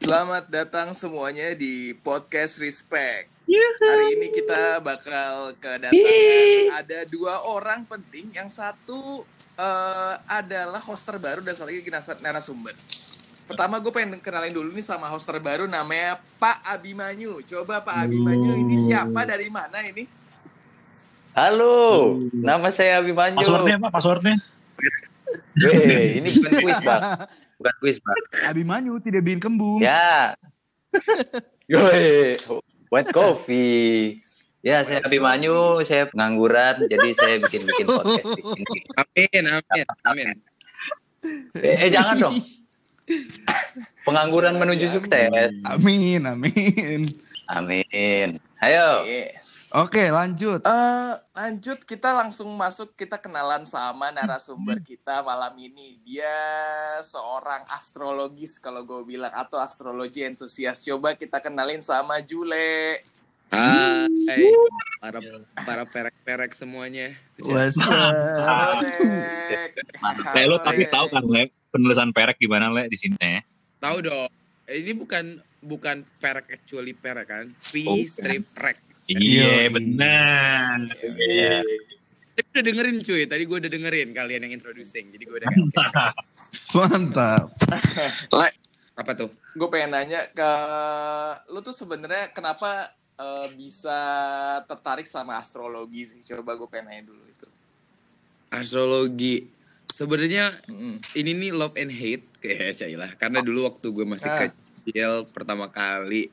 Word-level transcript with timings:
Selamat 0.00 0.48
datang 0.48 0.96
semuanya 0.96 1.52
di 1.52 1.92
podcast 2.00 2.56
Respect. 2.56 3.28
Hari 3.44 4.16
ini 4.16 4.32
kita 4.32 4.80
bakal 4.80 5.52
kedatangan 5.60 6.72
ada 6.72 7.04
dua 7.04 7.44
orang 7.44 7.84
penting. 7.84 8.32
Yang 8.32 8.64
satu 8.64 9.28
eh, 9.60 10.14
adalah 10.24 10.80
host 10.80 11.04
terbaru 11.04 11.44
dan 11.44 11.52
satu 11.52 11.68
lagi 11.68 11.84
narasumber. 12.24 12.72
Pertama 13.44 13.76
gue 13.76 13.92
pengen 13.92 14.16
kenalin 14.24 14.56
dulu 14.56 14.72
nih 14.72 14.80
sama 14.80 15.04
host 15.12 15.28
terbaru 15.28 15.68
namanya 15.68 16.16
Pak 16.40 16.64
Abimanyu. 16.64 17.44
Coba 17.44 17.84
Pak 17.84 18.08
Abimanyu 18.08 18.56
ini 18.56 18.80
siapa 18.88 19.28
dari 19.28 19.52
mana 19.52 19.84
ini? 19.84 20.08
Halo, 21.36 22.16
nama 22.32 22.72
saya 22.72 23.04
Abimanyu. 23.04 23.36
Passwordnya 23.36 23.76
apa? 23.76 23.88
Passwordnya? 23.92 24.40
Weh, 25.60 26.24
ini 26.24 26.28
bukan 26.32 26.52
kuis, 26.56 26.80
Bang. 26.80 27.04
Bukan 27.60 27.74
kuis, 27.84 28.00
Bang. 28.00 28.16
Abimanyu 28.48 28.96
tidak 29.04 29.20
bikin 29.20 29.36
kembung. 29.36 29.84
Ya. 29.84 30.32
Yoi, 31.70 32.40
white 32.88 33.12
coffee. 33.12 34.16
Ya, 34.64 34.80
saya 34.80 35.04
Abimanyu, 35.04 35.84
saya 35.84 36.08
pengangguran, 36.08 36.88
jadi 36.88 37.08
saya 37.12 37.34
bikin-bikin 37.44 37.84
podcast 37.84 38.32
di 38.32 38.42
sini. 38.44 38.76
Amin, 38.96 39.42
amin, 39.44 39.86
amin. 40.08 40.28
Eh, 41.60 41.76
eh, 41.84 41.90
jangan 41.92 42.16
dong. 42.16 42.36
Pengangguran 44.08 44.56
menuju 44.56 44.88
sukses. 44.88 45.52
Amin, 45.68 46.24
amin. 46.24 47.08
Amin. 47.48 48.28
Ayo. 48.64 49.04
Iya. 49.04 49.39
Oke, 49.70 50.10
lanjut. 50.10 50.66
Eh, 50.66 51.14
lanjut 51.30 51.86
kita 51.86 52.10
langsung 52.10 52.50
masuk 52.58 52.90
kita 52.98 53.22
kenalan 53.22 53.62
sama 53.62 54.10
narasumber 54.10 54.82
kita 54.82 55.22
malam 55.22 55.54
ini. 55.62 56.02
Dia 56.02 56.34
seorang 57.06 57.62
astrologis 57.70 58.58
kalau 58.58 58.82
gue 58.82 59.06
bilang 59.06 59.30
atau 59.30 59.62
astrologi 59.62 60.26
entusias. 60.26 60.82
Coba 60.82 61.14
kita 61.14 61.38
kenalin 61.38 61.78
sama 61.78 62.18
Jule. 62.18 62.98
Hai, 63.50 64.50
para 64.98 65.18
para 65.62 65.82
perek-perek 65.86 66.50
semuanya. 66.50 67.14
What's. 67.38 67.78
Le, 70.34 70.42
lo 70.50 70.58
tapi 70.58 70.86
tahu 70.90 71.14
kan, 71.14 71.22
Le, 71.30 71.50
penulisan 71.70 72.10
perek 72.10 72.42
gimana, 72.42 72.74
Le, 72.74 72.90
di 72.90 72.98
sini? 72.98 73.14
ya? 73.18 73.42
Tahu 73.78 73.96
dong. 74.02 74.30
Eh, 74.66 74.82
Ini 74.82 74.98
bukan 74.98 75.38
bukan 75.62 76.02
perek 76.18 76.58
actually 76.58 76.94
perek 76.94 77.26
kan? 77.30 77.46
P 77.70 77.86
strip 78.10 78.50
rek. 78.58 78.89
Iya, 79.12 79.66
benar. 79.68 80.78
Iya. 81.18 81.66
Tapi 82.30 82.46
udah 82.46 82.64
dengerin 82.64 82.98
cuy, 83.00 83.22
tadi 83.26 83.42
gue 83.44 83.56
udah 83.58 83.68
dengerin 83.68 84.08
kalian 84.10 84.40
yang 84.46 84.54
introducing. 84.54 85.10
Jadi 85.10 85.24
gue 85.24 85.36
udah 85.36 85.50
oke. 85.50 85.86
Mantap. 86.72 87.46
apa 88.94 89.12
tuh? 89.12 89.28
Gue 89.52 89.68
pengen 89.68 89.92
nanya 89.92 90.28
ke 90.28 90.50
lu 91.50 91.60
tuh 91.60 91.72
sebenarnya 91.72 92.30
kenapa 92.30 92.88
eh, 93.16 93.48
bisa 93.52 93.98
tertarik 94.64 95.04
sama 95.04 95.36
astrologi 95.36 96.06
sih? 96.06 96.20
Coba 96.22 96.54
gue 96.54 96.68
pengen 96.68 96.86
nanya 96.88 97.04
dulu 97.08 97.24
itu. 97.26 97.48
Astrologi. 98.48 99.46
Sebenarnya 99.90 100.54
Mm-mm. 100.64 101.02
ini 101.12 101.30
nih 101.34 101.50
love 101.50 101.74
and 101.74 101.90
hate 101.90 102.24
kayak 102.38 102.72
Syailah. 102.78 103.10
Karena 103.16 103.42
dulu 103.42 103.66
waktu 103.66 103.86
gue 103.90 104.06
masih 104.06 104.30
Ah. 104.30 104.38
kecil 104.46 105.28
pertama 105.28 105.68
kali 105.68 106.30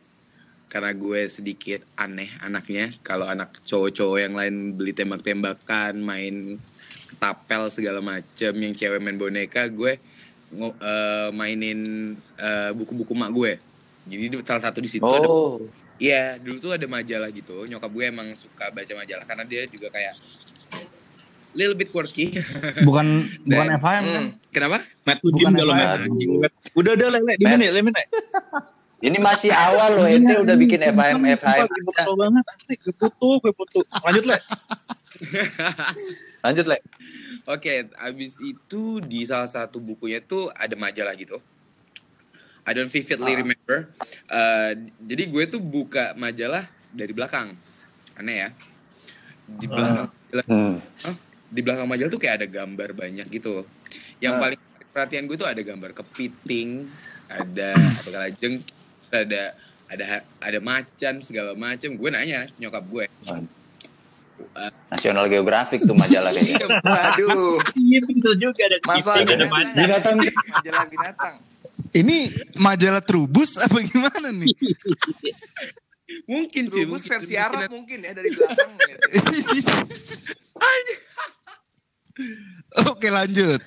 karena 0.67 0.91
gue 0.91 1.21
sedikit 1.25 1.81
aneh 1.95 2.27
anaknya. 2.39 2.91
Kalau 3.01 3.23
anak 3.23 3.55
cowok-cowok 3.61 4.17
yang 4.19 4.33
lain 4.33 4.55
beli 4.73 4.91
tembak-tembakan, 4.91 5.97
main 5.97 6.59
ketapel 7.09 7.67
segala 7.67 7.99
macem, 7.99 8.51
yang 8.53 8.71
cewek 8.71 8.99
main 8.99 9.15
boneka, 9.15 9.65
gue 9.67 9.95
eh, 10.53 11.29
mainin 11.31 11.79
eh, 12.35 12.71
buku-buku 12.71 13.11
mak 13.11 13.31
gue. 13.31 13.51
Jadi 14.05 14.23
di- 14.29 14.39
salah 14.41 14.63
satu 14.63 14.79
di 14.79 14.87
situ 14.87 15.03
ada 15.03 15.25
Oh, 15.25 15.59
Iya, 15.97 16.37
dulu 16.37 16.61
tuh 16.61 16.71
ada 16.71 16.85
majalah 16.85 17.27
gitu. 17.27 17.65
Nyokap 17.65 17.89
gue 17.89 18.05
emang 18.05 18.29
suka 18.29 18.69
baca 18.69 18.93
majalah 18.93 19.25
karena 19.25 19.43
dia 19.43 19.65
juga 19.65 19.89
kayak 19.89 20.13
little 21.51 21.73
bit 21.73 21.89
quirky. 21.89 22.37
Bukan 22.87 23.07
bukan 23.41 23.65
Dan- 23.65 23.79
FHM 23.81 24.03
kan? 24.05 24.23
Mm. 24.23 24.31
Kenapa? 24.53 24.77
Matt, 25.03 25.19
Bukan 25.19 25.33
diem 25.33 25.53
kalau. 25.55 25.73
Matt. 25.73 26.53
Udah, 26.73 26.91
udah, 26.93 27.07
Le, 27.09 27.19
Le, 27.19 27.33
di 27.33 27.43
Matt. 27.43 27.53
menit, 27.57 27.69
Le, 27.71 27.81
menit. 27.81 28.07
ini 28.97 29.17
masih 29.21 29.53
awal 29.53 30.01
loh, 30.01 30.07
ente 30.09 30.33
udah 30.33 30.55
bikin 30.57 30.81
FHM 30.81 31.21
FHM. 31.37 31.67
Gue 31.69 31.93
kesel 31.93 32.15
banget, 32.17 32.43
asli. 32.49 32.73
Gue 32.81 32.93
putu, 32.97 33.29
gue 33.43 33.53
putu. 33.53 33.79
Lanjut, 34.01 34.25
Le. 34.25 34.37
Lanjut, 36.41 36.65
Le. 36.65 36.77
Oke, 37.47 37.87
abis 37.95 38.41
itu 38.41 38.99
di 38.99 39.23
salah 39.23 39.47
satu 39.47 39.79
bukunya 39.79 40.19
tuh 40.19 40.49
ada 40.51 40.73
majalah 40.75 41.13
gitu. 41.15 41.39
I 42.67 42.75
don't 42.75 42.91
vividly 42.91 43.31
Ah. 43.31 43.39
remember. 43.39 43.77
Eh, 44.27 44.71
jadi 45.07 45.23
gue 45.31 45.43
tuh 45.47 45.61
buka 45.63 46.11
majalah 46.19 46.67
dari 46.91 47.15
belakang. 47.15 47.55
Aneh 48.19 48.35
ya. 48.43 48.49
Di 49.47 49.65
belakang, 49.69 50.11
Hmm. 50.43 50.75
di 51.47 51.61
belakang 51.63 51.87
majalah 51.87 52.11
tuh 52.11 52.19
kayak 52.19 52.43
ada 52.43 52.47
gambar 52.51 52.91
banyak 52.91 53.27
gitu. 53.31 53.63
Yang 54.19 54.33
Ah. 54.35 54.41
paling 54.43 54.59
perhatian 54.91 55.23
gue 55.29 55.37
tuh 55.39 55.47
ada 55.47 55.61
gambar 55.63 55.95
kepiting, 55.95 56.89
ada 57.31 57.71
apa 57.71 58.09
kalajeng, 58.11 58.59
ada 59.09 59.43
ada 59.87 60.05
ada 60.39 60.59
macan 60.59 61.19
segala 61.19 61.53
macem. 61.53 61.95
Gue 61.95 62.09
nanya 62.09 62.47
nyokap 62.57 62.83
gue. 62.85 63.05
National 64.89 65.25
Geographic 65.27 65.81
tuh 65.81 65.93
majalah 65.93 66.29
kayaknya. 66.29 66.65
Waduh, 66.81 67.57
Iya, 67.73 67.99
betul 68.05 68.33
juga. 68.37 68.61
Ada 68.65 68.77
masa 68.85 69.11
kepiting, 69.17 69.27
ada 69.29 69.45
binatang. 69.73 70.15
Binatang. 70.17 70.17
majalah 70.49 70.85
binatang. 70.87 71.35
Ini 71.93 72.17
majalah 72.57 73.01
Trubus 73.01 73.57
apa 73.57 73.77
gimana 73.81 74.29
nih? 74.29 74.49
Mungkin 76.25 76.69
Trubus 76.69 77.05
mungkin- 77.05 77.11
versi 77.11 77.33
mungkin 77.33 77.45
Arab 77.45 77.69
mungkin 77.69 77.97
ya 78.01 78.11
dari 78.13 78.29
belakang. 78.33 78.71
gitu. 78.77 79.73
Oke, 82.87 83.07
lanjut. 83.09 83.61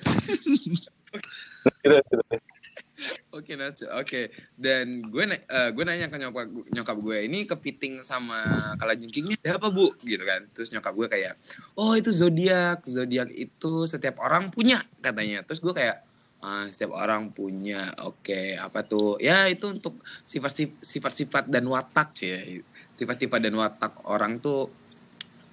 Oke, 3.31 3.55
Nacho. 3.55 3.87
Oke. 3.95 4.27
Dan 4.59 5.07
gue 5.07 5.23
na- 5.23 5.39
eh, 5.39 5.69
gue 5.71 5.83
nanya 5.87 6.11
ke 6.11 6.19
nyokap 6.19 6.51
nyokap 6.51 6.97
gue, 6.99 7.17
ini 7.31 7.47
kepiting 7.47 8.03
sama 8.03 8.75
kalajengkingnya 8.75 9.39
ada 9.39 9.55
apa, 9.55 9.71
Bu? 9.71 9.95
Gitu 10.03 10.19
kan. 10.27 10.51
Terus 10.51 10.67
nyokap 10.75 10.91
gue 10.91 11.07
kayak, 11.07 11.33
"Oh, 11.79 11.95
itu 11.95 12.11
zodiak. 12.11 12.83
Zodiak 12.83 13.31
itu 13.31 13.87
setiap 13.87 14.19
orang 14.19 14.51
punya," 14.51 14.83
katanya. 14.99 15.47
Terus 15.47 15.63
gue 15.63 15.71
kayak, 15.71 16.03
"Ah, 16.43 16.67
setiap 16.67 16.91
orang 16.91 17.31
punya. 17.31 17.95
Oke, 18.03 18.59
apa 18.59 18.83
tuh? 18.83 19.15
Ya, 19.23 19.47
itu 19.47 19.79
untuk 19.79 20.03
sifat 20.27 20.67
sifat-sifat 20.83 21.47
dan 21.47 21.63
watak, 21.71 22.11
cuy. 22.11 22.59
Sifat-sifat 22.99 23.39
dan 23.39 23.55
watak 23.55 23.95
orang 24.11 24.43
tuh 24.43 24.67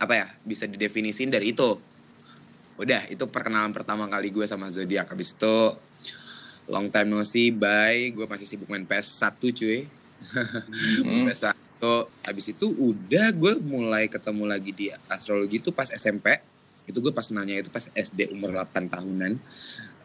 apa 0.02 0.14
ya? 0.18 0.26
Bisa 0.42 0.66
didefinisin 0.66 1.30
dari 1.30 1.54
itu. 1.54 1.78
Udah, 2.74 3.06
itu 3.06 3.22
perkenalan 3.30 3.70
pertama 3.70 4.10
kali 4.10 4.34
gue 4.34 4.46
sama 4.50 4.66
zodiak. 4.66 5.14
Habis 5.14 5.38
itu 5.38 5.54
long 6.68 6.92
time 6.92 7.08
no 7.10 7.24
see, 7.24 7.50
bye. 7.50 8.12
Gue 8.12 8.28
masih 8.28 8.46
sibuk 8.46 8.68
main 8.68 8.84
PS1 8.84 9.40
cuy. 9.40 9.88
PS1. 11.26 11.56
Habis 12.22 12.46
itu 12.52 12.66
udah 12.76 13.32
gue 13.32 13.52
mulai 13.58 14.06
ketemu 14.06 14.44
lagi 14.44 14.70
di 14.76 14.86
astrologi 15.08 15.58
itu 15.58 15.72
pas 15.72 15.88
SMP. 15.88 16.38
Itu 16.88 17.04
gue 17.04 17.12
pas 17.12 17.28
nanya 17.32 17.60
itu 17.60 17.68
pas 17.72 17.88
SD 17.92 18.32
umur 18.32 18.54
8 18.56 18.88
tahunan. 18.88 19.32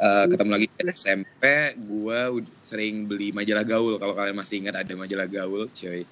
Eh, 0.03 0.25
ketemu 0.25 0.49
lagi 0.51 0.65
di 0.67 0.83
SMP, 0.89 1.43
gue 1.79 2.19
sering 2.65 3.07
beli 3.07 3.31
majalah 3.31 3.63
gaul. 3.63 3.95
Kalau 4.01 4.11
kalian 4.17 4.35
masih 4.35 4.59
ingat 4.59 4.83
ada 4.83 4.93
majalah 4.99 5.29
gaul, 5.29 5.69
cuy. 5.71 6.03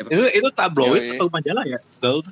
Itu, 0.00 0.22
itu 0.32 0.48
tabloid 0.54 1.18
atau 1.18 1.28
majalah 1.28 1.64
ya? 1.66 1.76
Gaul. 2.00 2.24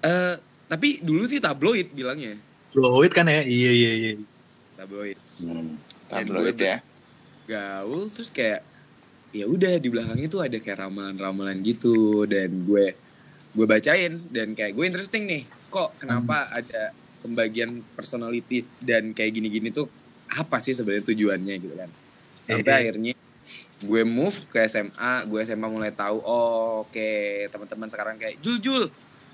Eh, 0.00 0.34
tapi 0.72 1.04
dulu 1.04 1.28
sih 1.28 1.42
tabloid 1.42 1.92
bilangnya. 1.92 2.38
Tabloid 2.72 3.12
kan 3.12 3.28
ya? 3.28 3.44
Iya, 3.44 3.70
iya, 3.76 3.92
iya. 3.92 4.12
Tabloid. 4.80 5.18
Hmm. 5.42 5.76
Tabloid 6.08 6.56
ya. 6.56 6.76
gaul 7.46 8.10
terus 8.10 8.30
kayak 8.30 8.62
ya 9.30 9.44
udah 9.44 9.76
di 9.76 9.86
belakangnya 9.86 10.26
tuh 10.26 10.40
ada 10.40 10.56
kayak 10.56 10.80
ramalan-ramalan 10.80 11.60
gitu 11.60 12.24
dan 12.24 12.50
gue 12.62 12.94
gue 13.52 13.66
bacain 13.66 14.18
dan 14.28 14.52
kayak 14.52 14.72
gue 14.72 14.84
interesting 14.84 15.24
nih 15.24 15.42
kok 15.66 15.94
kenapa 15.96 16.50
ada 16.50 16.90
pembagian 17.20 17.70
personality 17.92 18.64
dan 18.78 19.10
kayak 19.10 19.32
gini-gini 19.32 19.70
tuh 19.70 19.86
apa 20.28 20.58
sih 20.58 20.72
sebenarnya 20.72 21.06
tujuannya 21.06 21.54
gitu 21.56 21.74
kan 21.74 21.90
sampai 22.40 22.66
Iya. 22.66 22.78
akhirnya 22.82 23.14
gue 23.78 24.02
move 24.02 24.38
ke 24.46 24.64
SMA 24.64 25.24
gue 25.24 25.40
SMA 25.42 25.66
mulai 25.66 25.90
tahu 25.90 26.18
oh, 26.18 26.82
oke 26.82 27.10
teman-teman 27.46 27.86
sekarang 27.86 28.16
kayak 28.16 28.40
Jul 28.40 28.58
Jul 28.58 28.84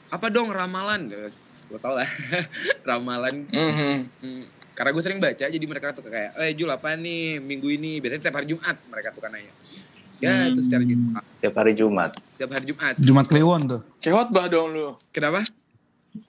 apa 0.08 0.28
dong 0.28 0.50
ramalan 0.50 1.08
gue 1.08 1.78
tau 1.78 1.94
lah 1.94 2.08
ramalan 2.88 3.46
Mhm. 3.46 3.96
Hmm, 4.19 4.44
karena 4.82 4.99
gue 4.99 5.05
sering 5.06 5.23
baca 5.23 5.46
jadi 5.46 5.62
mereka 5.62 5.94
tuh 5.94 6.02
kayak 6.11 6.34
eh 6.43 6.58
Jul 6.58 6.67
apa 6.67 6.99
nih 6.99 7.38
minggu 7.38 7.70
ini 7.70 8.02
biasanya 8.02 8.26
tiap 8.26 8.34
hari 8.34 8.50
Jumat 8.50 8.75
mereka 8.90 9.14
tuh 9.14 9.23
kan 9.23 9.31
nanya 9.31 9.55
ya 10.19 10.50
itu 10.50 10.58
secara 10.67 10.82
Jumat 10.82 11.23
Tiap 11.38 11.55
hari 11.55 11.73
Jumat. 11.79 12.11
tiap 12.34 12.50
hari 12.50 12.64
Jumat 12.67 12.94
Jumat 12.99 13.26
Kliwon 13.31 13.62
tuh. 13.67 13.81
Kayak 14.02 14.14
khotbah 14.26 14.46
dong 14.50 14.75
lu. 14.75 14.99
kenapa 15.14 15.46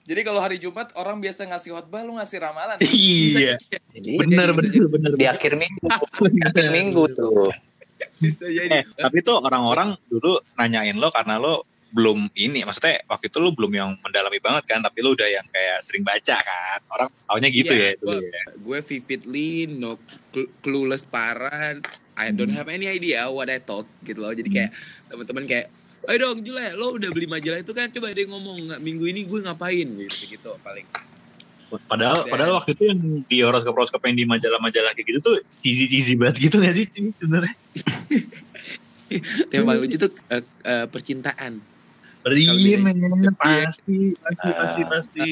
Jadi 0.06 0.20
kalau 0.22 0.38
hari 0.38 0.62
Jumat 0.62 0.94
orang 0.94 1.18
biasa 1.18 1.50
ngasih 1.50 1.74
khotbah, 1.74 2.06
lu 2.06 2.14
ngasih 2.14 2.38
ramalan. 2.42 2.78
Iya. 2.94 3.58
Jadi 3.90 4.18
Bener, 4.18 4.54
bisa 4.54 4.70
bener, 4.70 4.84
bener. 4.90 5.10
di 5.18 5.26
akhir 5.26 5.54
minggu, 5.58 5.86
di 6.30 6.40
akhir 6.46 6.66
minggu 6.70 7.02
tuh. 7.14 7.50
bisa 8.22 8.46
jadi. 8.46 8.80
Eh, 8.80 8.84
tapi 8.98 9.22
tuh 9.22 9.38
orang-orang 9.42 9.98
dulu 10.06 10.38
nanyain 10.58 10.94
lo 10.94 11.10
karena 11.10 11.38
lo 11.42 11.62
belum 11.94 12.26
ini, 12.34 12.66
maksudnya 12.66 13.06
waktu 13.06 13.30
itu 13.30 13.38
lo 13.38 13.54
belum 13.54 13.70
yang 13.70 13.94
mendalami 14.02 14.42
banget 14.42 14.66
kan, 14.66 14.82
tapi 14.82 14.98
lo 14.98 15.14
udah 15.14 15.30
yang 15.30 15.46
kayak 15.46 15.78
sering 15.80 16.02
baca 16.02 16.34
kan. 16.34 16.78
Orang 16.90 17.06
taunya 17.24 17.48
gitu 17.48 17.70
Iya, 17.70 17.94
ya 17.94 18.02
gua- 18.02 18.18
ya. 18.18 18.42
gue 18.52 18.78
vividly 18.82 19.50
no 19.70 19.94
cl- 20.28 20.50
clueless 20.58 21.06
parah. 21.06 21.78
I 22.14 22.30
don't 22.30 22.50
have 22.50 22.66
any 22.66 22.86
idea 22.86 23.26
what 23.26 23.46
I 23.46 23.58
thought 23.58 23.86
gitu 24.02 24.18
loh. 24.18 24.30
Jadi 24.30 24.50
kayak 24.50 24.70
teman-teman 25.06 25.46
kayak 25.46 25.66
ayo 26.04 26.16
dong 26.20 26.42
Jule 26.42 26.74
lo 26.74 26.92
udah 26.92 27.08
beli 27.08 27.24
majalah 27.24 27.58
itu 27.58 27.70
kan? 27.70 27.86
Coba 27.88 28.10
deh 28.10 28.26
ngomong 28.26 28.58
nggak 28.68 28.80
minggu 28.82 29.04
ini 29.06 29.22
gue 29.22 29.38
ngapain? 29.40 29.86
Gitu 29.86 30.34
gitu 30.34 30.50
paling. 30.60 30.90
Padahal 31.86 32.14
Dan- 32.16 32.26
padahal 32.28 32.52
waktu 32.54 32.74
itu 32.74 32.82
yang 32.86 32.98
di 33.22 33.38
horoskop-horoskop 33.38 34.02
yang 34.04 34.14
di 34.14 34.26
majalah-majalah 34.26 34.94
kayak 34.94 35.06
gitu 35.08 35.20
tuh 35.20 35.36
cheesy-cheesy 35.58 36.14
banget 36.14 36.42
gitu 36.42 36.58
gak 36.58 36.70
sih 36.70 36.86
sebenarnya? 36.90 37.54
yang 39.50 39.62
paling 39.64 39.80
lucu 39.82 39.96
tuh 39.96 40.10
eh, 40.28 40.42
eh, 40.64 40.86
percintaan 40.86 41.58
Iya, 42.26 42.52
di- 42.54 42.80
men, 42.80 42.96
pasti, 43.34 43.96
pasti, 44.16 44.48
Ah. 44.48 44.54
pasti, 44.56 44.82
pasti. 44.86 45.30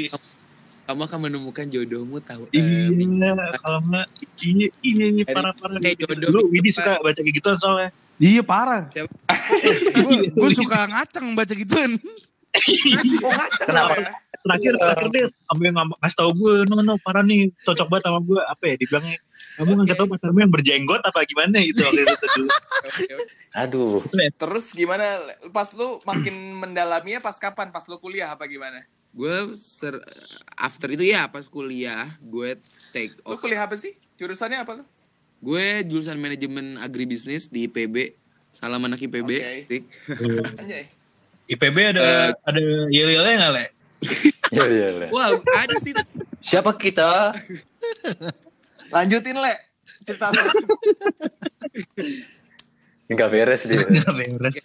kamu 0.83 1.01
akan 1.07 1.19
menemukan 1.23 1.67
jodohmu 1.67 2.19
tahu 2.21 2.51
eh, 2.51 2.59
Iya, 2.59 3.33
kalau 3.57 3.81
nggak 3.83 4.07
iya, 4.41 4.69
iya, 4.83 5.07
iya, 5.09 5.25
Dari- 5.25 5.31
parah-parah. 5.31 5.79
kayak 5.79 5.95
gitu. 5.97 6.11
jodoh 6.11 6.21
Dulu 6.21 6.39
itu, 6.43 6.53
Widi 6.53 6.71
suka 6.71 6.93
baca 7.01 7.17
kayak 7.17 7.33
gituan 7.33 7.57
soalnya. 7.57 7.91
Iya 8.19 8.43
parah. 8.45 8.83
Gue 10.37 10.51
suka 10.53 10.79
ngaceng 10.87 11.33
baca 11.33 11.53
gituan. 11.55 11.97
Oh 13.25 13.33
Kenapa? 13.65 13.95
ya? 13.97 14.13
Terakhir, 14.43 14.73
terakhir 14.77 15.09
dia 15.09 15.25
sampai 15.31 15.71
ngasih 15.71 16.17
tau 16.19 16.31
gue, 16.35 16.55
no, 16.67 16.83
no, 16.83 16.99
parah 17.01 17.23
nih, 17.23 17.49
cocok 17.63 17.87
banget 17.89 18.05
sama 18.05 18.21
gue. 18.21 18.41
Apa 18.43 18.63
ya, 18.67 18.75
dibilangnya, 18.77 19.17
kamu 19.57 19.71
nggak 19.87 19.97
tahu 19.97 20.07
pacarmu 20.11 20.39
yang 20.43 20.53
berjenggot 20.53 21.01
apa 21.01 21.23
gimana 21.25 21.63
gitu 21.63 21.81
waktu 21.81 22.03
itu 22.03 22.43
Aduh. 23.53 24.01
Terus 24.41 24.73
gimana? 24.73 25.21
Pas 25.53 25.69
lu 25.77 26.01
makin 26.05 26.35
mendalaminya 26.63 27.21
pas 27.21 27.37
kapan? 27.37 27.69
Pas 27.69 27.85
lu 27.89 27.97
kuliah 28.01 28.33
apa 28.33 28.49
gimana? 28.49 28.85
gue 29.13 29.53
ser 29.61 30.01
after 30.57 30.89
itu 30.89 31.13
ya 31.13 31.29
pas 31.29 31.45
kuliah 31.45 32.09
gue 32.17 32.57
take 32.97 33.13
Lu 33.29 33.37
kuliah 33.37 33.69
apa 33.69 33.77
sih? 33.77 33.93
Jurusannya 34.17 34.65
apa 34.65 34.81
lu? 34.81 34.85
gue 35.43 35.67
jurusan 35.91 36.17
manajemen 36.17 36.79
agribisnis 36.79 37.51
di 37.51 37.67
IPB 37.67 38.15
salam 38.55 38.85
anak 38.87 39.03
IPB. 39.03 39.31
Anjay. 40.61 40.87
IPB 41.51 41.77
ada 41.97 42.37
ada 42.47 42.63
yel-yelnya 42.93 43.35
nggak, 43.37 43.53
Le? 43.53 43.67
Iya, 44.53 44.65
iya, 44.69 44.89
Le. 45.01 45.09
Wow, 45.09 45.41
ada 45.57 45.81
sih. 45.81 45.97
Siapa 46.37 46.77
kita? 46.77 47.33
Lanjutin 48.93 49.41
le. 49.41 49.55
Cerita 50.05 50.29
lu. 53.13 53.17
Enggak 53.21 53.31
beres 53.31 53.63
dia. 53.69 53.85
Nggak 53.85 54.15
beres, 54.17 54.57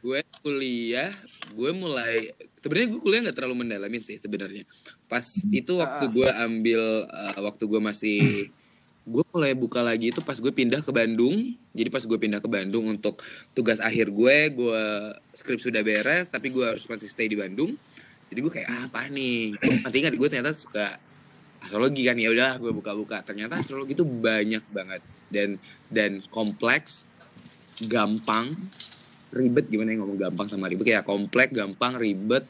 gue 0.00 0.20
kuliah, 0.40 1.12
gue 1.52 1.70
mulai 1.76 2.32
sebenarnya 2.60 2.88
gue 2.96 3.00
kuliah 3.04 3.20
nggak 3.28 3.36
terlalu 3.36 3.64
mendalami 3.64 4.00
sih 4.00 4.16
sebenarnya. 4.16 4.64
Pas 5.08 5.24
itu 5.48 5.72
waktu 5.76 6.04
gue 6.08 6.28
ambil 6.28 7.04
eh, 7.04 7.40
waktu 7.40 7.64
gue 7.68 7.80
masih 7.80 8.20
gue 9.04 9.24
mulai 9.32 9.52
buka 9.56 9.80
lagi 9.80 10.12
itu 10.12 10.20
pas 10.24 10.36
gue 10.40 10.52
pindah 10.52 10.80
ke 10.80 10.92
Bandung. 10.92 11.52
Jadi 11.76 11.88
pas 11.92 12.00
gue 12.00 12.18
pindah 12.20 12.40
ke 12.40 12.48
Bandung 12.48 12.88
untuk 12.88 13.20
tugas 13.52 13.76
akhir 13.80 14.08
gue, 14.08 14.36
gue 14.56 14.82
skrip 15.36 15.60
sudah 15.60 15.84
beres 15.84 16.32
tapi 16.32 16.48
gue 16.48 16.64
harus 16.64 16.84
masih 16.88 17.08
stay 17.08 17.28
di 17.28 17.36
Bandung. 17.36 17.76
Jadi 18.32 18.38
gue 18.40 18.52
kayak 18.52 18.68
ah, 18.72 18.82
apa 18.88 19.10
nih? 19.12 19.58
Nanti 19.84 19.96
ingat 20.00 20.14
gue 20.16 20.28
ternyata 20.32 20.56
suka 20.56 20.96
astrologi 21.60 22.08
kan 22.08 22.16
ya 22.16 22.32
udah 22.32 22.56
gue 22.56 22.72
buka-buka. 22.72 23.20
Ternyata 23.20 23.60
astrologi 23.60 23.92
itu 23.92 24.06
banyak 24.06 24.64
banget 24.72 25.02
dan 25.28 25.60
dan 25.90 26.22
kompleks, 26.30 27.09
gampang, 27.86 28.50
ribet 29.30 29.70
gimana 29.70 29.94
yang 29.94 30.04
ngomong 30.04 30.18
gampang 30.18 30.46
sama 30.50 30.66
ribet 30.66 30.90
kayak 30.92 31.06
kompleks 31.06 31.54
gampang 31.54 31.96
ribet 31.96 32.44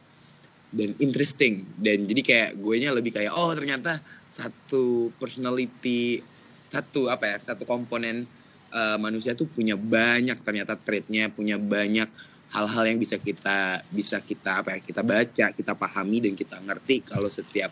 dan 0.70 0.94
interesting. 0.98 1.66
Dan 1.78 2.08
jadi 2.08 2.22
kayak 2.22 2.50
gue 2.58 2.74
nya 2.80 2.90
lebih 2.94 3.14
kayak 3.14 3.34
oh 3.34 3.52
ternyata 3.52 4.00
satu 4.30 5.10
personality 5.18 6.22
satu 6.70 7.10
apa 7.10 7.26
ya 7.26 7.36
satu 7.42 7.66
komponen 7.66 8.24
eh, 8.70 8.98
manusia 9.02 9.34
tuh 9.34 9.50
punya 9.50 9.74
banyak 9.74 10.38
ternyata 10.40 10.78
traitnya 10.78 11.26
punya 11.28 11.58
banyak 11.58 12.06
hal-hal 12.50 12.84
yang 12.86 12.98
bisa 12.98 13.18
kita 13.18 13.82
bisa 13.90 14.22
kita 14.22 14.62
apa 14.62 14.78
ya 14.78 14.80
kita 14.82 15.02
baca 15.02 15.46
kita 15.54 15.72
pahami 15.74 16.18
dan 16.30 16.34
kita 16.34 16.58
ngerti 16.62 17.06
kalau 17.06 17.30
setiap 17.30 17.70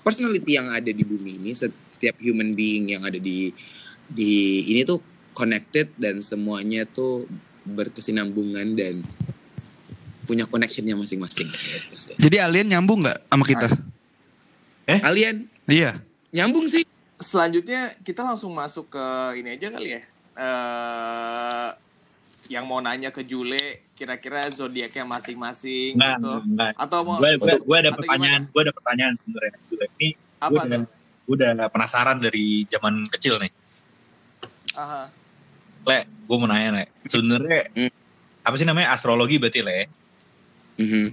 personality 0.00 0.56
yang 0.56 0.72
ada 0.72 0.88
di 0.92 1.04
bumi 1.04 1.40
ini 1.40 1.52
setiap 1.52 2.16
human 2.20 2.56
being 2.56 2.96
yang 2.96 3.04
ada 3.04 3.16
di 3.16 3.52
di 4.10 4.64
ini 4.72 4.84
tuh 4.84 5.00
connected 5.32 5.90
dan 5.96 6.20
semuanya 6.20 6.84
tuh 6.84 7.26
berkesinambungan 7.62 8.72
dan 8.72 9.04
punya 10.24 10.46
connectionnya 10.46 10.94
masing-masing. 10.94 11.50
Jadi 12.16 12.36
alien 12.38 12.68
nyambung 12.68 13.02
nggak 13.02 13.18
sama 13.26 13.44
kita? 13.44 13.68
Kalian 14.86 15.46
Iya. 15.66 15.98
nyambung 16.30 16.66
sih. 16.66 16.82
Selanjutnya 17.16 17.94
kita 18.00 18.24
langsung 18.24 18.50
masuk 18.50 18.90
ke 18.90 19.06
ini 19.36 19.54
aja 19.54 19.68
kali 19.68 19.88
ya. 19.92 20.02
Eh 20.34 21.68
yang 22.50 22.66
mau 22.66 22.82
nanya 22.82 23.14
ke 23.14 23.22
Jule 23.22 23.86
kira-kira 23.94 24.50
zodiaknya 24.50 25.06
masing-masing 25.06 25.94
Nggak, 25.94 26.16
gitu. 26.18 26.32
nggak. 26.50 26.72
Atau 26.74 26.98
mau 27.06 27.22
Gue 27.22 27.38
gue 27.38 27.54
gue 27.62 27.76
ada 27.78 27.90
pertanyaan, 27.94 28.42
gue 28.50 28.60
ada 28.66 28.72
pertanyaan 28.74 29.14
sebenarnya. 29.22 29.54
Gue 29.70 29.86
Ini 29.94 30.08
apa 30.40 30.50
gue 30.50 30.58
udah, 30.58 30.78
tuh? 30.82 30.86
gue 31.26 31.34
udah 31.38 31.52
penasaran 31.70 32.16
dari 32.18 32.46
zaman 32.66 32.94
kecil 33.06 33.38
nih. 33.38 33.52
Aha. 34.74 35.10
Le, 35.82 35.98
gue 36.04 36.36
mau 36.36 36.46
nanya, 36.46 36.70
Le. 36.72 36.84
Sebenarnya 37.04 37.66
Hmm. 37.72 37.90
apa 38.40 38.54
sih 38.56 38.66
namanya 38.68 38.92
astrologi 38.92 39.36
berarti, 39.36 39.60
Le? 39.60 39.88
Mhm. 40.76 41.06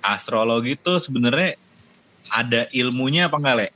Astrologi 0.00 0.74
tuh 0.74 0.98
sebenarnya 0.98 1.58
ada 2.30 2.64
ilmunya 2.72 3.28
apa 3.28 3.36
enggak, 3.36 3.56
Le? 3.58 3.68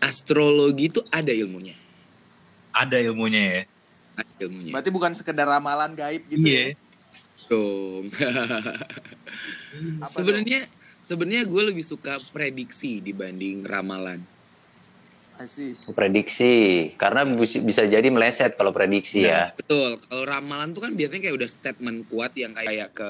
Astrologi 0.00 0.88
itu 0.88 1.00
ada 1.12 1.30
ilmunya. 1.30 1.76
Ada 2.72 2.96
ilmunya 3.04 3.42
ya. 3.44 3.62
Ada 4.16 4.32
ilmunya. 4.48 4.72
Berarti 4.72 4.90
bukan 4.90 5.12
sekedar 5.12 5.44
ramalan 5.44 5.92
gaib 5.92 6.24
gitu 6.26 6.40
Iya. 6.40 6.72
ya. 6.72 6.78
Dong. 7.50 8.06
Sebenarnya 10.14 10.64
sebenarnya 11.02 11.44
gue 11.44 11.62
lebih 11.74 11.84
suka 11.84 12.16
prediksi 12.30 13.02
dibanding 13.02 13.66
ramalan. 13.66 14.22
Prediksi. 15.92 16.54
Karena 16.94 17.24
bis- 17.24 17.60
bisa 17.60 17.84
jadi 17.84 18.06
meleset 18.08 18.54
kalau 18.54 18.72
prediksi 18.74 19.24
ya. 19.24 19.52
Betul. 19.56 20.00
Kalau 20.04 20.24
ramalan 20.24 20.72
tuh 20.72 20.84
kan 20.84 20.92
biasanya 20.92 21.28
kayak 21.28 21.36
udah 21.40 21.48
statement 21.48 21.98
kuat 22.08 22.32
yang 22.36 22.52
kayak 22.52 22.90
ke 22.92 23.08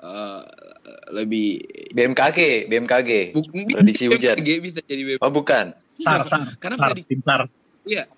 eh, 0.00 0.42
lebih 1.10 1.48
BMKG, 1.90 2.70
BMKG. 2.70 3.10
Buk- 3.34 3.50
Prediksi 3.50 4.06
hujan. 4.06 4.36
BMKG 4.38 4.50
bisa 4.60 4.80
jadi 4.86 5.02
BMKG. 5.04 5.24
Oh 5.24 5.32
bukan. 5.32 5.74
Sar, 6.00 6.24
sar, 6.24 6.56
Karena 6.56 6.76
sar, 6.80 6.88
prediksi 6.94 7.08
tim 7.12 7.20
sar. 7.20 7.44
Iya. 7.84 8.04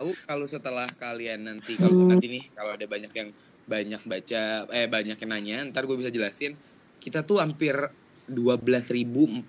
Kalau 0.00 0.16
kalau 0.24 0.46
setelah 0.48 0.88
kalian 0.96 1.44
nanti 1.44 1.76
kalau 1.76 2.08
nanti 2.08 2.24
nih 2.24 2.48
kalau 2.56 2.72
ada 2.72 2.88
banyak 2.88 3.12
yang 3.12 3.28
banyak 3.68 4.00
baca 4.00 4.64
eh 4.72 4.88
banyak 4.88 5.12
yang 5.20 5.28
nanya, 5.28 5.60
ntar 5.68 5.84
gue 5.84 5.92
bisa 5.92 6.08
jelasin. 6.08 6.56
Kita 6.96 7.20
tuh 7.20 7.36
hampir 7.36 7.76
12.478 8.24 9.44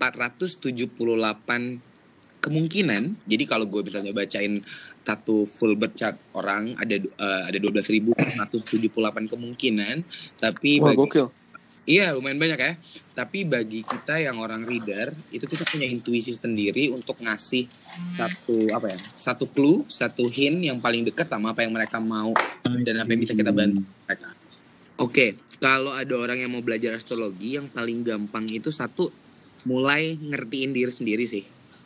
kemungkinan. 2.42 3.22
Jadi 3.30 3.44
kalau 3.46 3.70
gue 3.70 3.86
misalnya 3.86 4.10
bacain 4.10 4.58
satu 5.02 5.46
full 5.46 5.78
birth 5.78 5.94
chart 5.94 6.18
orang 6.34 6.74
ada 6.78 6.98
eh, 6.98 7.42
ada 7.46 7.58
12.478 7.58 9.30
kemungkinan, 9.30 9.96
tapi 10.38 10.82
Wah, 10.82 10.90
bagi- 10.92 10.98
gokil. 11.06 11.28
Iya 11.82 12.14
lumayan 12.14 12.38
banyak 12.38 12.58
ya. 12.62 12.72
Tapi 13.10 13.42
bagi 13.42 13.82
kita 13.82 14.22
yang 14.22 14.38
orang 14.38 14.62
reader 14.62 15.10
itu 15.34 15.42
kita 15.50 15.66
punya 15.66 15.82
intuisi 15.90 16.30
sendiri 16.30 16.94
untuk 16.94 17.18
ngasih 17.18 17.66
satu 18.14 18.70
apa 18.70 18.94
ya, 18.94 18.98
satu 19.18 19.50
clue, 19.50 19.82
satu 19.90 20.30
hint 20.30 20.62
yang 20.62 20.78
paling 20.78 21.02
dekat 21.02 21.26
sama 21.26 21.50
apa 21.50 21.66
yang 21.66 21.74
mereka 21.74 21.98
mau 21.98 22.30
dan 22.86 23.02
apa 23.02 23.10
yang 23.10 23.20
bisa 23.26 23.34
kita 23.34 23.50
bantu 23.50 23.82
mereka. 23.82 24.30
Oke, 25.02 25.34
kalau 25.58 25.90
ada 25.90 26.14
orang 26.14 26.38
yang 26.38 26.54
mau 26.54 26.62
belajar 26.62 26.94
astrologi 26.94 27.58
yang 27.58 27.66
paling 27.66 28.06
gampang 28.06 28.46
itu 28.46 28.70
satu 28.70 29.10
mulai 29.66 30.14
ngertiin 30.14 30.70
diri 30.70 30.92
sendiri 30.94 31.26
sih. 31.26 31.42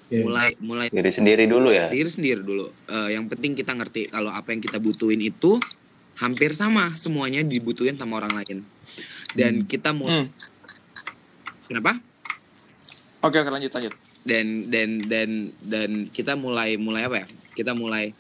Oke. 0.06 0.22
Mulai 0.22 0.54
mulai 0.58 0.86
Diri 0.86 1.10
sendiri 1.10 1.44
dulu 1.44 1.74
ya. 1.74 1.90
diri 1.90 2.06
sendiri 2.06 2.38
dulu. 2.38 2.70
Eh, 2.86 3.18
yang 3.18 3.26
penting 3.26 3.52
kita 3.52 3.74
ngerti 3.74 4.06
kalau 4.06 4.30
apa 4.30 4.54
yang 4.54 4.62
kita 4.62 4.78
butuhin 4.78 5.18
itu 5.18 5.58
hampir 6.16 6.54
sama 6.54 6.94
semuanya 6.94 7.42
dibutuhin 7.42 7.98
sama 7.98 8.22
orang 8.22 8.30
lain. 8.32 8.62
Dan 9.34 9.66
kita 9.66 9.90
mau 9.90 10.06
Hmm. 10.06 10.30
kenapa? 11.66 11.98
Oke, 13.20 13.36
oke 13.36 13.50
lanjut 13.50 13.74
lanjut. 13.74 13.94
Dan 14.22 14.70
dan 14.70 14.90
dan 15.04 15.30
dan 15.60 15.90
kita 16.08 16.34
mulai 16.34 16.78
mulai 16.78 17.04
apa 17.04 17.16
ya? 17.20 17.26
Kita 17.52 17.74
mulai 17.74 18.14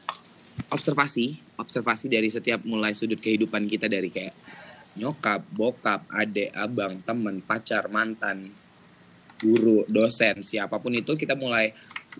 observasi, 0.66 1.38
observasi 1.54 2.06
dari 2.08 2.26
setiap 2.26 2.62
mulai 2.62 2.92
sudut 2.92 3.16
kehidupan 3.16 3.66
kita 3.66 3.86
dari 3.86 4.10
kayak 4.10 4.34
nyokap, 4.96 5.44
bokap, 5.52 6.02
adek, 6.08 6.50
abang, 6.50 6.98
teman, 7.00 7.38
pacar, 7.38 7.86
mantan, 7.86 8.48
guru, 9.40 9.84
dosen, 9.88 10.40
siapa 10.40 10.80
pun 10.80 10.92
itu 10.96 11.12
kita 11.16 11.36
mulai 11.36 11.72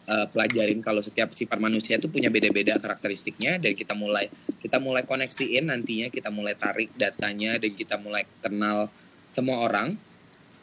eh, 0.06 0.26
pelajarin 0.28 0.84
kalau 0.84 1.00
setiap 1.00 1.32
sifat 1.32 1.56
manusia 1.56 1.96
itu 1.96 2.12
punya 2.12 2.28
beda-beda 2.28 2.76
karakteristiknya 2.76 3.56
dan 3.56 3.72
kita 3.72 3.96
mulai 3.96 4.28
kita 4.60 4.76
mulai 4.76 5.02
koneksiin 5.08 5.72
nantinya 5.72 6.12
kita 6.12 6.28
mulai 6.28 6.52
tarik 6.58 6.92
datanya 6.94 7.56
dan 7.56 7.72
kita 7.72 7.96
mulai 7.96 8.28
kenal 8.44 8.92
semua 9.32 9.64
orang. 9.64 9.96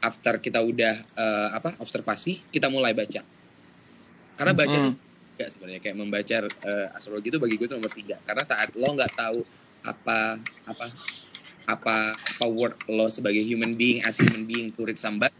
After 0.04 0.36
kita 0.36 0.60
udah 0.60 1.00
eh, 1.00 1.50
apa 1.56 1.80
observasi 1.80 2.44
kita 2.52 2.68
mulai 2.68 2.92
baca. 2.92 3.24
Karena 4.36 4.52
baca 4.52 4.76
Hmm. 4.76 4.92
tuh 4.92 4.96
ya 5.34 5.48
sebenarnya 5.50 5.82
kayak 5.82 5.98
membaca 5.98 6.38
eh, 6.46 6.88
astrologi 6.94 7.32
itu 7.32 7.40
bagi 7.40 7.56
gue 7.56 7.68
itu 7.72 7.76
nomor 7.80 7.94
tiga. 7.96 8.20
Karena 8.28 8.44
saat 8.44 8.76
lo 8.76 8.92
nggak 8.92 9.14
tahu 9.16 9.40
apa 9.84 10.40
apa 10.68 10.86
apa 11.64 11.96
apa 12.20 12.46
word 12.48 12.76
lo 12.92 13.08
sebagai 13.08 13.40
human 13.48 13.80
being 13.80 14.04
as 14.04 14.20
human 14.20 14.44
being 14.44 14.68
to 14.76 14.84
read 14.84 15.00
somebody 15.00 15.32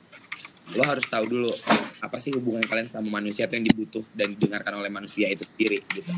lo 0.72 0.84
harus 0.84 1.04
tahu 1.04 1.26
dulu 1.28 1.52
apa 2.00 2.18
sih 2.20 2.32
hubungan 2.32 2.64
kalian 2.64 2.88
sama 2.88 3.08
manusia 3.14 3.46
itu 3.46 3.56
yang 3.56 3.68
dibutuh 3.68 4.04
dan 4.12 4.32
didengarkan 4.32 4.74
oleh 4.76 4.88
manusia 4.88 5.28
itu 5.28 5.44
sendiri 5.44 5.84
gitu 5.90 6.12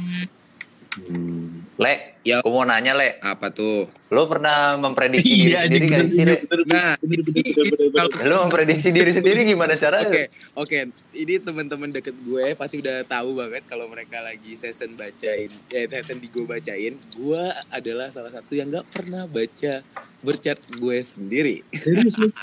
Le, 1.75 2.23
Ya. 2.23 2.39
aku 2.39 2.49
mau 2.49 2.63
nanya 2.63 2.95
Le, 2.95 3.19
apa 3.19 3.51
tuh 3.51 3.83
lo 4.07 4.25
pernah 4.25 4.79
memprediksi 4.79 5.35
diri 5.35 5.51
Iya, 5.51 5.67
sendiri 5.67 5.85
bener, 5.85 5.99
gak 5.99 6.09
sih 6.09 6.23
Le? 6.23 6.35
bener, 6.39 6.39
bener, 6.47 6.59
nah 6.65 6.91
bener, 6.95 7.19
bener, 7.19 7.35
ini- 7.35 7.51
bener, 7.51 7.65
bener, 7.67 7.87
bener. 7.91 7.99
kalau- 7.99 8.13
Lo 8.31 8.35
memprediksi 8.41 8.89
diri 8.89 9.11
sendiri 9.11 9.39
gimana 9.43 9.75
caranya? 9.75 10.07
Oke, 10.07 10.23
oke. 10.55 10.79
Ini 11.11 11.33
teman-teman 11.43 11.89
deket 11.91 12.15
gue 12.17 12.45
pasti 12.55 12.75
udah 12.79 13.03
tahu 13.03 13.29
banget 13.35 13.63
kalau 13.67 13.85
mereka 13.85 14.23
lagi 14.23 14.55
session 14.55 14.95
bacain, 14.95 15.51
ya 15.67 15.83
session 15.85 16.17
di 16.17 16.27
gue 16.31 16.45
bacain. 16.47 16.95
Gue 17.11 17.43
adalah 17.69 18.07
salah 18.07 18.31
satu 18.31 18.55
yang 18.55 18.71
nggak 18.71 18.87
pernah 18.87 19.27
baca 19.27 19.83
berchat 20.23 20.57
gue 20.71 20.97
sendiri. 21.03 21.59
Serius 21.75 22.15
lu? 22.17 22.31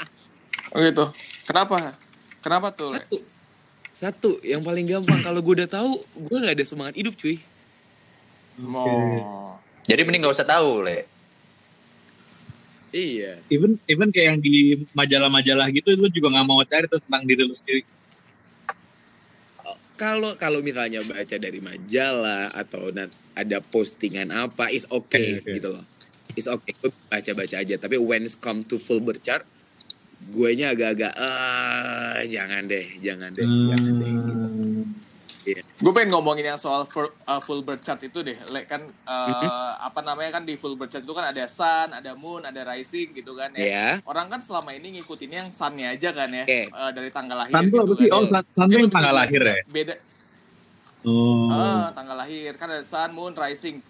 Oh 0.72 0.80
gitu. 0.80 1.04
Kenapa? 1.46 1.98
Kenapa 2.42 2.74
tuh, 2.74 2.94
Le? 2.94 3.02
Satu, 3.02 3.16
satu 3.94 4.30
yang 4.42 4.62
paling 4.62 4.86
gampang 4.86 5.22
kalau 5.22 5.38
gue 5.42 5.62
udah 5.62 5.70
tahu, 5.70 6.02
gue 6.02 6.36
nggak 6.42 6.56
ada 6.58 6.66
semangat 6.66 6.94
hidup, 6.98 7.14
cuy. 7.14 7.38
Mau. 8.58 9.56
Jadi 9.86 10.00
mending 10.06 10.22
gak 10.22 10.36
usah 10.38 10.46
tahu 10.46 10.86
Le. 10.86 11.08
Iya. 12.92 13.40
Even 13.48 13.80
even 13.88 14.12
kayak 14.12 14.36
yang 14.36 14.38
di 14.44 14.84
majalah-majalah 14.92 15.72
gitu 15.72 15.96
lu 15.96 16.12
juga 16.12 16.28
nggak 16.28 16.46
mau 16.46 16.60
cari 16.60 16.84
tuh 16.86 17.00
tentang 17.00 17.24
diri 17.24 17.42
lu 17.42 17.56
sendiri. 17.56 17.82
Kalau 19.96 20.36
kalau 20.36 20.60
misalnya 20.60 21.00
baca 21.06 21.36
dari 21.40 21.60
majalah 21.62 22.52
atau 22.52 22.92
ada 23.32 23.58
postingan 23.64 24.28
apa, 24.34 24.68
is 24.68 24.84
okay 24.92 25.40
Oke, 25.40 25.46
oke. 25.46 25.52
gitu 25.56 25.68
loh. 25.72 25.84
Is 26.36 26.48
okay, 26.48 26.72
gue 26.76 26.92
baca-baca 27.08 27.56
aja. 27.64 27.74
Tapi 27.80 27.96
when 27.96 28.28
it's 28.28 28.36
come 28.36 28.60
to 28.68 28.76
full 28.76 29.00
berchart, 29.00 29.48
gue 30.30 30.50
nya 30.54 30.70
agak-agak, 30.70 31.12
ah 31.16 32.22
jangan 32.24 32.64
deh, 32.64 32.86
jangan 33.02 33.30
deh, 33.34 33.42
jangan 33.42 33.92
deh. 33.98 34.12
Gitu. 35.42 35.58
Gue 35.82 35.90
pengen 35.90 36.14
ngomongin 36.14 36.54
yang 36.54 36.60
soal 36.60 36.86
full, 36.86 37.10
uh, 37.26 37.42
full 37.42 37.66
birth 37.66 37.82
chart 37.82 37.98
itu 37.98 38.22
deh. 38.22 38.38
Le, 38.46 38.62
kan 38.62 38.86
uh, 38.86 39.26
Mhm. 39.26 39.50
apa 39.90 40.00
namanya 40.06 40.38
kan 40.38 40.46
di 40.46 40.54
full 40.54 40.78
birth 40.78 40.94
chart 40.94 41.02
itu 41.02 41.10
kan 41.10 41.34
ada 41.34 41.42
sun, 41.50 41.90
ada 41.90 42.14
moon, 42.14 42.46
ada 42.46 42.62
rising 42.62 43.10
gitu 43.10 43.34
kan 43.34 43.50
ya. 43.58 43.66
Ya, 43.66 43.88
Orang 44.06 44.30
kan 44.30 44.38
selama 44.38 44.70
ini 44.70 45.02
ngikutinnya 45.02 45.42
yang 45.42 45.50
sunnya 45.50 45.98
aja 45.98 46.14
kan 46.14 46.30
ya. 46.30 46.46
Oke. 46.46 46.70
Uh, 46.70 46.90
dari 46.94 47.10
tanggal 47.10 47.34
lahir. 47.42 47.52
Sun 47.58 47.64
tuh 47.66 47.82
gitu 47.82 47.82
apa 47.82 47.94
sih? 47.98 48.06
kan. 48.06 48.14
Oh, 48.14 48.24
sun, 48.30 48.42
sun 48.54 48.66
bisa 48.70 48.86
tanggal 48.94 49.14
lahir 49.18 49.40
ya? 49.42 49.56
Beda. 49.66 49.94
Oh. 51.02 51.50
Ah, 51.50 51.90
tanggal 51.90 52.14
lahir 52.14 52.54
kan 52.54 52.70
ada 52.70 52.86
sun, 52.86 53.10
moon, 53.18 53.34
rising. 53.34 53.82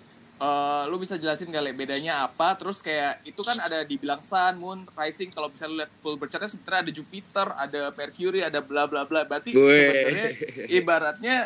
Eh, 0.42 0.82
lu 0.90 0.98
bisa 0.98 1.14
jelasin 1.14 1.54
gak 1.54 1.62
Le 1.62 1.70
bedanya 1.70 2.26
apa? 2.26 2.58
Terus 2.58 2.82
kayak 2.82 3.22
itu 3.22 3.38
kan 3.46 3.62
ada 3.62 3.86
dibilang 3.86 4.18
sun, 4.18 4.58
moon, 4.58 4.82
rising. 4.98 5.30
Kalau 5.30 5.46
bisa 5.46 5.70
lu 5.70 5.78
lihat 5.78 5.92
full 6.02 6.18
birth 6.18 6.34
chartnya 6.34 6.50
sebenarnya 6.50 6.82
ada 6.82 6.92
Jupiter, 6.98 7.46
ada 7.54 7.80
Mercury, 7.94 8.40
ada 8.42 8.58
bla 8.58 8.90
bla 8.90 9.06
bla. 9.06 9.22
Berarti 9.22 9.54
sebenarnya 9.54 10.28
ibaratnya 10.82 11.36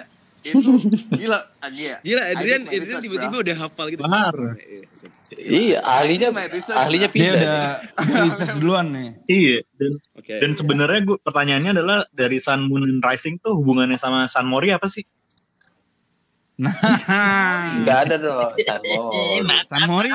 itu 0.47 0.81
gila 1.21 1.45
lagi 1.61 1.83
ya. 1.93 1.97
gila 2.01 2.23
Adrian, 2.25 2.63
Adrian 2.73 3.03
tiba-tiba 3.05 3.37
udah 3.45 3.57
hafal 3.69 3.87
gitu. 3.93 4.01
Bahar. 4.01 4.37
Iya, 5.37 5.85
ahlinya 5.85 6.29
My 6.33 6.49
research, 6.49 6.79
ahlinya 6.81 7.09
Dia 7.13 7.17
pindah. 7.21 7.37
udah 7.37 7.59
udah 8.01 8.23
research 8.25 8.55
duluan 8.57 8.87
nih. 8.97 9.11
Iya, 9.29 9.59
dan 9.77 9.93
Oke. 10.17 10.35
dan 10.41 10.51
sebenarnya 10.57 11.01
gua 11.05 11.19
pertanyaannya 11.21 11.71
adalah 11.77 11.99
dari 12.17 12.41
Sun 12.41 12.65
Moon 12.65 12.81
and 12.89 13.05
Rising 13.05 13.45
tuh 13.45 13.61
hubungannya 13.61 14.01
sama 14.01 14.25
Sun 14.25 14.49
Mori 14.49 14.73
apa 14.73 14.89
sih? 14.89 15.05
Nah, 16.57 16.73
Gak 17.85 17.99
ada 18.09 18.17
dong, 18.17 18.53
Sanmol. 18.65 19.45
San 19.69 19.85
Mori 19.85 20.13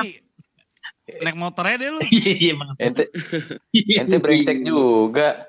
naik 1.22 1.38
motornya 1.38 1.76
deh 1.78 1.90
lu. 1.94 2.00
Iya, 2.10 2.32
iya. 2.34 2.54
Ente, 2.78 3.04
ente 3.72 4.16
brengsek 4.18 4.62
juga. 4.66 5.46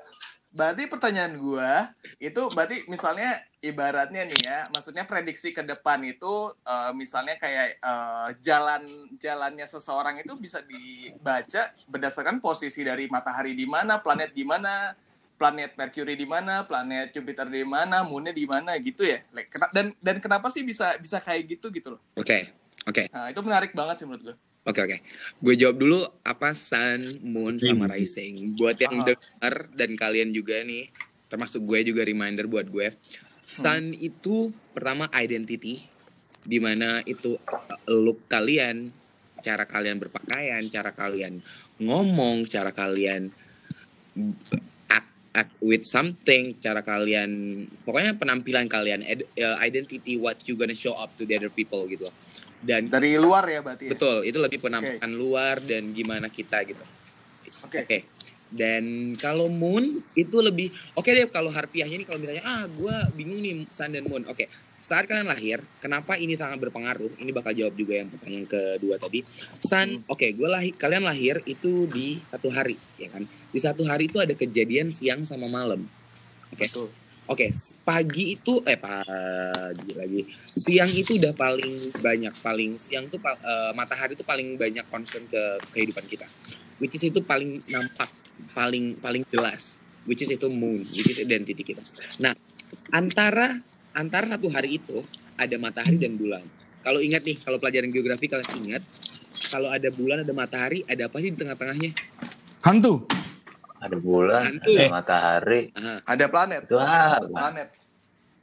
Berarti 0.54 0.86
pertanyaan 0.86 1.34
gua 1.34 1.90
itu 2.22 2.46
berarti 2.54 2.86
misalnya 2.86 3.42
ibaratnya 3.58 4.22
nih 4.22 4.38
ya, 4.38 4.58
maksudnya 4.70 5.02
prediksi 5.02 5.50
ke 5.50 5.66
depan 5.66 5.98
itu 6.06 6.54
eh, 6.62 6.92
misalnya 6.94 7.34
kayak 7.42 7.82
eh, 7.82 8.28
jalan 8.38 8.86
jalannya 9.18 9.66
seseorang 9.66 10.22
itu 10.22 10.38
bisa 10.38 10.62
dibaca 10.62 11.74
berdasarkan 11.90 12.38
posisi 12.38 12.86
dari 12.86 13.10
matahari 13.10 13.58
di 13.58 13.66
mana, 13.66 13.98
planet 13.98 14.30
di 14.30 14.46
mana, 14.46 14.94
planet 15.34 15.74
Mercury 15.74 16.14
di 16.14 16.26
mana, 16.26 16.62
planet 16.62 17.10
Jupiter 17.10 17.46
di 17.50 17.66
mana, 17.66 18.06
moonnya 18.06 18.30
di 18.30 18.46
mana 18.46 18.78
gitu 18.78 19.02
ya. 19.04 19.18
Dan 19.74 19.92
dan 19.98 20.16
kenapa 20.22 20.48
sih 20.48 20.62
bisa 20.62 20.94
bisa 20.96 21.18
kayak 21.18 21.58
gitu 21.58 21.68
gitu 21.74 21.98
loh? 21.98 22.00
Oke. 22.14 22.50
Oke. 22.84 23.08
Nah, 23.08 23.32
itu 23.32 23.40
menarik 23.40 23.72
banget 23.72 24.04
sih 24.04 24.06
menurut 24.06 24.22
gua. 24.32 24.36
Oke 24.64 24.80
oke. 24.80 24.96
Gue 25.44 25.54
jawab 25.60 25.76
dulu 25.76 26.08
apa 26.24 26.56
Sun, 26.56 27.20
Moon 27.20 27.60
sama 27.60 27.84
Rising. 27.84 28.56
Buat 28.56 28.80
yang 28.80 29.04
Ah. 29.04 29.12
dengar 29.12 29.54
dan 29.76 29.90
kalian 29.92 30.32
juga 30.32 30.60
nih, 30.64 30.88
termasuk 31.28 31.60
gue 31.68 31.92
juga 31.92 32.00
reminder 32.00 32.48
buat 32.48 32.64
gue. 32.68 32.96
Sun 33.44 33.92
itu 33.92 34.52
pertama 34.72 35.08
identity, 35.12 35.84
di 36.44 36.58
mana 36.60 37.04
itu 37.04 37.36
uh, 37.36 37.76
look 37.92 38.24
kalian, 38.24 38.88
cara 39.44 39.68
kalian 39.68 40.00
berpakaian, 40.00 40.64
cara 40.72 40.96
kalian 40.96 41.44
ngomong, 41.76 42.48
cara 42.48 42.72
kalian 42.72 43.28
act, 45.34 45.52
with 45.58 45.82
something, 45.82 46.54
cara 46.62 46.80
kalian, 46.80 47.62
pokoknya 47.82 48.14
penampilan 48.14 48.70
kalian, 48.70 49.02
ed- 49.02 49.26
uh, 49.42 49.58
identity 49.60 50.14
what 50.16 50.38
you 50.46 50.54
gonna 50.54 50.78
show 50.78 50.94
up 50.94 51.10
to 51.18 51.26
the 51.26 51.34
other 51.34 51.50
people 51.50 51.84
gitu. 51.90 52.06
loh. 52.08 52.14
Dan 52.64 52.88
Dari 52.88 53.18
luar 53.20 53.44
ya 53.44 53.60
berarti 53.60 53.90
ya. 53.90 53.90
Betul, 53.92 54.24
itu 54.24 54.38
lebih 54.40 54.62
penampakan 54.62 55.12
luar 55.12 55.60
dan 55.60 55.92
gimana 55.92 56.32
kita 56.32 56.64
gitu. 56.64 56.80
Oke. 57.66 57.84
Oke. 57.84 57.98
Dan 58.50 59.14
kalau 59.18 59.50
moon 59.50 59.82
itu 60.14 60.36
lebih 60.38 60.70
oke 60.94 61.08
deh 61.10 61.26
kalau 61.32 61.50
harfiahnya 61.50 61.98
ini 61.98 62.06
kalau 62.06 62.22
misalnya 62.22 62.44
ah 62.46 62.62
gue 62.68 62.94
bingung 63.18 63.40
nih 63.40 63.66
sun 63.70 63.90
dan 63.92 64.04
moon. 64.06 64.22
Oke. 64.30 64.46
Saat 64.84 65.08
kalian 65.08 65.24
lahir, 65.24 65.64
kenapa 65.80 66.20
ini 66.20 66.36
sangat 66.36 66.60
berpengaruh? 66.60 67.16
Ini 67.16 67.32
bakal 67.32 67.56
jawab 67.56 67.72
juga 67.72 68.04
yang 68.04 68.12
pertanyaan 68.12 68.44
kedua 68.44 69.00
tadi. 69.00 69.24
Sun, 69.56 70.04
oke, 70.04 70.28
gue 70.36 70.44
lahir, 70.44 70.76
kalian 70.76 71.08
lahir 71.08 71.40
itu 71.48 71.88
di 71.88 72.20
satu 72.28 72.52
hari, 72.52 72.76
ya 73.00 73.08
kan? 73.08 73.24
Di 73.24 73.60
satu 73.64 73.80
hari 73.88 74.12
itu 74.12 74.20
ada 74.20 74.36
kejadian 74.36 74.92
siang 74.92 75.24
sama 75.24 75.48
malam. 75.48 75.88
Oke. 76.52 76.68
Betul. 76.68 76.92
Oke, 77.24 77.48
s- 77.48 77.72
pagi 77.80 78.36
itu 78.36 78.60
eh 78.68 78.76
pagi 78.76 79.96
lagi. 79.96 80.20
Siang 80.52 80.92
itu 80.92 81.16
udah 81.16 81.32
paling 81.32 81.72
banyak, 82.04 82.34
paling 82.44 82.76
siang 82.76 83.08
tuh 83.08 83.16
eh, 83.24 83.72
matahari 83.72 84.12
itu 84.12 84.20
paling 84.28 84.60
banyak 84.60 84.84
concern 84.92 85.24
ke 85.24 85.42
kehidupan 85.72 86.04
kita. 86.04 86.28
Which 86.76 87.00
is 87.00 87.08
itu 87.08 87.24
paling 87.24 87.64
nampak, 87.72 88.12
paling 88.52 88.98
paling 88.98 89.22
jelas. 89.28 89.78
Which 90.04 90.20
is 90.20 90.28
itu 90.28 90.52
moon, 90.52 90.84
which 90.84 91.08
is 91.08 91.24
identity 91.24 91.64
kita. 91.64 91.80
Nah, 92.20 92.36
antara 92.92 93.56
antara 93.96 94.28
satu 94.28 94.52
hari 94.52 94.76
itu 94.76 95.00
ada 95.34 95.56
matahari 95.56 95.96
dan 95.96 96.20
bulan. 96.20 96.44
Kalau 96.84 97.00
ingat 97.00 97.24
nih, 97.24 97.40
kalau 97.40 97.56
pelajaran 97.56 97.88
geografi 97.88 98.28
kalian 98.28 98.52
ingat, 98.68 98.82
kalau 99.48 99.72
ada 99.72 99.88
bulan, 99.88 100.20
ada 100.20 100.34
matahari, 100.36 100.84
ada 100.84 101.08
apa 101.08 101.16
sih 101.24 101.32
di 101.32 101.38
tengah-tengahnya? 101.40 101.96
Hantu. 102.60 103.08
Ada 103.80 103.96
bulan, 103.96 104.40
Hantu. 104.44 104.76
ada 104.76 104.92
matahari. 104.92 105.60
Aha. 105.72 105.94
Ada 106.04 106.24
planet. 106.28 106.62
Itu 106.68 106.76
apa? 106.76 107.24
Planet. 107.24 107.68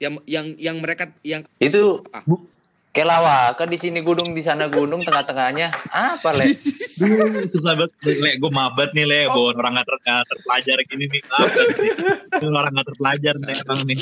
Yang 0.01 0.13
yang 0.25 0.45
yang 0.57 0.77
mereka 0.81 1.13
yang 1.21 1.45
Itu 1.61 2.01
Ah. 2.09 2.25
Kayak 2.91 3.07
lawaka 3.07 3.63
di 3.67 3.77
sini 3.79 4.03
gunung, 4.03 4.35
di 4.35 4.43
sana 4.43 4.67
gunung, 4.67 5.01
tengah-tengahnya. 5.07 5.71
Apa, 5.91 6.35
Le? 6.35 6.45
Duh, 6.99 7.39
susah 7.47 7.73
banget. 7.79 7.91
Le, 8.03 8.31
gue 8.35 8.51
mabat 8.51 8.91
nih, 8.91 9.05
Le. 9.07 9.19
Bawa 9.31 9.55
orang 9.55 9.79
gak, 9.79 9.87
ter 9.87 9.97
gak 10.03 10.21
terpelajar 10.27 10.77
gini 10.87 11.05
nih. 11.07 11.21
Mabat 11.23 11.67
nih. 11.79 11.91
Orang 12.51 12.73
gak 12.75 12.87
terpelajar 12.91 13.33
nih, 13.39 13.55
emang 13.63 13.81
nih. 13.87 13.99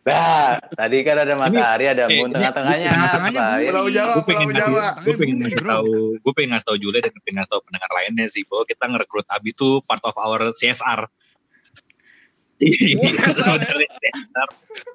Nah, 0.00 0.56
tadi 0.72 1.04
kan 1.04 1.16
ada 1.22 1.34
matahari, 1.36 1.84
ada 1.92 2.08
moon, 2.08 2.32
tengah-tengahnya 2.32 2.88
apa? 2.88 3.60
Pulau 3.68 3.88
Jawa, 3.92 4.12
Gue 4.16 4.24
pengen 4.24 4.48
Jawa. 4.56 4.86
gue 5.04 5.14
pengen 5.14 5.36
ngasih 5.44 5.60
tahu, 5.60 5.92
gue 6.16 6.32
pengen 6.32 6.50
ngasih 6.56 6.66
tahu 6.72 6.76
Jule 6.80 6.98
dan 7.04 7.12
pengen 7.20 7.36
ngasih 7.44 7.52
tahu 7.52 7.62
pendengar 7.68 7.90
lainnya 7.92 8.26
sih 8.32 8.42
bahwa 8.48 8.64
kita 8.64 8.84
ngerekrut 8.88 9.28
Abi 9.28 9.52
tuh 9.52 9.84
part 9.84 10.00
of 10.00 10.16
our 10.16 10.56
CSR. 10.56 11.04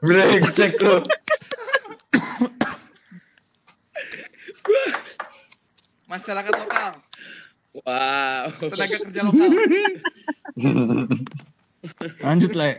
Brengsek 0.06 0.78
lu. 0.86 1.02
Masyarakat 6.06 6.54
lokal, 6.54 6.94
wow. 7.82 8.46
tenaga 8.70 8.96
kerja 9.02 9.22
lokal. 9.26 9.50
Lanjut, 12.22 12.54
Le. 12.54 12.72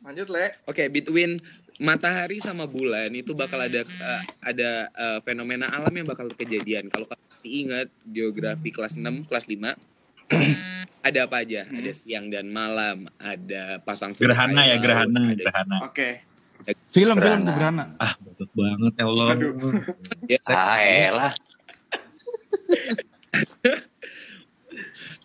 Lanjut, 0.00 0.28
Le. 0.32 0.56
Oke, 0.64 0.88
between 0.88 1.36
matahari 1.76 2.40
sama 2.40 2.64
bulan 2.64 3.12
itu 3.12 3.36
bakal 3.36 3.60
ada 3.60 3.84
eh, 3.84 4.22
ada 4.40 4.70
eh, 4.88 5.18
fenomena 5.20 5.68
alam 5.68 5.92
yang 5.92 6.08
bakal 6.08 6.32
kejadian. 6.32 6.88
Kalau 6.88 7.04
kalian 7.04 7.28
ingat 7.44 7.88
geografi 8.08 8.72
kelas 8.72 8.96
6, 8.96 9.28
kelas 9.28 9.44
5 9.44 9.76
ada 11.08 11.18
apa 11.24 11.36
aja? 11.44 11.64
Ada 11.68 11.92
siang 11.96 12.28
dan 12.28 12.52
malam, 12.52 13.08
ada 13.16 13.80
pasang 13.82 14.12
surut 14.12 14.30
Gerhana 14.32 14.62
air 14.64 14.68
ya, 14.68 14.76
laut, 14.76 14.82
gerhana, 14.84 15.20
ada 15.32 15.42
gerhana. 15.42 15.76
Oke. 15.88 16.08
Film 16.92 17.16
film 17.16 17.16
Gerhana. 17.16 17.46
tuh 17.46 17.54
Gerhana. 17.56 17.84
Ah, 17.96 18.12
betul 18.20 18.48
banget 18.52 18.92
ya 18.98 19.04
Allah. 19.08 19.28
Aduh. 19.32 19.52
Ah, 20.52 20.78
elah. 20.84 21.32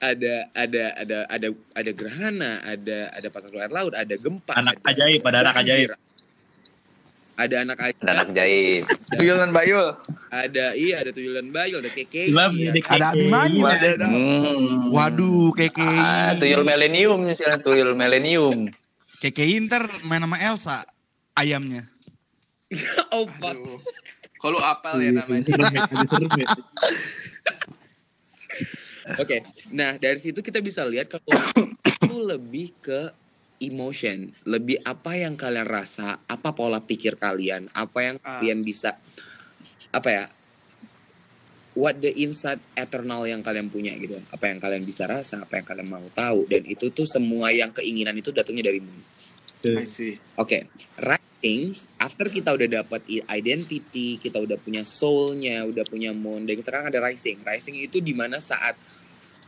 ada 0.04 0.34
ada 0.52 0.84
ada 1.00 1.18
ada 1.32 1.48
ada 1.72 1.92
gerhana, 1.96 2.60
ada 2.64 2.98
ada 3.16 3.28
pasang 3.32 3.50
surut 3.52 3.64
air 3.64 3.72
laut, 3.72 3.94
ada 3.96 4.16
gempa, 4.20 4.52
Anak 4.56 4.80
ada 4.84 4.92
ajaib, 4.92 5.22
ada 5.24 5.38
anak 5.48 5.56
ajaib. 5.64 5.90
Ada 7.34 7.66
anak 7.66 7.78
Ada 7.82 8.10
anak 8.14 8.28
jahit. 8.38 8.86
Tuyul 9.18 9.38
dan 9.42 9.50
Bayul. 9.50 9.98
ada 10.34 10.74
iya 10.74 11.02
ada 11.06 11.14
tuyul 11.14 11.38
dan 11.38 11.54
bayul, 11.54 11.78
ada 11.78 11.94
keke, 11.94 12.34
Ada 12.34 13.14
Abimanyu. 13.14 13.62
Ada 13.70 13.88
ada. 14.02 14.08
Hmm. 14.10 14.90
Waduh, 14.90 15.54
keke. 15.54 15.86
Ah, 15.86 16.34
tuyul 16.38 16.66
milenium 16.66 17.22
misalnya 17.22 17.62
tuyul 17.62 17.94
milenium. 17.94 18.70
Keke 19.22 19.46
Inter 19.46 19.86
main 20.06 20.26
sama 20.26 20.38
Elsa 20.42 20.78
ayamnya. 21.38 21.86
oh 23.16 23.30
fuck. 23.30 23.58
Kalau 24.42 24.60
apal 24.60 25.00
ya 25.00 25.14
namanya. 25.14 25.48
Ya, 25.48 25.86
ya. 26.42 26.48
Oke, 29.20 29.44
nah 29.72 30.00
dari 30.00 30.20
situ 30.20 30.40
kita 30.40 30.64
bisa 30.64 30.84
lihat 30.88 31.12
kalau 31.12 31.24
itu 31.92 32.16
lebih 32.24 32.72
ke 32.80 33.12
emotion, 33.64 34.32
lebih 34.44 34.84
apa 34.84 35.16
yang 35.16 35.40
kalian 35.40 35.68
rasa, 35.68 36.20
apa 36.28 36.52
pola 36.52 36.84
pikir 36.84 37.16
kalian, 37.16 37.72
apa 37.72 38.00
yang 38.04 38.18
Ah. 38.22 38.40
kalian 38.40 38.60
bisa, 38.62 39.00
apa 39.94 40.10
ya, 40.12 40.26
what 41.74 41.98
the 41.98 42.12
inside 42.22 42.62
eternal 42.78 43.26
yang 43.26 43.42
kalian 43.42 43.72
punya 43.72 43.98
gitu, 43.98 44.20
apa 44.30 44.46
yang 44.52 44.60
kalian 44.62 44.84
bisa 44.86 45.10
rasa, 45.10 45.42
apa 45.42 45.58
yang 45.58 45.66
kalian 45.66 45.90
mau 45.90 46.06
tahu, 46.14 46.46
dan 46.46 46.62
itu 46.70 46.94
tuh 46.94 47.08
semua 47.08 47.50
yang 47.50 47.74
keinginan 47.74 48.14
itu 48.14 48.30
datangnya 48.30 48.70
dari 48.70 48.84
moon. 48.84 49.02
I 49.64 49.88
see. 49.88 50.20
Oke, 50.36 50.68
writing 51.00 51.72
after 51.96 52.28
kita 52.28 52.52
udah 52.52 52.84
dapat 52.84 53.08
identity, 53.32 54.20
kita 54.20 54.44
udah 54.44 54.60
punya 54.60 54.84
soulnya, 54.84 55.64
udah 55.64 55.88
punya 55.88 56.12
moon, 56.12 56.44
dan 56.44 56.60
kita 56.60 56.68
kan 56.68 56.92
ada 56.92 57.00
rising. 57.00 57.40
Rising 57.40 57.80
itu 57.80 58.04
di 58.04 58.12
mana 58.12 58.44
saat 58.44 58.76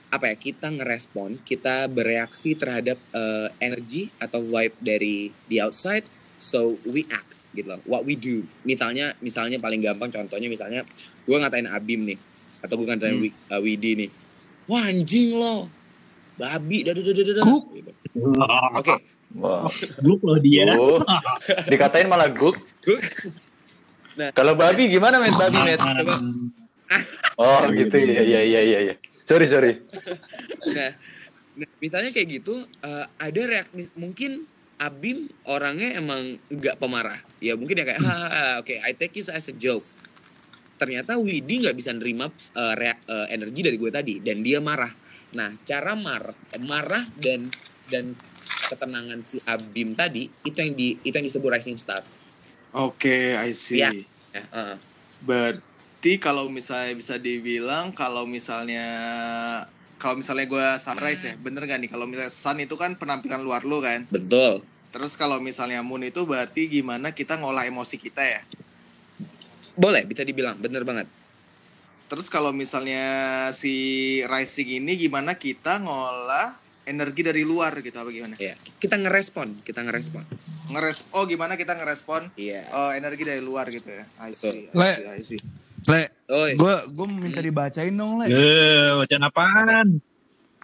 apa 0.10 0.32
ya 0.32 0.36
kita 0.38 0.68
ngerespon, 0.72 1.42
kita 1.42 1.90
bereaksi 1.90 2.54
terhadap 2.56 2.98
eh, 3.12 3.48
energi 3.60 4.10
atau 4.18 4.40
vibe 4.42 4.76
dari 4.80 5.30
the 5.50 5.60
outside, 5.60 6.06
so 6.38 6.78
we 6.88 7.04
act 7.10 7.34
gitu 7.56 7.72
loh. 7.72 7.82
What 7.88 8.04
we 8.04 8.16
do. 8.16 8.44
Misalnya, 8.68 9.16
misalnya 9.20 9.58
paling 9.60 9.80
gampang 9.80 10.12
contohnya 10.12 10.48
misalnya 10.48 10.84
gue 11.26 11.36
ngatain 11.36 11.68
Abim 11.68 12.06
nih, 12.06 12.18
atau 12.62 12.76
gue 12.80 12.88
ngatain 12.88 13.16
Hmm. 13.16 13.24
Wi- 13.26 13.36
eh, 13.52 13.62
Widi 13.62 13.92
nih, 14.06 14.10
wah 14.70 14.86
anjing 14.86 15.36
lo, 15.36 15.68
babi, 16.38 16.84
dada 16.86 17.02
dada. 17.02 17.42
Kuk. 17.44 17.64
Gitu. 17.74 17.92
Oke, 18.80 18.96
Wah. 19.36 19.68
Lu 20.00 20.16
loh 20.24 20.40
dia. 20.40 20.80
Oh, 20.80 21.04
dikatain 21.68 22.08
malah 22.08 22.32
guk. 22.32 22.56
gue 22.56 23.00
Kalau 24.32 24.56
babi 24.56 24.88
gimana 24.88 25.20
met 25.20 25.36
babi 25.36 25.60
met? 25.60 25.80
Oh 27.36 27.68
gitu 27.68 27.98
ya 28.00 28.24
ya 28.24 28.42
ya 28.48 28.62
ya 28.64 28.80
ya. 28.92 28.96
Sorry 29.25 29.50
sorry. 29.50 29.74
nah, 30.77 30.91
nah, 31.58 31.70
misalnya 31.82 32.13
kayak 32.13 32.27
gitu 32.29 32.62
eh, 32.86 33.05
ada 33.10 33.41
reaksi 33.50 33.89
mungkin 33.98 34.46
Abim 34.75 35.25
orangnya 35.48 35.98
emang 35.98 36.36
nggak 36.51 36.77
pemarah 36.77 37.17
ya 37.39 37.55
mungkin 37.55 37.79
ya 37.79 37.88
kayak 37.88 38.03
"Hahaha, 38.03 38.60
oke 38.60 38.75
I 38.75 38.91
take 38.94 39.15
it 39.17 39.32
as 39.32 39.48
a 39.48 39.55
joke 39.55 39.88
ternyata 40.75 41.15
Widi 41.15 41.63
nggak 41.63 41.74
bisa 41.79 41.96
nerima 41.96 42.27
eh, 42.29 42.74
reak- 42.75 43.08
eh, 43.08 43.28
energi 43.34 43.60
dari 43.63 43.78
gue 43.80 43.88
tadi 43.89 44.19
dan 44.19 44.43
dia 44.43 44.60
marah 44.60 44.91
nah 45.32 45.50
cara 45.63 45.95
marah 45.95 46.36
marah 46.60 47.08
dan 47.15 47.47
dan 47.88 48.13
ketenangan 48.67 49.23
si 49.23 49.39
Abim 49.47 49.95
tadi 49.95 50.28
itu 50.43 50.58
yang 50.60 50.76
di 50.76 51.00
itu 51.02 51.15
yang 51.15 51.26
disebut 51.26 51.50
rising 51.50 51.80
star 51.80 52.04
Oke, 52.76 53.39
I 53.39 53.56
see. 53.56 53.80
Iya. 53.80 53.95
ya 54.36 54.43
eh. 54.52 54.76
Berarti 56.06 56.22
kalau 56.22 56.54
misalnya 56.54 56.94
bisa 56.94 57.18
dibilang 57.18 57.89
kalau 57.89 58.30
misalnya 58.30 58.86
kalau 59.98 60.22
misalnya 60.22 60.46
gue 60.46 60.68
sunrise 60.78 61.26
ya, 61.26 61.34
bener 61.34 61.65
gak 61.65 61.82
nih? 61.82 61.89
Kalau 61.89 62.06
misalnya 62.06 62.30
sun 62.30 62.62
itu 62.62 62.78
kan 62.78 62.94
penampilan 62.94 63.41
luar 63.41 63.65
lu 63.65 63.82
kan. 63.82 64.06
betul 64.13 64.62
Terus 64.94 65.18
kalau 65.18 65.41
misalnya 65.41 65.82
moon 65.82 66.06
itu 66.06 66.22
berarti 66.30 66.70
gimana 66.70 67.10
kita 67.10 67.41
ngolah 67.41 67.65
emosi 67.65 67.98
kita 67.98 68.22
ya. 68.22 68.46
boleh 69.74 70.06
bisa 70.06 70.22
dibilang 70.22 70.62
bener 70.62 70.86
banget 70.86 71.10
Terus 72.06 72.30
kalau 72.30 72.54
misalnya 72.54 73.50
si 73.58 74.22
rising 74.30 74.86
ini 74.86 75.02
gimana 75.02 75.41
kita 75.41 75.82
ngolah 75.82 76.54
energi 76.86 77.26
dari 77.26 77.41
luar 77.41 77.82
gitu 77.82 77.98
apa 77.98 78.13
gimana? 78.13 78.38
ya 78.38 78.54
kita 78.78 78.94
ngerespon 79.02 79.65
kita 79.65 79.82
ngerespon 79.82 80.22
Ngeres 80.70 81.10
oh 81.18 81.26
gimana 81.26 81.58
kita 81.58 81.74
ngerespon 81.74 82.30
iya 82.38 82.70
oh, 82.70 82.94
energi 82.94 83.26
dari 83.26 83.41
luar 83.41 83.74
gitu 83.74 83.89
ya. 83.89 84.06
I 84.22 84.38
see. 84.38 84.70
I 84.70 84.94
see, 84.94 85.10
I 85.10 85.22
see. 85.26 85.64
Le, 85.86 86.02
gue 86.52 86.74
gue 86.89 87.06
minta 87.08 87.39
dibacain 87.39 87.91
dong, 87.91 88.17
Le. 88.17 88.26
Eh, 88.26 88.89
bacaan 88.95 89.24
apaan? 89.24 89.88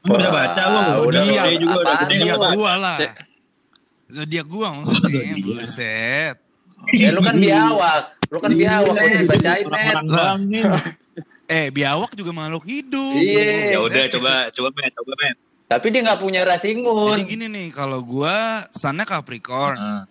Lu 0.01 0.11
udah 0.11 0.31
baca 0.31 0.61
lu. 0.63 0.77
Wah, 0.77 0.95
Udah 0.99 1.21
udah. 1.21 1.43
gede 1.43 1.53
juga 1.57 1.75
udah 1.75 1.85
Apaan 1.87 2.09
gede 2.09 2.15
lu? 2.17 2.35
baca. 2.35 2.49
Gua 2.51 2.71
lah. 2.75 2.97
Zodiak 4.07 4.45
gua 4.45 4.67
maksudnya, 4.73 5.21
buset. 5.39 6.35
Ya 6.91 7.09
lu 7.09 7.21
kan 7.21 7.37
biawak. 7.37 8.03
Lu 8.27 8.37
kan 8.37 8.51
biawak 8.51 8.95
Iya, 8.97 9.13
lu 9.13 9.25
bacain 9.25 9.65
met. 9.65 9.93
Orang-orang 9.93 10.03
Lah. 10.03 10.13
doang 10.17 10.41
nih. 10.49 10.63
Eh, 11.45 11.67
biawak 11.69 12.11
juga 12.13 12.31
makhluk 12.31 12.63
hidup. 12.65 13.15
Iya. 13.15 13.71
Ya 13.71 13.79
udah 13.79 14.03
coba 14.09 14.31
coba 14.49 14.67
men, 14.73 14.91
coba 14.91 15.13
men. 15.15 15.35
Tapi 15.67 15.85
dia 15.87 16.01
nggak 16.01 16.19
punya 16.19 16.41
Jadi 16.41 16.49
racing 16.49 16.77
moon. 16.81 17.17
gini 17.21 17.45
nih, 17.47 17.67
kalau 17.69 18.01
gua 18.01 18.35
sunnya 18.71 19.05
Capricorn, 19.05 19.77
Ah. 19.77 20.03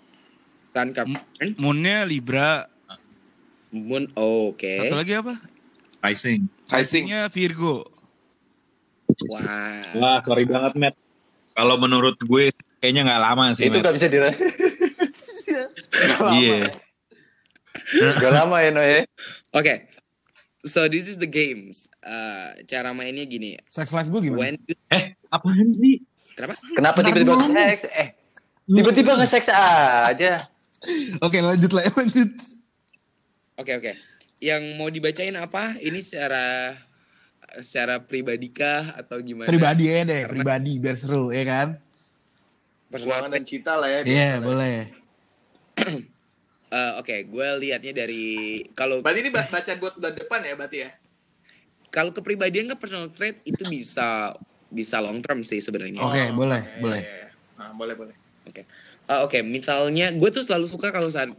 Tan 0.70 0.94
Capricorn, 0.94 1.59
moonnya 1.59 2.07
Libra, 2.07 2.64
Moon, 3.70 4.11
oh, 4.18 4.50
oke. 4.50 4.66
satu 4.66 4.98
lagi 4.98 5.14
apa? 5.14 5.35
Rising. 6.02 6.50
Rising. 6.66 7.06
Risingnya 7.06 7.30
Virgo. 7.30 7.87
Wah. 9.30 9.94
Wah, 9.94 10.18
sorry 10.26 10.42
banget, 10.46 10.74
Matt. 10.74 10.94
Kalau 11.54 11.76
menurut 11.78 12.16
gue 12.18 12.50
kayaknya 12.78 13.06
nggak 13.06 13.22
lama 13.22 13.44
sih, 13.54 13.68
Itu 13.68 13.78
nggak 13.78 13.94
bisa 13.94 14.06
dira. 14.11 14.30
Iya. 16.30 16.70
Gak 17.90 18.33
lama 18.33 18.56
ya 18.62 18.70
no 18.70 18.83
ya. 18.83 19.02
Oke. 19.50 19.90
So 20.62 20.87
this 20.87 21.09
is 21.09 21.16
the 21.18 21.26
games. 21.28 21.88
Uh, 22.04 22.52
cara 22.68 22.92
mainnya 22.92 23.24
gini. 23.24 23.56
Sex 23.66 23.90
life 23.90 24.12
gua 24.12 24.20
gimana? 24.20 24.38
When 24.40 24.54
Eh, 24.92 25.16
apaan 25.33 25.72
sih? 25.74 26.04
kenapa? 26.37 26.54
Kenapa 26.76 26.98
tiba-tiba 27.02 27.35
seks? 27.50 27.83
Eh, 27.90 28.09
tiba-tiba 28.68 29.11
nge-seks 29.18 29.48
aja. 29.50 30.44
Oke, 31.24 31.38
lanjut 31.40 31.70
lah, 31.72 31.85
lanjut. 31.98 32.30
Oke 33.61 33.77
oke. 33.77 33.92
Yang 34.40 34.62
mau 34.75 34.88
dibacain 34.88 35.37
apa? 35.37 35.77
Ini 35.77 36.01
secara 36.01 36.73
secara 37.61 38.01
pribadi 38.01 38.49
kah 38.49 38.96
atau 38.96 39.20
gimana? 39.20 39.46
Pribadi 39.46 39.85
ya 39.85 40.01
deh, 40.03 40.25
Karena- 40.25 40.33
pribadi 40.33 40.73
biar 40.79 40.96
seru, 40.96 41.29
ya 41.29 41.44
kan? 41.44 41.68
Personal 42.88 43.20
Perjuangan 43.20 43.31
dan 43.31 43.44
cita 43.44 43.73
lah 43.77 43.88
ya. 43.88 44.01
Iya, 44.03 44.31
boleh. 44.40 44.77
Eh, 46.70 46.92
Oke, 46.96 47.27
gue 47.27 47.49
liatnya 47.59 47.90
dari 47.90 48.23
kalau 48.70 49.03
Berarti 49.03 49.27
ini 49.27 49.35
ba- 49.35 49.42
bacaan 49.44 49.75
buat 49.77 49.99
bulan 49.99 50.14
depan 50.14 50.38
ya 50.40 50.55
berarti 50.55 50.79
ya? 50.79 50.90
kalau 51.90 52.14
kepribadian 52.14 52.70
ke 52.70 52.79
personal 52.79 53.11
trait 53.11 53.42
itu 53.42 53.66
bisa 53.66 54.38
bisa 54.70 55.03
long 55.03 55.18
term 55.18 55.42
sih 55.42 55.59
sebenarnya. 55.59 55.99
Oke, 55.99 56.31
boleh, 56.31 56.62
Iya, 56.62 56.79
boleh. 56.79 57.01
iya, 57.03 57.11
iya. 57.11 57.29
Nah, 57.59 57.75
boleh, 57.75 57.99
boleh. 57.99 58.14
Oke, 58.46 58.62
Eh, 59.03 59.18
oke. 59.18 59.42
Misalnya, 59.42 60.14
gue 60.14 60.31
tuh 60.31 60.46
selalu 60.46 60.70
suka 60.70 60.94
kalau 60.94 61.11
saat 61.11 61.35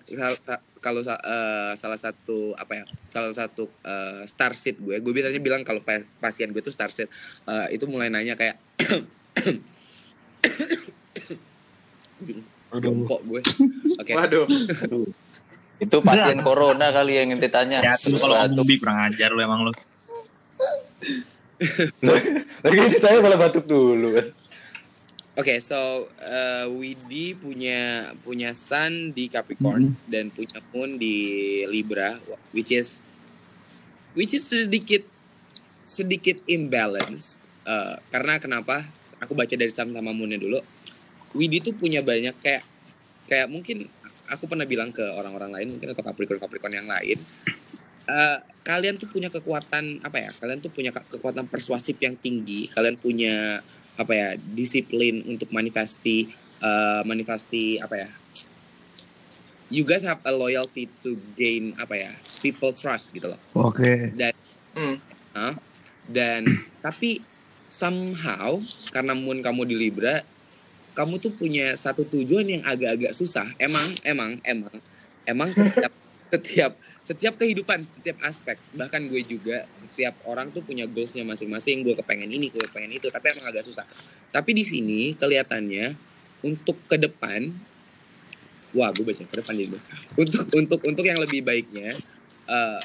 kalau 0.82 1.06
eh, 1.06 1.72
salah 1.78 2.00
satu 2.02 2.58
apa 2.58 2.82
ya, 2.82 2.90
salah 3.14 3.38
satu 3.38 3.70
eh, 3.86 4.26
star 4.26 4.58
seed 4.58 4.82
gue, 4.82 4.98
gue 4.98 5.14
biasanya 5.14 5.38
bilang 5.38 5.62
kalau 5.62 5.86
pa- 5.86 6.10
pasien 6.18 6.50
gue 6.50 6.66
tuh 6.66 6.74
star 6.74 6.90
seed, 6.90 7.06
eh, 7.46 7.78
itu 7.78 7.86
mulai 7.86 8.10
nanya 8.10 8.34
kayak, 8.34 8.58
jongkok 12.82 13.22
gue. 13.30 13.42
Oke, 14.02 14.18
Waduh. 14.18 14.50
Aduh. 14.90 15.06
Itu 15.82 15.98
pasien 16.06 16.38
corona 16.46 16.94
kali 16.94 17.18
yang 17.18 17.34
ditanya. 17.38 17.82
Ya, 17.82 17.98
lu 18.10 18.18
kalau 18.22 18.38
ngomong 18.38 18.66
bi 18.66 18.78
kurang 18.78 19.02
ajar 19.02 19.30
lu 19.34 19.42
emang 19.42 19.66
lu. 19.66 19.72
Lagi 22.66 22.78
ditanya 22.98 23.20
malah 23.22 23.38
batuk 23.38 23.66
dulu 23.66 24.18
kan. 24.18 24.26
Oke, 25.42 25.58
so 25.58 26.06
uh, 26.22 26.70
Widi 26.70 27.34
punya 27.34 28.14
punya 28.22 28.54
Sun 28.54 29.10
di 29.10 29.26
Capricorn 29.26 29.98
dan 30.06 30.30
punya 30.30 30.62
Moon 30.70 31.02
di 31.02 31.18
Libra, 31.66 32.14
which 32.54 32.70
is 32.70 33.02
which 34.14 34.38
is 34.38 34.46
sedikit 34.46 35.02
sedikit 35.82 36.38
imbalance. 36.46 37.42
Uh, 37.66 37.98
karena 38.14 38.38
kenapa? 38.38 38.86
Aku 39.18 39.34
baca 39.34 39.50
dari 39.50 39.74
Sun 39.74 39.90
sama 39.90 40.14
Moonnya 40.14 40.38
dulu. 40.38 40.62
Widi 41.34 41.58
tuh 41.66 41.74
punya 41.74 42.06
banyak 42.06 42.38
kayak 42.38 42.62
kayak 43.26 43.50
mungkin 43.50 43.90
aku 44.30 44.46
pernah 44.46 44.70
bilang 44.70 44.94
ke 44.94 45.02
orang-orang 45.02 45.58
lain 45.58 45.68
mungkin 45.74 45.90
atau 45.90 46.06
Capricorn 46.06 46.38
Capricorn 46.38 46.76
yang 46.78 46.86
lain 46.86 47.18
eh, 48.12 48.38
kalian 48.62 49.00
tuh 49.00 49.08
punya 49.08 49.32
kekuatan 49.32 50.04
apa 50.04 50.18
ya 50.20 50.32
kalian 50.36 50.60
tuh 50.60 50.72
punya 50.72 50.92
ke- 50.92 51.18
kekuatan 51.18 51.48
persuasif 51.48 51.96
yang 52.04 52.20
tinggi 52.20 52.68
kalian 52.72 53.00
punya 53.00 53.64
apa 54.00 54.14
ya 54.16 54.28
disiplin 54.40 55.24
untuk 55.28 55.52
manifesti 55.52 56.32
eh, 56.62 57.02
manifesti 57.04 57.80
apa 57.80 57.96
ya 57.96 58.10
you 59.72 59.88
guys 59.88 60.04
have 60.04 60.20
a 60.28 60.34
loyalty 60.36 60.92
to 61.00 61.16
gain 61.40 61.72
apa 61.80 61.96
ya 61.96 62.12
people 62.44 62.76
trust 62.76 63.08
gitu 63.16 63.32
loh 63.32 63.40
Oke. 63.56 64.12
dan 64.16 64.36
Hmm. 64.72 64.96
Hah? 65.36 65.52
dan 66.08 66.44
tapi 66.80 67.24
somehow 67.68 68.60
karena 68.92 69.16
moon 69.16 69.40
kamu 69.40 69.68
di 69.68 69.76
Libra 69.76 70.24
kamu 70.92 71.24
tuh 71.24 71.32
punya 71.32 71.72
satu 71.80 72.04
tujuan 72.04 72.44
yang 72.48 72.64
agak-agak 72.68 73.16
susah 73.16 73.48
emang 73.56 73.88
emang 74.04 74.40
emang 74.44 74.76
emang 75.24 75.50
setiap 75.56 75.94
setiap 76.32 76.72
setiap 77.02 77.34
kehidupan 77.34 77.82
setiap 77.98 78.18
aspek 78.22 78.62
bahkan 78.78 79.02
gue 79.10 79.22
juga 79.26 79.66
setiap 79.90 80.22
orang 80.30 80.54
tuh 80.54 80.62
punya 80.62 80.86
goalsnya 80.86 81.26
masing-masing. 81.26 81.82
Gue 81.82 81.98
kepengen 81.98 82.30
ini 82.30 82.54
gue 82.54 82.62
kepengen 82.70 83.02
itu 83.02 83.10
tapi 83.10 83.34
emang 83.34 83.50
agak 83.50 83.66
susah. 83.66 83.84
Tapi 84.30 84.54
di 84.54 84.64
sini 84.64 85.18
kelihatannya 85.18 85.98
untuk 86.46 86.78
ke 86.86 86.98
depan 87.02 87.50
wah 88.72 88.88
gue 88.96 89.04
baca 89.04 89.20
ke 89.28 89.36
depan 89.36 89.54
jadi 89.58 89.78
untuk 90.16 90.46
untuk 90.56 90.80
untuk 90.88 91.04
yang 91.04 91.20
lebih 91.20 91.44
baiknya 91.44 91.92
eh, 92.48 92.82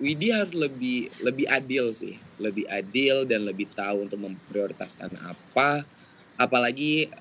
Widi 0.00 0.32
harus 0.32 0.56
lebih 0.56 1.12
lebih 1.20 1.44
adil 1.44 1.92
sih, 1.92 2.16
lebih 2.40 2.64
adil 2.72 3.28
dan 3.28 3.44
lebih 3.44 3.68
tahu 3.76 4.08
untuk 4.08 4.16
memprioritaskan 4.16 5.12
apa. 5.20 5.84
Apalagi 6.40 7.12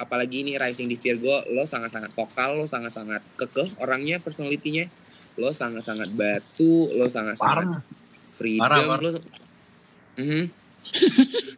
apalagi 0.00 0.40
ini 0.40 0.56
rising 0.56 0.88
di 0.88 0.96
Virgo, 0.96 1.44
lo 1.52 1.68
sangat-sangat 1.68 2.16
vokal, 2.16 2.56
lo 2.56 2.64
sangat-sangat 2.64 3.20
kekeh 3.36 3.76
orangnya, 3.76 4.24
personalitinya, 4.24 4.88
lo 5.34 5.50
sangat-sangat 5.50 6.10
batu, 6.14 6.90
lo 6.94 7.06
sangat-sangat 7.06 7.82
freedom, 8.30 8.62
Parah, 8.62 8.78
parah. 8.86 9.02
lo. 9.02 9.20
Mhm. 10.14 10.44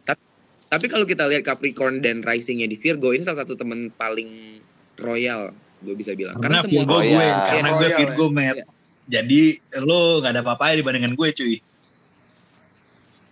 tapi, 0.01 0.21
tapi 0.65 0.85
kalau 0.87 1.05
kita 1.05 1.29
lihat 1.29 1.45
Capricorn 1.45 2.01
dan 2.01 2.21
risingnya 2.21 2.65
di 2.65 2.73
Virgo, 2.73 3.13
ini 3.13 3.21
salah 3.21 3.45
satu 3.45 3.53
teman 3.53 3.93
paling 3.93 4.57
royal, 4.97 5.53
gue 5.81 5.93
bisa 5.93 6.17
bilang. 6.17 6.37
Karena, 6.41 6.61
Karena, 6.61 6.65
semua 6.65 6.81
Virgo 6.85 6.97
gue, 6.97 7.05
Royal. 7.13 7.37
karena 7.47 7.69
gue 7.69 7.77
Royal, 7.81 7.99
Virgo, 8.01 8.25
Matt. 8.29 8.55
Iya. 8.57 8.65
Jadi 9.07 9.41
lo 9.87 10.19
gak 10.19 10.31
ada 10.35 10.41
apa-apa 10.43 10.75
dibandingkan 10.75 11.15
gue 11.15 11.29
cuy. 11.31 11.55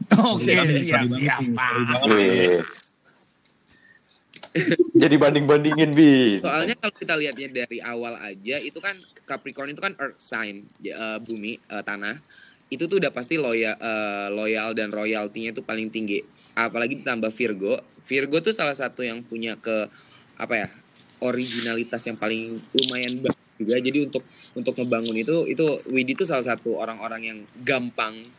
Oke, 0.05 0.53
banget, 0.53 0.86
siap, 0.86 1.03
sorry 1.10 1.17
siap. 1.17 2.65
Jadi 4.95 5.15
banding-bandingin, 5.19 5.91
Bin. 5.91 6.39
Soalnya 6.39 6.79
kalau 6.79 6.95
kita 6.95 7.13
lihatnya 7.19 7.51
dari 7.51 7.84
awal 7.84 8.15
aja 8.15 8.63
itu 8.63 8.79
kan 8.79 8.95
Capricorn 9.27 9.75
itu 9.75 9.84
kan 9.84 9.91
earth 9.99 10.15
sign, 10.23 10.63
eh, 10.88 11.19
bumi, 11.19 11.60
eh, 11.60 11.84
tanah. 11.84 12.23
Itu 12.71 12.88
tuh 12.88 13.03
udah 13.03 13.12
pasti 13.12 13.36
loyal 13.36 13.75
eh, 13.75 14.27
loyal 14.31 14.71
dan 14.71 14.95
royaltinya 14.95 15.51
itu 15.51 15.60
paling 15.60 15.91
tinggi. 15.91 16.23
Apalagi 16.55 17.03
ditambah 17.03 17.27
Virgo. 17.36 17.84
Virgo 18.08 18.39
tuh 18.39 18.55
salah 18.55 18.71
satu 18.71 19.03
yang 19.03 19.19
punya 19.19 19.60
ke 19.60 19.91
apa 20.39 20.55
ya? 20.55 20.69
originalitas 21.23 22.03
yang 22.05 22.17
paling 22.19 22.60
lumayan 22.75 23.17
banget 23.23 23.43
juga. 23.55 23.75
Jadi 23.79 23.97
untuk 24.05 24.23
untuk 24.53 24.73
ngebangun 24.77 25.15
itu 25.15 25.36
itu 25.47 25.65
Widi 25.89 26.13
tuh 26.13 26.27
salah 26.27 26.43
satu 26.43 26.75
orang-orang 26.75 27.21
yang 27.23 27.39
gampang 27.63 28.29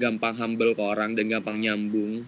gampang 0.00 0.34
humble 0.38 0.72
ke 0.72 0.82
orang 0.82 1.12
dan 1.18 1.28
gampang 1.28 1.60
nyambung. 1.60 2.24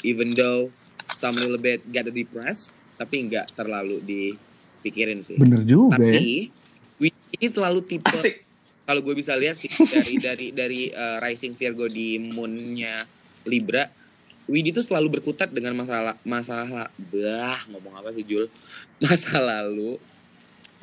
Even 0.00 0.32
though 0.32 0.72
some 1.12 1.36
little 1.36 1.60
bit 1.60 1.84
get 1.92 2.08
depressed, 2.08 2.79
tapi 3.00 3.16
nggak 3.32 3.56
terlalu 3.56 3.96
dipikirin 4.04 5.24
sih. 5.24 5.40
Bener 5.40 5.64
juga 5.64 5.96
ya. 5.96 6.20
Tapi 6.20 6.52
Widi 7.00 7.16
ini 7.40 7.48
terlalu 7.48 7.80
tipe 7.80 8.12
Asik. 8.12 8.44
kalau 8.84 9.00
gue 9.00 9.16
bisa 9.16 9.32
lihat 9.40 9.56
sih 9.56 9.72
dari 9.72 10.14
dari 10.20 10.46
dari 10.52 10.82
uh, 10.92 11.16
rising 11.24 11.56
Virgo 11.56 11.88
di 11.88 12.20
moonnya 12.20 13.08
Libra, 13.48 13.88
Widi 14.44 14.68
tuh 14.68 14.84
selalu 14.84 15.16
berkutat 15.16 15.48
dengan 15.48 15.72
masalah 15.72 16.12
masalah 16.28 16.92
bah 17.08 17.64
ngomong 17.72 17.96
apa 17.96 18.12
sih 18.12 18.20
Jul 18.20 18.52
masa 19.04 19.40
lalu. 19.40 19.96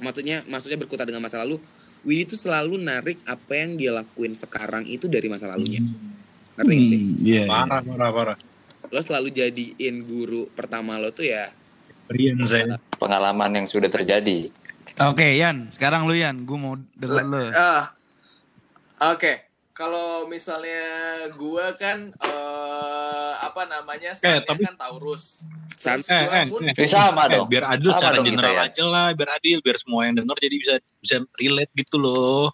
Maksudnya 0.01 0.41
maksudnya 0.49 0.82
berkutat 0.82 1.06
dengan 1.06 1.21
masa 1.21 1.45
lalu. 1.45 1.62
Widi 2.01 2.34
tuh 2.34 2.39
selalu 2.39 2.82
narik 2.82 3.21
apa 3.30 3.53
yang 3.53 3.77
dia 3.77 3.93
lakuin 3.93 4.34
sekarang 4.34 4.89
itu 4.89 5.06
dari 5.06 5.30
masa 5.30 5.53
lalunya. 5.53 5.86
Ngerti 6.58 6.73
nggak 6.73 6.89
sih? 6.89 6.97
Hmm, 6.97 7.13
Iya. 7.21 7.43
Parah, 7.45 7.82
parah, 7.86 8.10
parah. 8.10 8.38
Lo 8.89 9.01
selalu 9.03 9.30
jadiin 9.30 10.01
guru 10.01 10.49
pertama 10.56 10.97
lo 10.97 11.13
tuh 11.13 11.27
ya 11.27 11.51
Rian 12.08 12.39
saya. 12.43 12.80
Pengalaman 12.96 13.52
yang 13.54 13.65
sudah 13.65 13.88
terjadi. 13.88 14.48
Oke, 15.00 15.38
Yan. 15.38 15.70
Sekarang 15.70 16.08
lu 16.08 16.15
Yan, 16.15 16.41
gue 16.41 16.58
mau 16.58 16.74
denger 16.96 17.24
lu. 17.24 17.46
Ah, 17.54 17.93
oke. 19.06 19.46
Kalau 19.72 20.26
misalnya 20.26 20.82
gua 21.38 21.70
kan 21.78 22.10
eh 22.10 23.34
apa 23.38 23.62
namanya? 23.70 24.17
Sunnya 24.17 24.41
tapi- 24.41 24.65
kan 24.65 24.74
Taurus. 24.74 25.46
San- 25.78 26.02
Eh, 26.02 26.26
gua 26.26 26.34
eh, 26.34 26.46
pun 26.50 26.62
eh. 26.65 26.74
Eh, 26.74 26.89
sama 26.89 27.30
Eh, 27.30 27.38
dong. 27.38 27.46
biar 27.46 27.70
adil 27.70 27.93
Sama 27.93 28.00
secara 28.02 28.15
kita 28.17 28.26
general 28.26 28.56
ya. 28.58 28.65
aja 28.65 28.84
lah, 28.84 29.08
biar 29.13 29.30
adil, 29.38 29.58
biar 29.62 29.78
semua 29.78 30.10
yang 30.10 30.17
denger 30.17 30.38
jadi 30.41 30.56
bisa 30.58 30.74
bisa 30.98 31.15
relate 31.38 31.70
gitu 31.78 32.02
loh. 32.02 32.50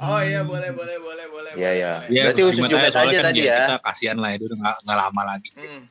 Oh 0.00 0.18
iya 0.18 0.42
boleh 0.42 0.74
boleh 0.74 0.98
boleh 0.98 1.26
boleh. 1.30 1.50
Iya, 1.54 1.70
iya. 1.70 1.92
Ya, 2.10 2.22
Berarti 2.26 2.42
usus 2.42 2.66
juga 2.66 2.90
saja 2.90 3.14
kan 3.14 3.30
tadi 3.30 3.40
ya, 3.40 3.46
ya. 3.46 3.58
Kita 3.70 3.76
kasihan 3.86 4.18
lah 4.18 4.30
itu 4.34 4.50
udah 4.50 4.58
gak, 4.58 4.76
nggak 4.82 4.98
lama 4.98 5.22
lagi. 5.22 5.50
Hmm. 5.54 5.82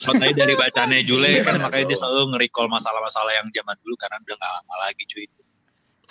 Makanya 0.00 0.34
dari 0.46 0.54
bacanya 0.56 0.98
Jule 1.04 1.28
Iya, 1.28 1.42
kan 1.44 1.60
makanya 1.60 1.92
dia 1.92 1.98
selalu 2.00 2.32
nge-recall 2.32 2.68
masalah-masalah 2.72 3.32
yang 3.36 3.46
zaman 3.52 3.76
dulu 3.84 3.94
karena 4.00 4.16
udah 4.24 4.36
gak 4.40 4.52
lama 4.56 4.74
lagi 4.80 5.02
cuy. 5.04 5.26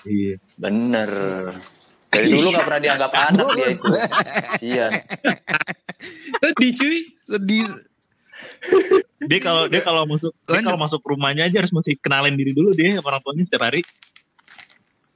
Iya. 0.05 0.35
Bener. 0.55 1.09
Dari 2.09 2.27
dulu 2.29 2.47
gak 2.53 2.65
pernah 2.69 2.81
dianggap 2.81 3.11
anak 3.13 3.47
dia 3.57 3.67
itu. 3.73 3.89
Iya. 4.61 4.87
Sedih 6.37 6.71
cuy. 6.77 6.97
Sedih. 7.25 7.65
Dia 9.25 9.39
kalau 9.41 9.63
dia 9.67 9.81
kalau 9.83 10.03
masuk 10.07 10.31
dia 10.47 10.61
kalau 10.63 10.79
masuk 10.79 11.01
rumahnya 11.03 11.47
aja 11.47 11.59
harus 11.63 11.73
mesti 11.75 11.95
kenalin 11.99 12.35
diri 12.39 12.55
dulu 12.55 12.71
dia 12.71 12.95
sama 12.95 13.15
orang 13.15 13.21
tuanya 13.23 13.43
setiap 13.47 13.63
hari. 13.67 13.81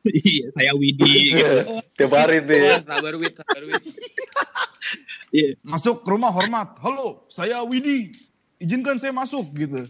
iya, 0.03 0.51
saya 0.51 0.71
Widi 0.75 1.31
gitu. 1.31 1.79
Tiap 1.95 2.11
hari 2.11 2.43
tuh 2.43 2.57
ya. 2.59 2.75
Sabar 2.83 3.15
wit, 3.15 3.33
sabar 3.39 3.63
wit. 3.63 3.83
Iya. 5.31 5.49
Masuk 5.63 6.03
ke 6.03 6.09
rumah 6.11 6.29
hormat. 6.29 6.77
Halo, 6.83 7.25
saya 7.31 7.63
Widi. 7.63 8.32
Izinkan 8.63 8.95
saya 8.95 9.11
masuk 9.11 9.51
gitu. 9.53 9.83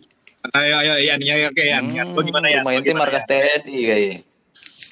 Ayo 0.51 0.75
ayo 0.75 0.93
Ian, 0.99 1.21
ya 1.21 1.37
ya 1.37 1.47
oke 1.47 1.61
Ian. 1.61 1.85
Ian, 1.87 2.07
Hmm, 2.09 2.17
Bagaimana 2.17 2.47
ya? 2.49 2.59
Rumah 2.59 2.73
inti 2.73 2.91
markas 2.91 3.23
TNI 3.23 3.77
kayaknya. 3.79 4.17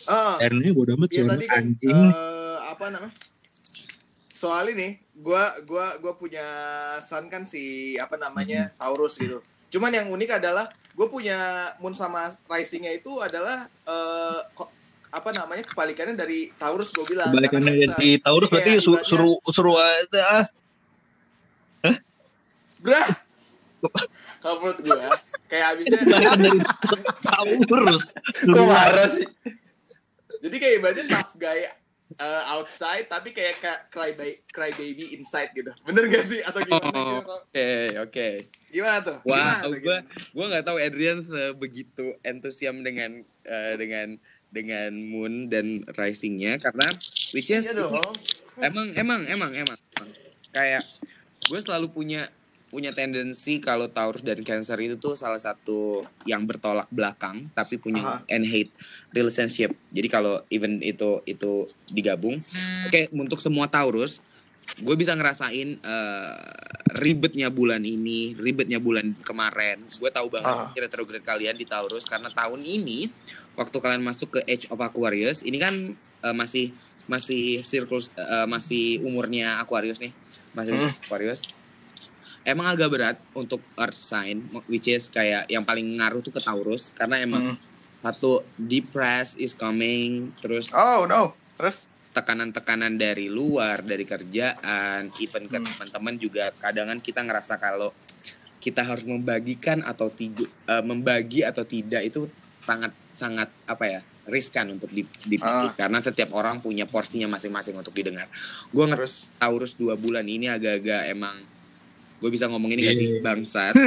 Ah, 0.06 0.38
Ian 0.40 0.54
ini 0.62 0.70
bodo 0.70 0.94
amat 0.96 1.10
Iya 1.10 1.18
sih 1.18 1.28
tadi 1.28 1.46
kan 1.46 1.58
anjing. 1.60 1.98
eh, 1.98 2.58
apa 2.70 2.86
namanya? 2.88 3.14
Soal 4.32 4.66
ini, 4.70 5.02
gua 5.14 5.44
gua 5.64 5.98
gua 5.98 6.14
punya 6.16 6.46
son 7.00 7.26
kan 7.26 7.42
si 7.44 7.62
apa 7.96 8.16
namanya 8.16 8.70
Taurus 8.76 9.18
gitu. 9.18 9.42
Cuman 9.70 9.90
yang 9.90 10.08
unik 10.08 10.38
adalah 10.38 10.68
gue 10.92 11.08
punya 11.08 11.40
Moon 11.80 11.94
sama 11.94 12.28
Risingnya 12.46 12.92
itu 12.92 13.10
adalah 13.18 13.66
eh, 13.66 14.40
ko- 14.52 14.68
apa 15.10 15.30
namanya 15.32 15.64
kebalikannya 15.64 16.16
dari 16.16 16.52
Taurus 16.54 16.92
gue 16.92 17.04
bilang. 17.06 17.28
Kebalikannya 17.30 17.74
dari 17.90 18.18
Taurus 18.18 18.48
berarti 18.48 18.78
suruh 18.78 19.36
suruh 19.44 19.78
aja. 19.78 20.48
Brah. 22.78 23.31
Kalau 24.42 24.56
menurut 24.58 24.80
gue 24.82 24.98
kayak 25.46 25.66
abisnya 25.78 26.02
Taurus. 27.26 28.10
Kok 28.46 28.66
marah 28.66 29.10
sih? 29.10 29.28
jadi 30.42 30.56
kayak 30.58 30.74
ibaratnya 30.82 31.06
tough 31.06 31.38
guy 31.38 31.70
uh, 32.18 32.44
outside 32.58 33.06
tapi 33.06 33.30
kayak 33.30 33.62
ka- 33.62 33.84
cry, 33.94 34.18
ba- 34.18 34.42
cry 34.50 34.74
baby 34.74 35.14
inside 35.14 35.54
gitu. 35.54 35.70
Bener 35.86 36.10
gak 36.10 36.26
sih 36.26 36.42
atau 36.42 36.66
gimana? 36.66 36.90
Oh, 36.90 37.22
gitu? 37.22 37.36
Oke, 37.46 37.70
oke. 38.02 38.28
Gimana 38.74 38.98
tuh? 39.06 39.18
Wah, 39.28 39.62
gue 39.68 39.98
gue 40.10 40.46
nggak 40.48 40.66
tahu 40.66 40.78
Adrian 40.82 41.22
begitu 41.56 42.18
entusiam 42.26 42.82
dengan 42.82 43.22
eh, 43.46 43.74
dengan 43.78 44.18
dengan 44.52 44.92
Moon 44.98 45.48
dan 45.48 45.86
Risingnya 45.96 46.60
karena 46.60 46.88
which 47.32 47.54
is 47.54 47.70
Iya 47.72 47.88
dong. 47.88 48.02
emang 48.60 48.92
emang 48.96 49.22
emang 49.30 49.52
emang 49.56 49.80
kayak 50.52 50.84
gue 51.48 51.60
selalu 51.60 51.88
punya 51.88 52.28
punya 52.72 52.90
tendensi 52.90 53.60
kalau 53.60 53.86
Taurus 53.86 54.24
dan 54.24 54.40
Cancer 54.42 54.80
itu 54.80 54.96
tuh 54.96 55.14
salah 55.14 55.38
satu 55.38 56.00
yang 56.24 56.48
bertolak 56.48 56.88
belakang 56.88 57.52
tapi 57.52 57.76
punya 57.76 58.00
Aha. 58.00 58.32
and 58.32 58.48
hate 58.48 58.72
relationship. 59.12 59.76
Jadi 59.92 60.08
kalau 60.08 60.40
even 60.48 60.80
itu 60.80 61.20
itu 61.26 61.68
digabung, 61.86 62.40
oke 62.88 63.12
untuk 63.12 63.38
semua 63.38 63.68
Taurus, 63.68 64.24
gue 64.80 64.96
bisa 64.96 65.12
ngerasain 65.12 65.78
eh, 65.78 66.36
ribetnya 66.96 67.52
bulan 67.52 67.84
ini, 67.84 68.34
ribetnya 68.34 68.80
bulan 68.80 69.20
kemarin. 69.20 69.84
Gue 69.92 70.08
tahu 70.08 70.32
banget 70.32 70.48
Ah. 70.48 70.72
retrograde 70.72 71.22
kalian 71.22 71.56
di 71.56 71.68
Taurus 71.68 72.08
karena 72.08 72.32
tahun 72.32 72.64
ini 72.64 73.12
waktu 73.54 73.78
kalian 73.78 74.00
masuk 74.00 74.40
ke 74.40 74.48
Age 74.48 74.72
of 74.72 74.80
Aquarius, 74.80 75.44
ini 75.44 75.60
kan 75.60 75.76
eh, 76.24 76.32
masih 76.32 76.72
masih 77.04 77.60
circle 77.62 78.00
eh, 78.16 78.48
masih 78.48 79.04
umurnya 79.04 79.60
Aquarius 79.60 80.00
nih, 80.00 80.16
masih 80.54 80.72
Hmm. 80.72 80.92
Aquarius. 81.04 81.44
Emang 82.42 82.68
agak 82.68 82.90
berat 82.90 83.18
untuk 83.32 83.62
Earth 83.76 83.96
sign, 83.96 84.42
which 84.66 84.90
is 84.90 85.08
kayak 85.08 85.46
yang 85.46 85.62
paling 85.62 85.86
ngaruh 85.96 86.20
tuh 86.20 86.32
ke 86.32 86.42
Taurus 86.42 86.90
karena 86.92 87.22
emang 87.22 87.54
Hmm. 87.54 87.58
satu 88.02 88.42
depressed 88.58 89.38
is 89.38 89.54
coming 89.54 90.34
terus 90.38 90.74
Oh 90.74 91.06
no. 91.06 91.38
Terus 91.62 91.86
tekanan-tekanan 92.12 92.98
dari 92.98 93.30
luar 93.30 93.80
dari 93.82 94.04
kerjaan 94.04 95.14
even 95.18 95.46
ke 95.46 95.58
Hmm. 95.58 95.70
teman-teman 95.70 96.18
juga 96.18 96.50
kadang 96.52 96.90
kita 96.98 97.22
ngerasa 97.22 97.56
kalau 97.56 97.94
kita 98.58 98.82
harus 98.82 99.06
membagikan 99.06 99.82
atau 99.82 100.10
tidak 100.10 100.50
membagi 100.82 101.42
atau 101.42 101.62
tidak 101.62 102.02
itu 102.04 102.26
sangat 102.60 102.94
sangat 103.12 103.50
apa 103.66 103.86
ya 103.88 104.00
riskan 104.24 104.70
untuk 104.72 104.90
di- 104.90 105.02
dipikir 105.24 105.70
Ah. 105.70 105.74
karena 105.74 105.98
setiap 105.98 106.30
orang 106.32 106.58
punya 106.58 106.86
porsinya 106.86 107.26
masing-masing 107.28 107.74
untuk 107.74 107.90
didengar 107.92 108.30
gue 108.70 108.84
ngerti 108.84 109.02
terus 109.02 109.16
Taurus 109.34 109.74
dua 109.74 109.98
bulan 109.98 110.22
ini 110.24 110.46
agak-agak 110.46 111.10
emang 111.10 111.42
gue 112.22 112.30
bisa 112.30 112.46
ngomong 112.46 112.70
ini 112.70 112.82
gak 112.82 112.96
sih 112.96 113.08
Iya. 113.10 113.20
bangsat 113.20 113.74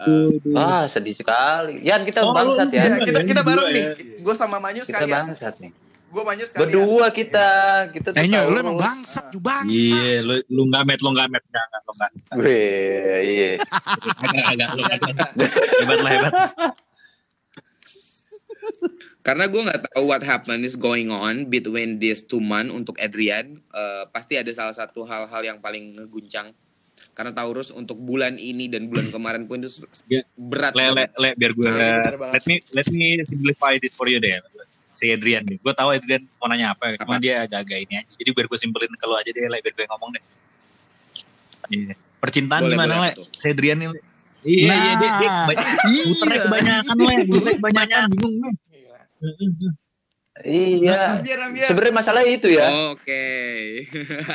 Eh, 0.00 0.28
Ah, 0.52 0.84
sedih 0.84 1.12
sekali. 1.12 1.78
Yan, 1.82 2.02
kita 2.02 2.20
Oh, 2.22 2.32
bangsat 2.32 2.66
ya. 2.68 2.82
Iya, 2.82 2.96
kita 3.00 3.20
kita 3.22 3.40
bareng 3.40 3.62
Berdua 3.62 3.70
nih. 3.70 3.84
ya. 3.84 3.92
Gue 4.18 4.34
sama 4.34 4.56
Manyu 4.56 4.80
Kita 4.80 4.96
sekalian. 4.96 5.28
bangsat 5.28 5.54
nih. 5.56 5.70
Gue 6.08 6.22
Manyu 6.22 6.42
sekalian. 6.42 6.64
Berdua 6.66 7.06
kita. 7.10 7.48
Kita 7.90 8.08
tuh 8.10 8.16
Eh, 8.16 8.26
Nyo, 8.26 8.40
lu 8.48 8.58
emang 8.58 8.74
bangsat, 8.76 9.28
ju 9.28 9.38
bangsat. 9.38 9.70
Iya, 9.70 10.18
lu 10.20 10.34
lu 10.48 10.62
nggak 10.66 10.82
met, 10.84 10.98
lu 10.98 11.10
nggak 11.10 11.28
met, 11.28 11.44
nggak 11.44 11.64
nggak, 11.64 11.80
lu 11.80 11.92
nggak. 11.94 12.10
Weh, 12.34 13.18
iya. 13.22 13.50
Agak, 14.18 14.44
agak, 14.50 14.68
lu 14.72 14.82
agak. 14.82 15.30
Hebat 15.78 15.98
lah, 16.00 16.10
hebat. 16.10 16.32
karena 19.20 19.44
gue 19.46 19.62
nggak 19.62 19.80
tahu 19.86 20.04
what 20.06 20.22
happened 20.22 20.64
is 20.64 20.74
going 20.74 21.08
on 21.08 21.44
between 21.46 21.98
these 21.98 22.20
two 22.20 22.40
months 22.42 22.72
untuk 22.72 22.96
Adrian 22.98 23.60
Eh, 23.70 24.04
pasti 24.08 24.34
ada 24.34 24.48
salah 24.50 24.72
satu 24.72 25.04
hal-hal 25.04 25.42
yang 25.44 25.58
paling 25.58 25.92
ngeguncang 25.94 26.50
karena 27.12 27.32
Taurus 27.34 27.68
untuk 27.70 27.98
bulan 27.98 28.36
ini 28.36 28.66
dan 28.66 28.86
bulan 28.86 29.10
kemarin 29.14 29.44
pun 29.44 29.60
itu 29.60 29.82
Ya. 30.06 30.22
berat 30.34 30.72
Le, 30.72 30.84
le, 30.92 31.04
le, 31.14 31.30
biar 31.36 31.52
gue, 31.52 31.66
Nah, 31.66 32.02
let 32.32 32.44
me, 32.46 32.56
let 32.72 32.88
me 32.88 33.20
simplify 33.24 33.76
this 33.76 33.92
for 33.92 34.06
you 34.06 34.18
deh. 34.18 34.32
Si 34.90 35.08
Adrian 35.08 35.46
nih, 35.46 35.56
gue 35.56 35.72
tahu 35.72 35.94
Adrian 35.94 36.22
mau 36.36 36.50
nanya 36.50 36.74
apa, 36.74 36.92
cuma 36.98 37.16
Apa? 37.16 37.22
dia 37.22 37.46
agak-agak 37.46 37.78
ini 37.88 37.94
aja. 38.02 38.10
Jadi 38.20 38.30
biar 38.34 38.46
gue 38.46 38.58
simpelin 38.58 38.90
ke 38.92 39.06
lo 39.06 39.14
aja 39.16 39.30
deh, 39.30 39.44
le, 39.44 39.56
biar 39.58 39.74
gue 39.74 39.86
ngomong 39.88 40.10
deh. 40.12 40.24
Iya. 41.70 41.94
Percintaan 42.20 42.62
Boleh, 42.66 42.74
gimana, 42.76 42.94
boleh, 42.98 43.14
le? 43.16 43.32
Si 43.40 43.46
Adrian 43.48 43.76
nih, 43.80 43.88
Le. 43.88 44.00
Iya, 44.40 44.72
iya, 44.72 44.92
dia, 44.96 45.10
dia 45.20 45.28
Nah, 45.30 45.44
banyak, 45.46 45.66
iya. 45.88 46.02
muternya 46.08 46.38
kebanyakan, 46.44 46.96
le. 46.96 47.14
Muternya 47.30 47.54
kebanyakan, 47.60 48.02
bingung, 48.10 48.34
le. 48.40 48.50
Iya. 50.40 51.20
Ambiar. 51.20 51.68
Sebenarnya 51.68 51.94
masalah 51.94 52.22
itu 52.24 52.48
ya. 52.48 52.66
Oke. 52.92 53.24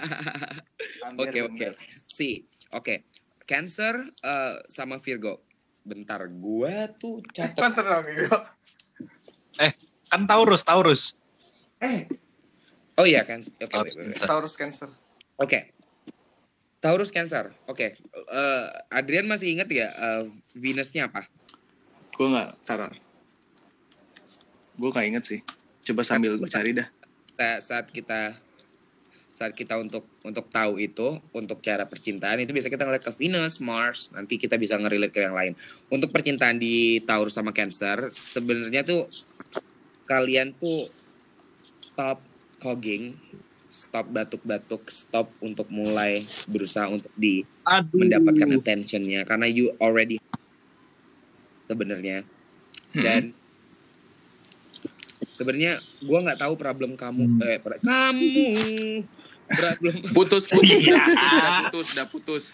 Oke, 1.22 1.40
oke. 1.42 1.66
Si, 2.06 2.46
oke. 2.76 3.08
Cancer 3.48 4.12
eh, 4.20 4.56
sama 4.68 5.00
Virgo. 5.00 5.46
Bentar, 5.86 6.26
gua 6.28 6.90
tuh 6.98 7.22
catat. 7.30 7.56
Konser 7.56 7.86
dong, 7.86 8.04
Virgo. 8.04 8.38
Kan 10.10 10.26
Taurus, 10.26 10.62
Taurus. 10.66 11.02
Oh 12.96 13.06
iya, 13.06 13.22
Cancer. 13.22 13.54
Oke, 13.62 13.70
Taurus, 13.70 13.94
wait, 13.94 14.02
wait, 14.02 14.08
wait. 14.08 14.14
Cancer. 14.18 14.28
Taurus 14.28 14.56
Cancer. 14.58 14.90
Oke. 15.38 15.60
Taurus 16.82 17.12
Cancer. 17.12 17.46
Oke. 17.68 17.98
Eh, 17.98 18.66
Adrian 18.94 19.28
masih 19.30 19.54
ingat 19.58 19.70
ya 19.70 19.90
eh, 19.94 20.24
Venusnya 20.54 21.10
apa? 21.10 21.28
Gue 22.16 22.32
nggak 22.32 22.50
taruh. 22.64 22.94
Gue 24.80 24.90
nggak 24.90 25.08
inget 25.10 25.24
sih. 25.28 25.40
Coba 25.86 26.02
sambil 26.02 26.38
gue 26.40 26.50
cari 26.50 26.72
dah. 26.74 26.88
Sa- 27.36 27.62
saat 27.62 27.92
kita 27.92 28.32
saat 29.36 29.52
kita 29.52 29.76
untuk 29.76 30.08
untuk 30.24 30.48
tahu 30.48 30.80
itu 30.80 31.20
untuk 31.36 31.60
cara 31.60 31.84
percintaan 31.84 32.40
itu 32.40 32.56
biasa 32.56 32.72
kita 32.72 32.88
ngeliat 32.88 33.04
ke 33.04 33.12
Venus, 33.20 33.60
Mars, 33.60 34.08
nanti 34.16 34.40
kita 34.40 34.56
bisa 34.56 34.80
ngerelate 34.80 35.12
ke 35.12 35.28
yang 35.28 35.36
lain. 35.36 35.60
Untuk 35.92 36.16
percintaan 36.16 36.56
di 36.56 37.04
Taurus 37.04 37.36
sama 37.36 37.52
Cancer 37.52 38.08
sebenarnya 38.08 38.88
tuh 38.88 39.04
kalian 40.08 40.56
tuh 40.56 40.88
stop 41.84 42.24
cogging, 42.64 43.20
stop 43.68 44.08
batuk-batuk, 44.08 44.88
stop 44.88 45.28
untuk 45.44 45.68
mulai 45.68 46.24
berusaha 46.48 46.88
untuk 46.88 47.12
di 47.20 47.44
Aduh. 47.68 48.08
mendapatkan 48.08 48.56
attentionnya 48.56 49.28
karena 49.28 49.52
you 49.52 49.76
already 49.84 50.16
sebenarnya 51.68 52.24
dan 52.96 53.36
sebenarnya 55.36 55.74
gua 56.00 56.20
nggak 56.22 56.40
tahu 56.40 56.54
problem 56.56 56.92
kamu 56.94 57.24
eh 57.42 57.58
pra- 57.58 57.80
kamu 57.80 58.50
problem 59.48 59.94
Putus, 60.16 60.48
putus, 60.48 60.82
Iya. 60.82 60.98
udah 60.98 61.54
putus, 61.62 61.88
udah 61.94 62.08
putus. 62.10 62.46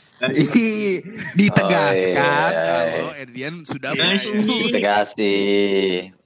Ditegaskan 1.33 2.51
Oh, 2.51 2.51
iya. 2.51 2.91
kalau 2.91 3.11
Adrian 3.15 3.55
sudah 3.63 3.91
Iya, 3.91 4.03
putus. 4.11 4.43
iya. 4.43 4.73
Tegasi. 4.73 5.37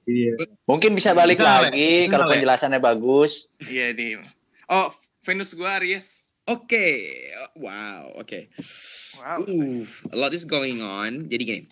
Iya. 0.04 0.32
Mungkin 0.64 0.90
bisa 0.92 1.10
balik 1.12 1.38
Kenal, 1.38 1.70
lagi 1.70 2.06
kalau 2.06 2.26
Le? 2.26 2.32
penjelasannya 2.32 2.78
bagus. 2.78 3.46
Iya 3.60 3.90
nih. 3.92 4.18
Oh, 4.66 4.90
Venus 5.22 5.52
gue 5.52 5.66
Aries. 5.68 6.26
oke 6.44 6.86
wow 7.56 8.14
oke 8.16 8.54
Wow. 9.16 9.42
uh 9.42 9.82
a 10.06 10.16
lot 10.16 10.30
is 10.30 10.42
going 10.42 10.78
on 10.78 11.26
jadi 11.26 11.42
gini 11.42 11.62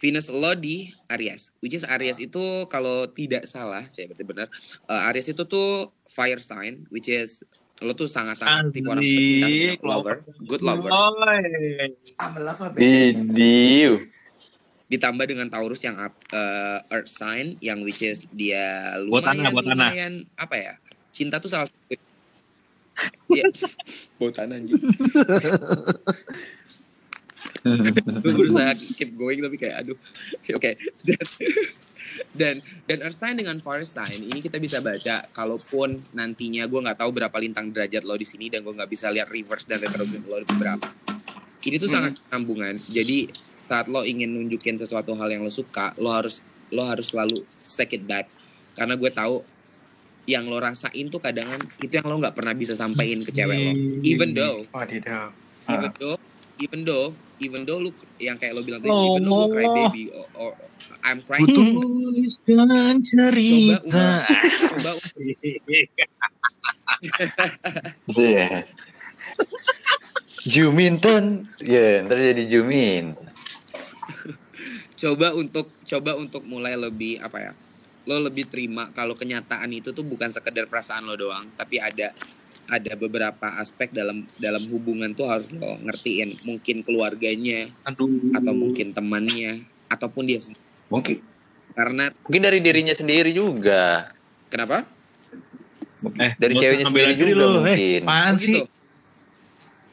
Venus 0.00 0.26
lo 0.26 0.56
di 0.56 0.88
Aries 1.06 1.52
which 1.60 1.76
is 1.76 1.84
Aries 1.84 2.16
itu 2.16 2.40
kalau 2.66 3.04
tidak 3.06 3.44
salah 3.44 3.84
saya 3.86 4.08
berarti 4.08 4.24
benar 4.24 4.46
eh, 4.86 5.06
Aries 5.06 5.28
itu 5.28 5.44
tuh 5.44 5.68
fire 6.06 6.40
sign 6.40 6.88
which 6.88 7.06
is 7.06 7.44
lo 7.78 7.92
tuh 7.92 8.04
sangat-sangat 8.06 8.72
tipe 8.72 8.88
orang 8.88 9.00
pecinta 9.00 9.48
lover 9.82 10.16
good 10.42 10.60
lover. 10.60 10.88
I'm 10.90 12.32
a 12.34 12.40
lover, 12.40 12.68
Idiu. 12.76 14.04
ditambah 14.86 15.24
dengan 15.24 15.46
Taurus 15.46 15.80
yang 15.80 15.96
up- 15.96 16.18
eh, 16.28 16.78
Earth 16.90 17.08
sign 17.08 17.56
yang 17.60 17.80
which 17.80 18.00
is 18.00 18.24
dia 18.30 18.96
Buat 19.04 19.22
lumayan 19.22 19.36
tanah, 19.38 19.50
buat 19.50 19.64
tanah. 19.64 19.76
lumayan 19.76 20.12
apa 20.34 20.56
ya 20.56 20.72
cinta 21.10 21.36
tuh 21.36 21.48
salah 21.48 21.68
satu 21.68 21.96
Iya. 23.32 23.48
Buat 24.18 24.32
tanah 24.34 24.56
anjing. 24.58 24.76
gue 28.24 28.32
berusaha 28.32 28.72
keep 28.96 29.14
going 29.14 29.40
tapi 29.40 29.56
kayak 29.60 29.84
aduh. 29.84 29.98
Oke 30.58 30.76
dan 31.04 31.24
dan 32.34 32.54
dan 32.86 32.98
Earth 33.06 33.18
sign 33.20 33.36
dengan 33.38 33.56
Fire 33.60 33.86
sign 33.86 34.26
ini 34.26 34.40
kita 34.40 34.56
bisa 34.58 34.82
baca 34.82 35.26
kalaupun 35.30 35.94
nantinya 36.16 36.66
gue 36.66 36.80
nggak 36.80 36.98
tahu 36.98 37.10
berapa 37.14 37.36
lintang 37.38 37.70
derajat 37.70 38.02
lo 38.02 38.16
di 38.16 38.26
sini 38.26 38.50
dan 38.50 38.66
gue 38.66 38.72
nggak 38.74 38.90
bisa 38.90 39.12
lihat 39.12 39.30
reverse 39.30 39.68
dan 39.68 39.78
retrograde 39.78 40.26
lo 40.26 40.42
di 40.42 40.54
berapa 40.56 40.88
ini 41.60 41.76
tuh 41.76 41.88
Hmm. 41.92 41.96
sangat 41.96 42.12
sambungan 42.32 42.74
jadi 42.88 43.28
saat 43.70 43.86
lo 43.86 44.02
ingin 44.02 44.34
nunjukin 44.34 44.74
sesuatu 44.74 45.14
hal 45.14 45.30
yang 45.30 45.46
lo 45.46 45.52
suka 45.54 45.94
lo 46.02 46.10
harus 46.10 46.42
lo 46.70 46.86
harus 46.86 47.10
selalu 47.10 47.42
take 47.62 47.98
it 47.98 48.04
back. 48.06 48.26
Karena 48.78 48.94
gue 48.94 49.10
tahu 49.10 49.42
yang 50.26 50.46
lo 50.46 50.62
rasain 50.62 51.10
tuh 51.10 51.18
kadang 51.18 51.46
itu 51.82 51.90
yang 51.90 52.06
lo 52.06 52.18
nggak 52.22 52.34
pernah 52.34 52.54
bisa 52.54 52.78
sampaikan 52.78 53.22
ke 53.26 53.30
cewek 53.34 53.58
lo. 53.58 53.72
Even 54.06 54.30
though 54.34 54.62
even 55.70 55.90
though 55.98 56.18
even 56.60 56.84
though 56.84 57.08
even 57.40 57.64
though 57.64 57.80
lu 57.80 57.90
yang 58.20 58.36
kayak 58.36 58.52
lo 58.52 58.60
bilang 58.60 58.84
tadi 58.84 58.92
Oh, 58.92 59.16
even 59.16 59.22
though 59.24 59.48
lu 59.48 59.54
cry 59.56 59.68
baby 59.72 60.12
or, 60.12 60.26
or 60.36 60.50
I'm 61.00 61.24
crying 61.24 61.48
Tuliskan 61.48 63.00
cerita. 63.00 63.80
coba 63.80 64.92
Iya. 68.10 68.68
Juminton. 70.44 71.48
Ya, 71.60 72.04
ntar 72.04 72.16
jadi 72.20 72.44
Jumin. 72.44 73.16
coba 75.00 75.32
untuk 75.32 75.72
coba 75.88 76.12
untuk 76.20 76.44
mulai 76.44 76.76
lebih 76.76 77.16
apa 77.24 77.40
ya 77.40 77.52
lo 78.04 78.20
lebih 78.20 78.52
terima 78.52 78.92
kalau 78.92 79.16
kenyataan 79.16 79.72
itu 79.72 79.96
tuh 79.96 80.04
bukan 80.04 80.28
sekedar 80.28 80.68
perasaan 80.68 81.08
lo 81.08 81.16
doang 81.16 81.48
tapi 81.56 81.80
ada 81.80 82.12
ada 82.70 82.94
beberapa 82.94 83.58
aspek 83.58 83.90
dalam 83.90 84.22
dalam 84.38 84.62
hubungan 84.70 85.10
tuh 85.10 85.26
harus 85.26 85.50
lo 85.50 85.74
ngertiin 85.82 86.38
mungkin 86.42 86.80
keluarganya 86.80 87.66
Aduh. 87.84 88.30
atau 88.32 88.54
mungkin 88.54 88.94
temannya 88.94 89.66
ataupun 89.90 90.24
dia 90.24 90.38
sendiri. 90.38 90.62
Mungkin 90.86 91.18
karena 91.74 92.14
mungkin 92.22 92.42
dari 92.42 92.58
dirinya 92.62 92.94
sendiri 92.94 93.34
juga. 93.34 94.06
kenapa 94.48 94.86
Eh, 96.16 96.32
Dari 96.40 96.56
ceweknya 96.56 96.88
sendiri 96.88 97.12
diri 97.12 97.36
juga 97.36 97.44
mungkin. 97.60 97.76
Eh, 97.76 98.00
apaan 98.00 98.32
Oh, 98.32 98.40
sih? 98.40 98.56
gitu 98.56 98.64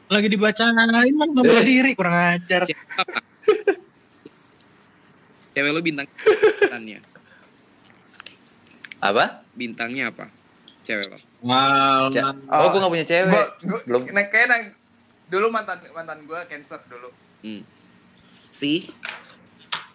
Lagi 0.08 0.28
dibacain 0.32 0.72
kan 0.72 0.88
ngambil 0.88 1.52
Eh. 1.52 1.64
diri 1.68 1.90
kurang 1.92 2.16
ajar. 2.32 2.64
cewek 5.52 5.68
lo 5.68 5.80
bintang 5.82 6.08
bintangnya 6.08 6.98
Apa? 8.98 9.24
bintangnya 9.52 10.04
apa 10.08 10.26
cewek 10.88 11.06
lo 11.06 11.18
Wow. 11.38 12.08
Ca- 12.10 12.34
oh, 12.34 12.66
gue 12.66 12.80
gak 12.80 12.90
punya 12.90 13.06
cewek. 13.06 13.30
Gua, 13.30 13.44
gua, 13.62 13.80
Belum. 13.84 14.02
Nah, 14.10 14.24
kayak 14.26 14.46
nang- 14.48 14.74
dulu 15.28 15.46
mantan 15.48 15.78
mantan 15.92 16.24
gue 16.24 16.40
Cancer 16.46 16.80
dulu. 16.88 17.12
sih 18.50 18.88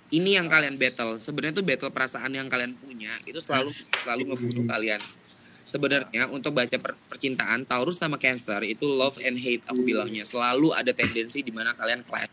ini 0.10 0.38
yang 0.38 0.45
kalian 0.45 0.77
battle 0.77 1.17
sebenarnya 1.17 1.58
tuh 1.58 1.65
battle 1.65 1.89
perasaan 1.89 2.32
yang 2.32 2.45
kalian 2.45 2.77
punya 2.77 3.10
itu 3.23 3.41
selalu 3.41 3.67
selalu 3.97 4.21
ngebunuh 4.29 4.65
kalian 4.65 5.01
sebenarnya 5.65 6.29
untuk 6.29 6.53
baca 6.53 6.77
per- 6.77 6.95
percintaan 7.08 7.65
Taurus 7.65 7.97
sama 7.97 8.15
Cancer 8.15 8.62
itu 8.63 8.86
love 8.86 9.17
and 9.19 9.36
hate 9.36 9.65
aku 9.65 9.82
bilangnya 9.82 10.21
selalu 10.23 10.69
ada 10.71 10.93
tendensi 10.93 11.41
di 11.41 11.49
mana 11.49 11.73
kalian 11.73 12.06
clash 12.06 12.29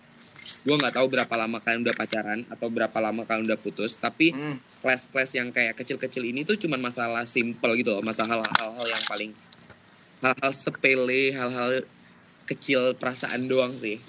gue 0.60 0.76
nggak 0.76 0.94
tahu 0.94 1.06
berapa 1.08 1.34
lama 1.34 1.58
kalian 1.58 1.80
udah 1.82 1.96
pacaran 1.96 2.40
atau 2.46 2.68
berapa 2.68 2.98
lama 2.98 3.24
kalian 3.24 3.44
udah 3.46 3.58
putus 3.58 3.96
tapi 3.96 4.30
Hmm. 4.30 4.56
Clash-clash 4.80 5.32
yang 5.34 5.48
kayak 5.48 5.76
kecil-kecil 5.76 6.22
ini 6.22 6.40
tuh 6.40 6.56
cuman 6.56 6.80
masalah 6.80 7.22
simple 7.24 7.72
gitu 7.74 7.92
loh, 7.92 8.00
masalah 8.00 8.44
hal-hal 8.56 8.86
yang 8.86 9.04
paling 9.04 9.30
hal-hal 10.20 10.50
sepele, 10.50 11.30
hal-hal 11.30 11.84
kecil 12.44 12.92
perasaan 12.94 13.44
doang 13.44 13.72
sih. 13.72 14.00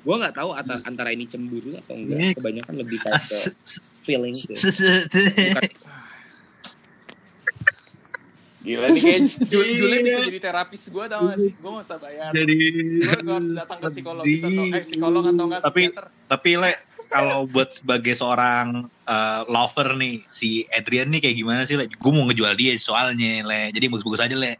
Gua 0.00 0.16
nggak 0.16 0.34
tahu 0.34 0.50
ata- 0.50 0.82
antara 0.84 1.10
ini 1.10 1.24
cemburu 1.24 1.76
atau 1.76 1.94
enggak. 1.94 2.34
Kebanyakan 2.34 2.74
lebih 2.76 2.98
kayak 2.98 3.20
ke 3.20 3.38
feeling 4.02 4.32
sih. 4.32 4.56
Bukan 4.56 5.64
Gila 8.60 8.92
nih 8.92 9.00
kayak 9.00 9.20
Ju- 9.48 9.72
Jule 9.72 9.96
bisa 10.04 10.20
jadi 10.20 10.36
terapis 10.38 10.92
gue 10.92 11.04
tau 11.08 11.20
gak 11.24 11.38
sih? 11.40 11.52
Gue 11.56 11.70
gak 11.72 11.80
usah 11.80 11.96
bayar. 11.96 12.28
Jadi 12.30 12.56
Gue 13.00 13.32
harus 13.32 13.52
datang 13.56 13.78
ke 13.80 13.88
psikologis 13.88 14.40
atau 14.44 14.64
eh, 14.68 14.82
psikolog 14.84 15.24
atau 15.24 15.44
enggak 15.48 15.62
Tapi- 15.64 15.84
psikiater. 15.88 16.06
tapi 16.28 16.50
le 16.54 16.70
kalau 17.10 17.44
buat 17.50 17.74
sebagai 17.74 18.14
seorang 18.14 18.86
eh, 18.86 19.42
lover 19.50 19.98
nih 19.98 20.22
si 20.30 20.64
Adrian 20.70 21.10
nih 21.10 21.20
kayak 21.20 21.36
gimana 21.36 21.66
sih 21.66 21.74
le? 21.74 21.90
Gue 21.90 22.12
mau 22.14 22.24
ngejual 22.30 22.54
dia 22.54 22.78
soalnya 22.78 23.42
le. 23.42 23.74
Jadi 23.74 23.90
bagus-bagus 23.90 24.22
aja 24.22 24.36
le. 24.38 24.54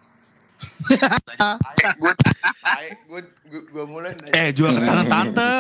Gue 3.48 3.84
mulai. 3.86 4.12
Eh 4.34 4.50
jual 4.50 4.74
ke 4.76 4.82
tante-tante. 4.82 5.54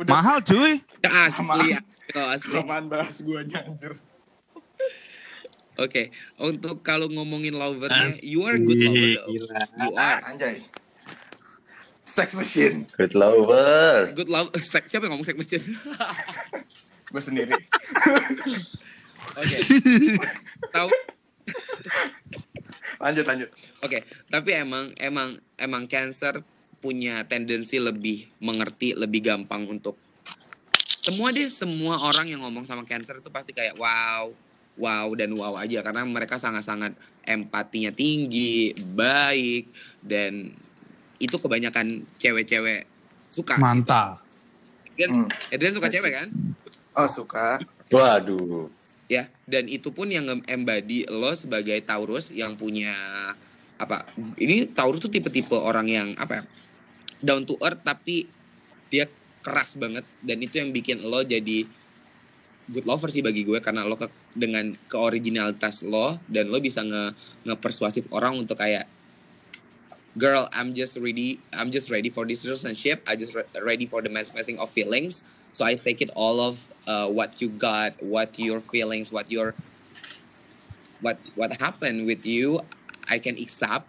Udah 0.00 0.10
Mahal 0.10 0.38
cuy. 0.42 0.80
asli, 1.04 1.76
oh, 2.16 2.26
asli. 2.32 2.54
kelamaan 2.56 2.88
bahas 2.88 3.20
gue 3.20 3.38
anjir. 3.38 3.92
Oke, 5.80 6.12
untuk 6.36 6.84
kalau 6.84 7.08
ngomongin 7.08 7.56
lovernya, 7.56 8.12
you 8.20 8.44
are 8.44 8.60
good 8.60 8.76
lover 8.76 9.08
though. 9.16 9.28
Gila. 9.32 9.56
You 9.80 9.90
are 9.96 10.20
Anjay. 10.28 10.56
Sex 12.12 12.36
machine. 12.36 12.84
Good 13.00 13.16
lover. 13.16 14.12
good 14.12 14.28
love. 14.28 14.52
Sex, 14.60 14.92
siapa 14.92 15.08
yang 15.08 15.16
ngomong 15.16 15.24
sex 15.24 15.32
machine? 15.32 15.64
Gue 17.12 17.22
sendiri. 17.24 17.56
Oke. 19.32 19.56
Tahu? 20.68 20.88
Lanjut 23.00 23.24
lanjut. 23.24 23.48
Oke, 23.80 24.04
tapi 24.28 24.50
emang 24.52 24.92
emang 25.00 25.40
emang 25.56 25.88
cancer 25.88 26.44
punya 26.84 27.24
tendensi 27.24 27.80
lebih 27.80 28.28
mengerti, 28.44 28.92
lebih 28.92 29.24
gampang 29.24 29.64
untuk 29.64 29.96
semua 31.00 31.32
deh, 31.32 31.48
semua 31.48 31.96
orang 31.96 32.28
yang 32.28 32.44
ngomong 32.44 32.68
sama 32.68 32.84
cancer 32.84 33.24
itu 33.24 33.32
pasti 33.32 33.56
kayak 33.56 33.74
wow, 33.80 34.30
wow 34.76 35.08
dan 35.16 35.32
wow 35.32 35.56
aja 35.56 35.80
karena 35.80 36.04
mereka 36.04 36.36
sangat-sangat 36.36 36.92
empatinya 37.24 37.88
tinggi, 37.90 38.76
baik 38.76 39.72
dan 40.04 40.54
itu 41.22 41.38
kebanyakan 41.38 42.02
cewek-cewek 42.18 42.84
suka. 43.30 43.54
Mantap. 43.56 44.18
Adrian, 44.92 45.08
Hmm. 45.08 45.28
Adrian 45.48 45.72
suka 45.72 45.88
Asik. 45.88 45.96
cewek 46.02 46.12
kan? 46.12 46.28
Oh 46.92 47.08
suka. 47.08 47.46
Waduh. 47.88 48.68
ya 49.06 49.28
dan 49.44 49.68
itu 49.68 49.92
pun 49.92 50.08
yang 50.08 50.24
embody 50.48 51.04
lo 51.04 51.36
sebagai 51.36 51.76
Taurus 51.84 52.32
yang 52.32 52.56
punya 52.56 52.96
apa 53.76 54.08
ini 54.40 54.64
Taurus 54.72 55.04
tuh 55.04 55.12
tipe-tipe 55.12 55.52
orang 55.52 55.84
yang 55.84 56.08
apa 56.16 56.40
ya 56.40 56.42
down 57.20 57.44
to 57.44 57.60
earth 57.60 57.84
tapi 57.84 58.24
dia 58.88 59.04
keras 59.44 59.76
banget 59.76 60.08
dan 60.24 60.40
itu 60.40 60.56
yang 60.56 60.72
bikin 60.72 61.04
lo 61.04 61.20
jadi 61.20 61.68
good 62.72 62.88
lover 62.88 63.12
sih 63.12 63.20
bagi 63.20 63.44
gue 63.44 63.60
karena 63.60 63.84
lo 63.84 64.00
ke, 64.00 64.08
dengan 64.32 64.72
keoriginalitas 64.88 65.84
lo 65.84 66.16
dan 66.24 66.48
lo 66.48 66.56
bisa 66.56 66.80
nge 66.80 67.12
ngepersuasif 67.44 68.08
orang 68.16 68.32
untuk 68.40 68.56
kayak 68.56 68.88
girl 70.18 70.48
I'm 70.52 70.74
just 70.76 70.98
ready 71.00 71.40
I'm 71.52 71.72
just 71.72 71.88
ready 71.88 72.10
for 72.10 72.24
this 72.24 72.44
relationship. 72.44 73.00
I 73.08 73.16
just 73.16 73.34
re- 73.34 73.48
ready 73.60 73.86
for 73.86 74.02
the 74.02 74.08
manifesting 74.12 74.58
of 74.58 74.68
feelings. 74.70 75.24
So 75.52 75.64
I 75.64 75.76
take 75.76 76.00
it 76.00 76.10
all 76.16 76.40
of 76.40 76.68
uh, 76.88 77.08
what 77.08 77.40
you 77.40 77.48
got 77.48 77.96
what 78.02 78.36
your 78.38 78.60
feelings 78.60 79.12
what 79.12 79.30
your 79.30 79.54
what 81.00 81.18
what 81.36 81.56
happened 81.60 82.04
with 82.06 82.24
you 82.24 82.60
I 83.08 83.18
can 83.18 83.36
accept. 83.40 83.88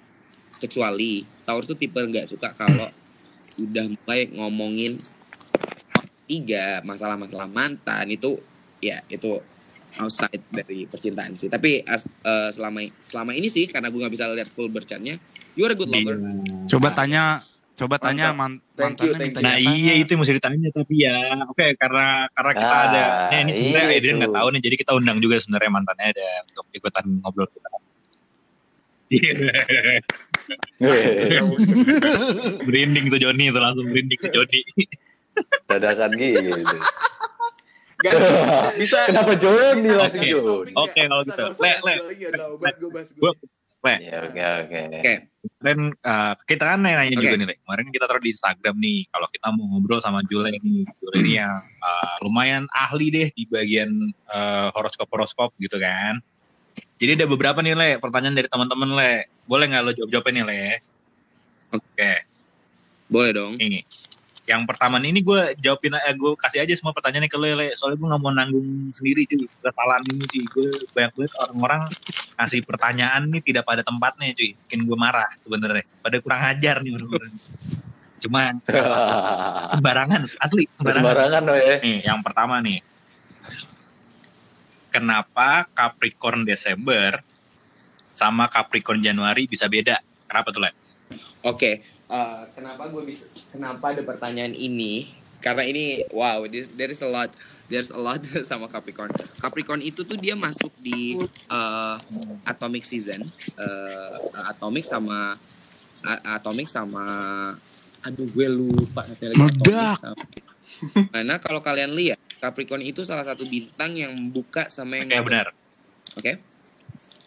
Kecuali 0.53 1.27
Taurus 1.43 1.67
tuh 1.67 1.75
tipe 1.75 1.99
nggak 1.99 2.29
suka 2.29 2.55
kalau 2.55 2.87
udah 3.63 3.85
mulai 3.91 4.31
ngomongin 4.31 4.97
tiga 6.23 6.79
masalah-masalah 6.87 7.51
mantan 7.51 8.15
itu 8.15 8.39
ya 8.79 9.03
itu 9.11 9.37
outside 9.99 10.41
dari 10.49 10.87
percintaan 10.87 11.35
sih. 11.37 11.51
Tapi 11.51 11.83
as- 11.85 12.07
eh, 12.07 12.49
selama 12.49 12.81
selama 13.03 13.35
ini 13.35 13.51
sih 13.51 13.67
karena 13.69 13.91
gue 13.91 13.99
nggak 13.99 14.13
bisa 14.13 14.25
lihat 14.31 14.49
full 14.49 14.71
bercatnya 14.71 15.19
you 15.53 15.63
are 15.65 15.73
a 15.73 15.77
good 15.77 15.89
lover 15.89 16.17
Coba 16.67 16.89
tanya, 16.95 17.43
coba 17.75 17.95
tanya 17.99 18.31
man, 18.33 18.61
Thank 18.73 19.01
you, 19.05 19.13
mantannya 19.13 19.19
thank 19.19 19.33
minta 19.37 19.45
Nah 19.45 19.55
iya 19.57 19.93
itu 19.97 20.09
yang 20.15 20.21
mesti 20.25 20.33
ditanya 20.37 20.67
tapi 20.73 20.95
ya 21.01 21.17
oke 21.45 21.65
karena 21.77 22.25
karena 22.33 22.51
kita 22.55 22.73
Ah, 22.73 22.83
ada 22.89 23.03
nah, 23.29 23.39
ini 23.43 23.51
sebenarnya 23.53 23.85
iya 23.85 23.97
Adrian 24.01 24.15
nggak 24.21 24.33
tahu 24.33 24.47
nih 24.49 24.61
jadi 24.65 24.75
kita 24.81 24.91
undang 24.97 25.17
juga 25.21 25.35
sebenarnya 25.37 25.69
mantannya 25.69 26.07
ada 26.13 26.27
untuk 26.49 26.65
ikutan 26.73 27.05
ngobrol 27.21 27.47
kita. 27.49 27.69
Merinding 32.65 33.05
tuh 33.13 33.19
Joni 33.21 33.53
itu 33.53 33.59
langsung 33.61 33.85
merinding 33.85 34.19
tuh 34.19 34.31
Joni. 34.33 34.61
Dadakan 35.69 36.09
gitu. 36.17 36.49
Gak, 38.03 38.11
bisa. 38.75 38.97
Kenapa 39.07 39.33
Joni 39.37 39.89
langsung 39.93 40.19
Oke. 40.19 40.29
Joni? 40.33 40.73
Oke, 40.75 41.01
kalau 41.07 41.23
gitu. 41.23 41.43
Le, 41.61 41.71
le. 41.77 41.93
Gue. 42.57 42.71
Gua- 43.21 43.37
Le, 43.83 43.95
Ya 43.99 44.23
oke 44.63 44.79
oke. 45.03 45.13
Oke 45.43 45.53
kemarin 45.59 45.91
uh, 46.07 46.33
kita 46.47 46.63
kan 46.63 46.79
nanya 46.79 47.03
Oke. 47.03 47.19
juga 47.19 47.35
nih, 47.35 47.47
Le. 47.51 47.55
Kemarin 47.67 47.87
kita 47.91 48.05
taruh 48.07 48.23
di 48.23 48.31
Instagram 48.31 48.75
nih 48.79 48.99
kalau 49.11 49.27
kita 49.27 49.47
mau 49.51 49.65
ngobrol 49.75 49.99
sama 49.99 50.23
Jule 50.23 50.55
nih. 50.55 50.87
Jule 50.87 51.15
ini 51.19 51.31
yang 51.35 51.51
uh, 51.83 52.15
lumayan 52.23 52.63
ahli 52.71 53.11
deh 53.11 53.27
di 53.35 53.43
bagian 53.51 53.91
uh, 54.31 54.71
horoskop-horoskop 54.71 55.51
gitu 55.59 55.75
kan. 55.83 56.23
Jadi 56.97 57.19
ada 57.19 57.25
beberapa 57.27 57.59
nih 57.59 57.75
Le, 57.75 57.89
pertanyaan 57.99 58.39
dari 58.39 58.47
teman-teman 58.47 58.89
Le. 58.95 59.27
Boleh 59.43 59.67
nggak 59.67 59.83
lo 59.83 59.91
jawab-jawabin 59.91 60.33
nih 60.39 60.45
Le? 60.47 60.63
Oke, 61.75 62.11
boleh 63.11 63.31
dong 63.35 63.59
ini. 63.59 63.83
Yang 64.43 64.61
pertama 64.67 64.99
nih, 64.99 65.15
ini 65.15 65.21
gue 65.23 65.55
jawabin, 65.63 65.95
eh, 65.95 66.15
gue 66.19 66.35
kasih 66.35 66.67
aja 66.67 66.73
semua 66.75 66.91
pertanyaannya 66.91 67.31
ke 67.31 67.39
lo 67.39 67.47
Le. 67.47 67.71
Soalnya 67.79 67.95
gue 67.95 68.07
nggak 68.11 68.21
mau 68.21 68.31
nanggung 68.35 68.91
sendiri 68.91 69.23
cuy. 69.23 69.47
Kesalahan 69.47 70.03
ini 70.11 70.25
cuy. 70.27 70.43
Gue 70.51 70.69
banyak 70.91 71.11
banget 71.15 71.33
orang-orang 71.39 71.81
kasih 72.35 72.59
pertanyaan 72.67 73.31
nih 73.31 73.39
tidak 73.39 73.63
pada 73.63 73.87
tempatnya 73.87 74.35
cuy. 74.35 74.51
Bikin 74.67 74.83
gue 74.83 74.97
marah 74.99 75.31
sebenarnya. 75.47 75.87
Pada 76.03 76.17
kurang 76.19 76.41
ajar 76.43 76.75
nih 76.83 76.91
orang-orang. 76.91 77.31
Cuma 78.19 78.41
sembarangan, 79.71 80.21
asli 80.39 80.67
sembarangan. 80.75 80.99
Sembarangan 80.99 81.41
lo 81.47 81.55
ya. 81.55 81.75
Nih, 81.79 81.97
yang 82.03 82.19
pertama 82.19 82.59
nih. 82.59 82.79
Kenapa 84.91 85.65
Capricorn 85.71 86.43
Desember 86.43 87.23
sama 88.11 88.51
Capricorn 88.51 88.99
Januari 88.99 89.47
bisa 89.47 89.71
beda? 89.71 90.03
Kenapa 90.27 90.51
tuh, 90.51 90.67
Le? 90.67 90.71
Oke, 91.47 91.92
eh, 92.13 92.43
kenapa 92.53 92.85
gue 92.87 93.01
bisa? 93.03 93.25
Kenapa 93.49 93.89
ada 93.89 94.01
pertanyaan 94.05 94.53
ini? 94.53 95.09
Karena 95.43 95.67
ini, 95.67 96.07
wow, 96.13 96.45
there 96.47 96.63
there 96.71 96.87
is 96.87 97.03
a 97.03 97.09
lot, 97.09 97.27
there's 97.67 97.91
a 97.91 97.99
lot 97.99 98.23
sama 98.49 98.71
Capricorn. 98.71 99.11
Capricorn 99.41 99.81
itu 99.83 100.05
tuh 100.07 100.15
dia 100.15 100.37
masuk 100.37 100.71
di 100.79 101.17
eh, 101.51 101.95
atomic 102.45 102.85
season, 102.87 103.27
eh, 103.59 104.15
atomic 104.47 104.87
sama 104.87 105.35
a- 106.03 106.23
atomic 106.37 106.71
sama, 106.71 107.03
aduh 108.03 108.27
gue 108.29 108.47
lupa. 108.47 109.03
Meledak. 109.19 109.99
Karena 111.11 111.35
kalau 111.43 111.59
kalian 111.59 111.91
lihat, 111.91 112.19
Capricorn 112.39 112.83
itu 112.83 113.03
salah 113.03 113.23
satu 113.23 113.43
bintang 113.47 113.95
yang 113.95 114.11
buka 114.31 114.67
sama 114.67 114.99
yang 114.99 115.11
Oke, 115.11 115.19
benar. 115.27 115.47
Oke. 116.19 116.31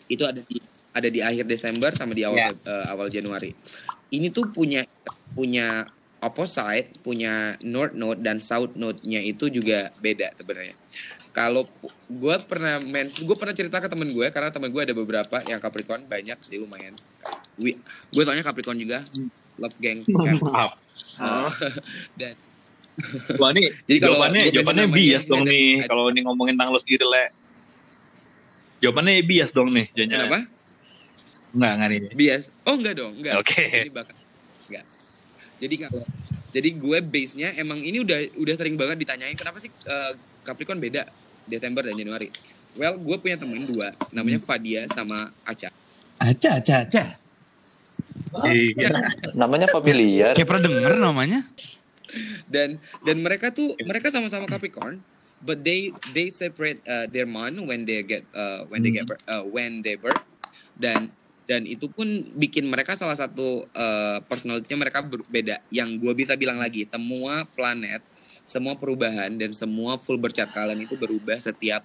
Itu 0.09 0.25
ada 0.25 0.41
di 0.41 0.57
ada 0.97 1.09
di 1.13 1.21
akhir 1.21 1.45
Desember 1.45 1.93
sama 1.93 2.17
di 2.17 2.25
awal 2.25 2.41
Ya. 2.41 2.49
eh, 2.53 2.85
awal 2.89 3.09
Januari. 3.13 3.53
Ini 4.11 4.31
tuh 4.31 4.51
punya 4.51 4.87
punya 5.35 5.91
opposite, 6.23 6.97
punya 7.05 7.55
north 7.63 7.95
node 7.95 8.23
dan 8.23 8.41
south 8.41 8.75
node-nya 8.75 9.21
itu 9.21 9.51
juga 9.53 9.93
beda 10.01 10.33
sebenarnya. 10.39 10.75
Kalau 11.37 11.69
gue 12.09 12.37
pernah 12.49 12.81
men, 12.81 13.13
gue 13.13 13.37
pernah 13.37 13.53
cerita 13.53 13.77
ke 13.77 13.89
temen 13.93 14.09
gue 14.09 14.27
karena 14.33 14.49
temen 14.49 14.73
gue 14.73 14.83
ada 14.83 14.95
beberapa 14.97 15.37
yang 15.45 15.61
Capricorn 15.61 16.09
banyak 16.09 16.41
sih 16.41 16.57
lumayan. 16.57 16.97
Gue 18.11 18.25
tanya 18.25 18.41
Capricorn 18.41 18.81
juga, 18.81 19.05
love 19.61 19.77
gang. 19.77 20.01
Cap. 20.57 20.81
Eh, 21.17 21.51
dan 22.21 22.35
Wah 23.37 23.53
ini 23.53 23.69
Jadi 23.89 23.99
kalau 24.01 24.17
jawabannya 24.17 24.43
jawabannya 24.53 24.87
bias 24.89 25.25
dong 25.29 25.45
nih 25.45 25.85
kalau 25.85 26.09
ini 26.09 26.21
ngomongin 26.25 26.57
tentang 26.57 26.73
lo 26.73 26.81
sendiri 26.81 27.05
le. 27.05 27.25
Jawabannya 28.81 29.21
bias 29.25 29.51
dong 29.53 29.69
nih 29.73 29.87
jangan. 29.93 30.13
kenapa? 30.17 30.39
Enggak 31.57 31.73
enggak 31.81 31.89
nih. 31.89 32.01
Bias. 32.13 32.45
Oh 32.69 32.77
enggak 32.77 32.95
dong, 33.01 33.13
enggak. 33.17 33.35
Oke. 33.41 33.65
Ini 33.65 33.91
bakal 33.91 34.15
enggak. 34.69 34.85
Jadi 35.57 35.75
kalau 35.81 36.05
jadi 36.53 36.69
gue 36.73 36.99
base-nya 37.05 37.49
emang 37.57 37.81
ini 37.81 38.01
udah 38.01 38.37
udah 38.37 38.55
sering 38.57 38.77
banget 38.77 38.97
ditanyain 39.05 39.37
kenapa 39.37 39.57
sih 39.61 39.73
eh, 39.73 40.13
Capricorn 40.45 40.81
beda 40.81 41.09
Desember 41.49 41.81
dan 41.81 41.97
Januari. 41.97 42.29
Well, 42.77 43.01
gue 43.01 43.17
punya 43.17 43.41
temen 43.41 43.65
dua, 43.65 43.97
namanya 44.13 44.37
Fadia 44.37 44.85
sama 44.93 45.33
Aca. 45.49 45.73
Aca, 46.21 46.51
aca, 46.61 46.77
aca. 46.85 47.05
Iya. 48.45 48.93
Namanya 49.33 49.73
familiar. 49.73 50.37
Kayak 50.37 50.49
pernah 50.49 50.63
denger 50.69 50.93
namanya? 51.01 51.41
Dan 52.49 52.77
dan 53.01 53.17
mereka 53.25 53.49
tuh 53.49 53.73
mereka 53.81 54.13
sama-sama 54.13 54.45
Capricorn, 54.45 55.01
but 55.41 55.65
they 55.65 55.93
they 56.13 56.29
separate 56.29 56.81
uh, 56.85 57.09
their 57.09 57.25
month 57.25 57.65
when 57.65 57.89
they 57.89 58.05
get 58.05 58.25
uh, 58.37 58.65
when 58.69 58.85
they 58.85 58.93
get 58.93 59.09
uh, 59.29 59.45
when 59.45 59.81
they 59.81 59.97
birth 59.97 60.21
dan 60.77 61.13
dan 61.47 61.63
itu 61.63 61.87
pun 61.87 62.07
bikin 62.35 62.67
mereka 62.67 62.99
salah 62.99 63.15
satu 63.15 63.65
uh, 63.71 64.19
personality-nya 64.27 64.79
mereka 64.79 65.01
berbeda 65.07 65.63
yang 65.71 65.87
gue 65.97 66.13
bisa 66.13 66.35
bilang 66.35 66.59
lagi 66.59 66.85
semua 66.91 67.47
planet 67.55 68.03
semua 68.47 68.79
perubahan 68.79 69.31
dan 69.35 69.51
semua 69.55 69.99
full 69.99 70.19
bercat 70.19 70.51
kalian 70.51 70.87
itu 70.87 70.95
berubah 70.95 71.39
setiap 71.39 71.83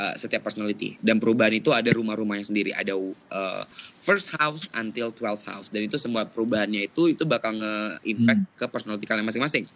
uh, 0.00 0.14
setiap 0.16 0.40
personality. 0.40 0.96
Dan 1.04 1.20
perubahan 1.20 1.52
itu 1.52 1.76
ada 1.76 1.92
rumah-rumahnya 1.92 2.48
sendiri. 2.48 2.72
Ada 2.72 2.96
uh, 2.96 3.62
first 4.00 4.32
house 4.32 4.64
until 4.72 5.12
12th 5.12 5.44
house. 5.44 5.68
Dan 5.68 5.84
itu 5.84 6.00
semua 6.00 6.24
perubahannya 6.24 6.88
itu 6.88 7.12
itu 7.12 7.28
bakal 7.28 7.52
nge-impact 7.60 8.42
ke 8.56 8.64
personality 8.72 9.04
kalian 9.04 9.28
masing-masing. 9.28 9.68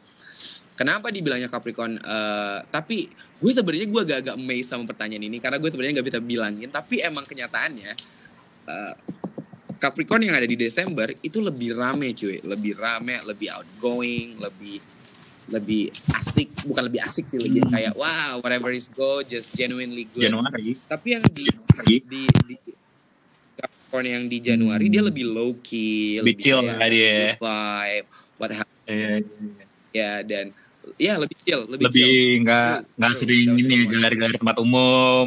Kenapa 0.75 1.13
dibilangnya 1.13 1.53
Capricorn? 1.53 2.01
Uh, 2.01 2.65
tapi 2.73 3.13
gue 3.39 3.53
sebenarnya 3.53 3.87
gue 3.87 4.01
agak-agak 4.01 4.35
amazed 4.35 4.73
sama 4.73 4.89
pertanyaan 4.89 5.29
ini. 5.29 5.39
Karena 5.39 5.61
gue 5.61 5.69
sebenarnya 5.69 6.01
nggak 6.01 6.09
bisa 6.09 6.21
bilangin. 6.25 6.69
Tapi 6.73 7.05
emang 7.05 7.29
kenyataannya 7.29 7.93
uh, 8.67 8.95
Capricorn 9.85 10.25
yang 10.25 10.33
ada 10.33 10.49
di 10.49 10.57
Desember 10.57 11.13
itu 11.21 11.45
lebih 11.45 11.77
rame 11.77 12.17
cuy 12.17 12.41
lebih 12.41 12.73
rame 12.75 13.21
lebih 13.23 13.53
outgoing 13.53 14.41
lebih 14.41 14.81
lebih 15.45 15.93
asik 16.17 16.49
bukan 16.65 16.89
lebih 16.89 17.05
asik 17.05 17.29
sih 17.29 17.37
lebih 17.37 17.69
kayak 17.69 17.93
wow 17.93 18.41
whatever 18.41 18.73
is 18.73 18.89
go 18.89 19.21
just 19.21 19.53
genuinely 19.53 20.09
good 20.09 20.25
Januari. 20.25 20.73
tapi 20.89 21.09
yang 21.13 21.25
di 21.29 21.45
di, 21.85 22.01
di 22.01 22.23
Capricorn 23.55 24.07
yang 24.09 24.25
di 24.25 24.39
Januari 24.41 24.89
dia 24.89 25.05
lebih 25.05 25.29
low 25.29 25.53
key 25.61 26.19
Lebih 26.19 26.35
chill 26.41 26.65
lah 26.65 26.81
dia. 26.89 27.37
good 27.37 27.45
vibe 27.45 28.07
what 28.41 28.51
have 28.51 28.69
Eh, 28.85 29.21
ya 29.93 30.21
dan 30.21 30.53
ya 30.97 31.17
lebih 31.17 31.37
chill 31.39 31.65
lebih, 31.65 31.89
chill. 31.89 32.05
lebih 32.05 32.17
nggak 32.41 32.73
True, 32.81 32.97
nggak 32.97 33.13
true. 33.13 33.21
sering 33.21 33.47
Nggak 33.47 33.65
ini 33.65 33.77
gelar-gelar 33.85 34.33
tempat 34.37 34.57
umum 34.61 35.27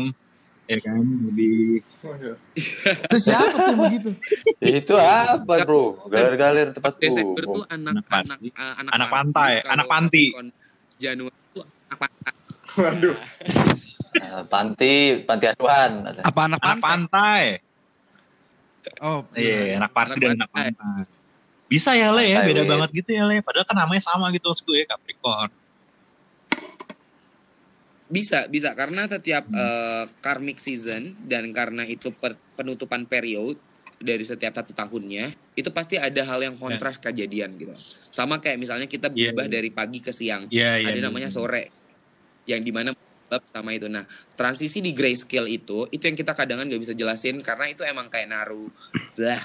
ya 0.65 0.77
kan 0.81 0.99
lebih 0.99 1.79
Itu 3.07 3.17
siapa 3.19 3.55
tuh 3.55 3.75
begitu? 3.75 4.09
Itu 4.59 4.93
apa 4.95 5.63
bro? 5.63 6.07
Galer-galer 6.07 6.71
tempat 6.71 6.97
Desember 6.97 7.43
tuh 7.43 7.63
umum. 7.63 7.69
anak 7.69 8.05
Anak 8.07 8.07
anak 8.07 8.07
panti. 8.07 8.47
anak, 8.55 8.91
Anak 8.93 9.09
pantai, 9.09 9.53
anak 9.65 9.85
panti. 9.85 10.25
Januari 10.97 11.39
tuh 11.51 11.63
anak 11.89 11.97
pantai. 12.01 12.33
Waduh. 12.77 13.15
Panti, 14.47 14.93
panti 15.23 15.45
asuhan. 15.45 15.91
Apa 16.23 16.39
anak 16.47 16.59
anak 16.63 16.79
pantai? 16.81 17.43
Oh, 19.03 19.19
iya 19.35 19.77
anak 19.77 19.91
party 19.91 20.15
Anak 20.15 20.23
dan 20.23 20.31
anak 20.39 20.49
pantai. 20.49 21.03
bisa 21.67 21.91
ya 21.91 22.15
le 22.15 22.23
ya 22.23 22.47
beda 22.47 22.63
banget 22.63 23.03
gitu 23.03 23.11
ya 23.11 23.27
le 23.27 23.43
padahal 23.43 23.67
kan 23.67 23.75
namanya 23.75 23.99
sama 23.99 24.31
gitu 24.31 24.47
maksud 24.47 24.63
gue 24.63 24.87
Capricorn 24.87 25.51
Bisa, 28.07 28.47
bisa 28.47 28.71
karena 28.71 29.03
setiap 29.05 29.45
Hmm. 29.51 29.59
eh, 29.59 30.05
karmic 30.23 30.57
season 30.57 31.15
dan 31.27 31.51
karena 31.51 31.83
itu 31.83 32.09
per- 32.15 32.39
penutupan 32.55 33.03
period 33.03 33.59
dari 33.97 34.23
setiap 34.23 34.53
satu 34.53 34.71
tahunnya 34.71 35.33
itu 35.57 35.69
pasti 35.73 35.97
ada 35.97 36.21
hal 36.23 36.39
yang 36.39 36.55
kontras 36.55 37.01
kejadian 37.01 37.57
gitu. 37.57 37.73
Sama 38.07 38.39
kayak 38.39 38.61
misalnya 38.61 38.87
kita 38.87 39.09
Iya, 39.11 39.33
berubah 39.33 39.45
iya. 39.49 39.53
dari 39.59 39.69
pagi 39.73 39.99
ke 39.99 40.13
siang. 40.13 40.47
Iya, 40.47 40.85
iya. 40.85 40.87
ada 40.93 40.99
namanya 41.09 41.27
sore 41.27 41.73
yang 42.47 42.63
di 42.63 42.71
mana 42.71 42.95
bab 43.27 43.43
sama 43.43 43.75
itu 43.75 43.91
nah 43.91 44.07
transisi 44.39 44.79
di 44.79 44.95
grayscale 44.95 45.51
itu 45.51 45.83
itu 45.91 45.99
yang 45.99 46.15
kita 46.15 46.31
kadang 46.31 46.63
nggak 46.63 46.79
bisa 46.79 46.95
jelasin 46.95 47.43
karena 47.43 47.67
itu 47.67 47.83
emang 47.83 48.07
kayak 48.07 48.31
naruh 48.31 48.71
lah 49.19 49.43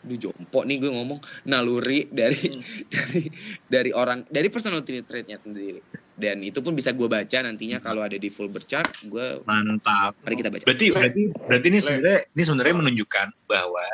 Duh 0.00 0.18
jompo 0.18 0.66
nih 0.66 0.82
gue 0.82 0.90
ngomong 0.90 1.20
naluri 1.46 2.10
dari 2.10 2.40
dari 2.90 3.22
dari 3.70 3.90
orang 3.94 4.26
dari 4.26 4.50
personality 4.50 5.06
trait-nya 5.06 5.38
sendiri 5.38 5.78
dan 6.20 6.44
itu 6.44 6.60
pun 6.60 6.76
bisa 6.76 6.92
gue 6.92 7.08
baca 7.08 7.38
nantinya 7.40 7.80
kalau 7.80 8.04
ada 8.04 8.20
di 8.20 8.28
full 8.28 8.52
berchart 8.52 9.08
gue 9.08 9.40
Mantap. 9.48 10.12
mari 10.20 10.34
kita 10.36 10.52
baca 10.52 10.64
Berarti 10.68 10.86
berarti 10.92 11.22
berarti 11.32 11.66
ini 11.72 11.78
sebenarnya 11.80 12.18
ini 12.36 12.42
sebenarnya 12.44 12.74
menunjukkan 12.76 13.26
bahwa 13.48 13.84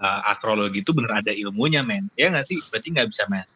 uh, 0.00 0.30
astrologi 0.30 0.82
itu 0.82 0.90
bener 0.96 1.12
ada 1.20 1.32
ilmunya 1.32 1.84
men. 1.84 2.08
Ya 2.18 2.32
nggak 2.32 2.46
sih? 2.46 2.58
Berarti 2.72 2.88
nggak 2.92 3.08
bisa 3.10 3.24
men. 3.28 3.46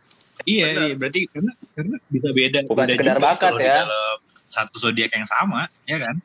Iya, 0.47 0.67
iya, 0.71 0.95
berarti 0.95 1.27
karena 1.29 1.53
karena 1.75 1.97
bisa 2.09 2.29
beda. 2.31 2.59
Bukan 2.71 2.87
beda 2.87 2.95
sekedar 2.95 3.17
juga 3.19 3.27
bakat 3.27 3.53
ya. 3.59 3.75
dalam 3.83 4.17
satu 4.47 4.77
zodiak 4.79 5.11
yang 5.13 5.27
sama, 5.27 5.67
ya 5.85 5.99
kan? 5.99 6.17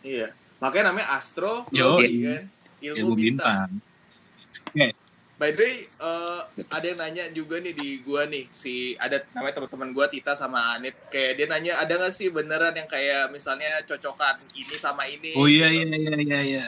Iya. 0.00 0.28
Makanya 0.62 0.92
namanya 0.92 1.08
astro, 1.18 1.66
Yo, 1.74 1.98
kan? 1.98 2.46
Ilmu, 2.80 2.96
Ilmu 2.96 3.14
bintang. 3.16 3.68
bintang. 4.72 4.92
By 5.40 5.56
the 5.56 5.64
way, 5.64 5.88
eh, 5.88 6.40
ada 6.68 6.84
yang 6.84 7.00
nanya 7.00 7.24
juga 7.32 7.56
nih 7.64 7.72
di 7.72 8.04
gua 8.04 8.28
nih, 8.28 8.44
si 8.52 8.92
ada 9.00 9.24
namanya 9.32 9.56
teman-teman 9.56 9.96
gua 9.96 10.04
Tita 10.04 10.36
sama 10.36 10.76
Anit, 10.76 10.92
kayak 11.08 11.40
dia 11.40 11.46
nanya 11.48 11.80
ada 11.80 11.96
nggak 11.96 12.12
sih 12.12 12.28
beneran 12.28 12.76
yang 12.76 12.84
kayak 12.84 13.32
misalnya 13.32 13.80
cocokan 13.88 14.36
ini 14.52 14.76
sama 14.76 15.08
ini? 15.08 15.32
Oh 15.40 15.48
iya 15.48 15.72
iya 15.72 15.88
iya 15.88 16.14
iya 16.20 16.40
iya. 16.44 16.64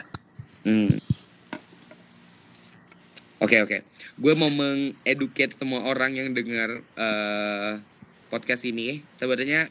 Hmm. 0.65 0.89
Oke 3.45 3.61
oke, 3.61 3.77
gue 4.17 4.33
mau 4.39 4.47
mengeduket 4.49 5.53
semua 5.53 5.85
orang 5.85 6.17
yang 6.17 6.33
dengar 6.33 6.81
eh, 6.97 7.71
podcast 8.33 8.65
ini. 8.65 9.05
Sebenarnya 9.21 9.69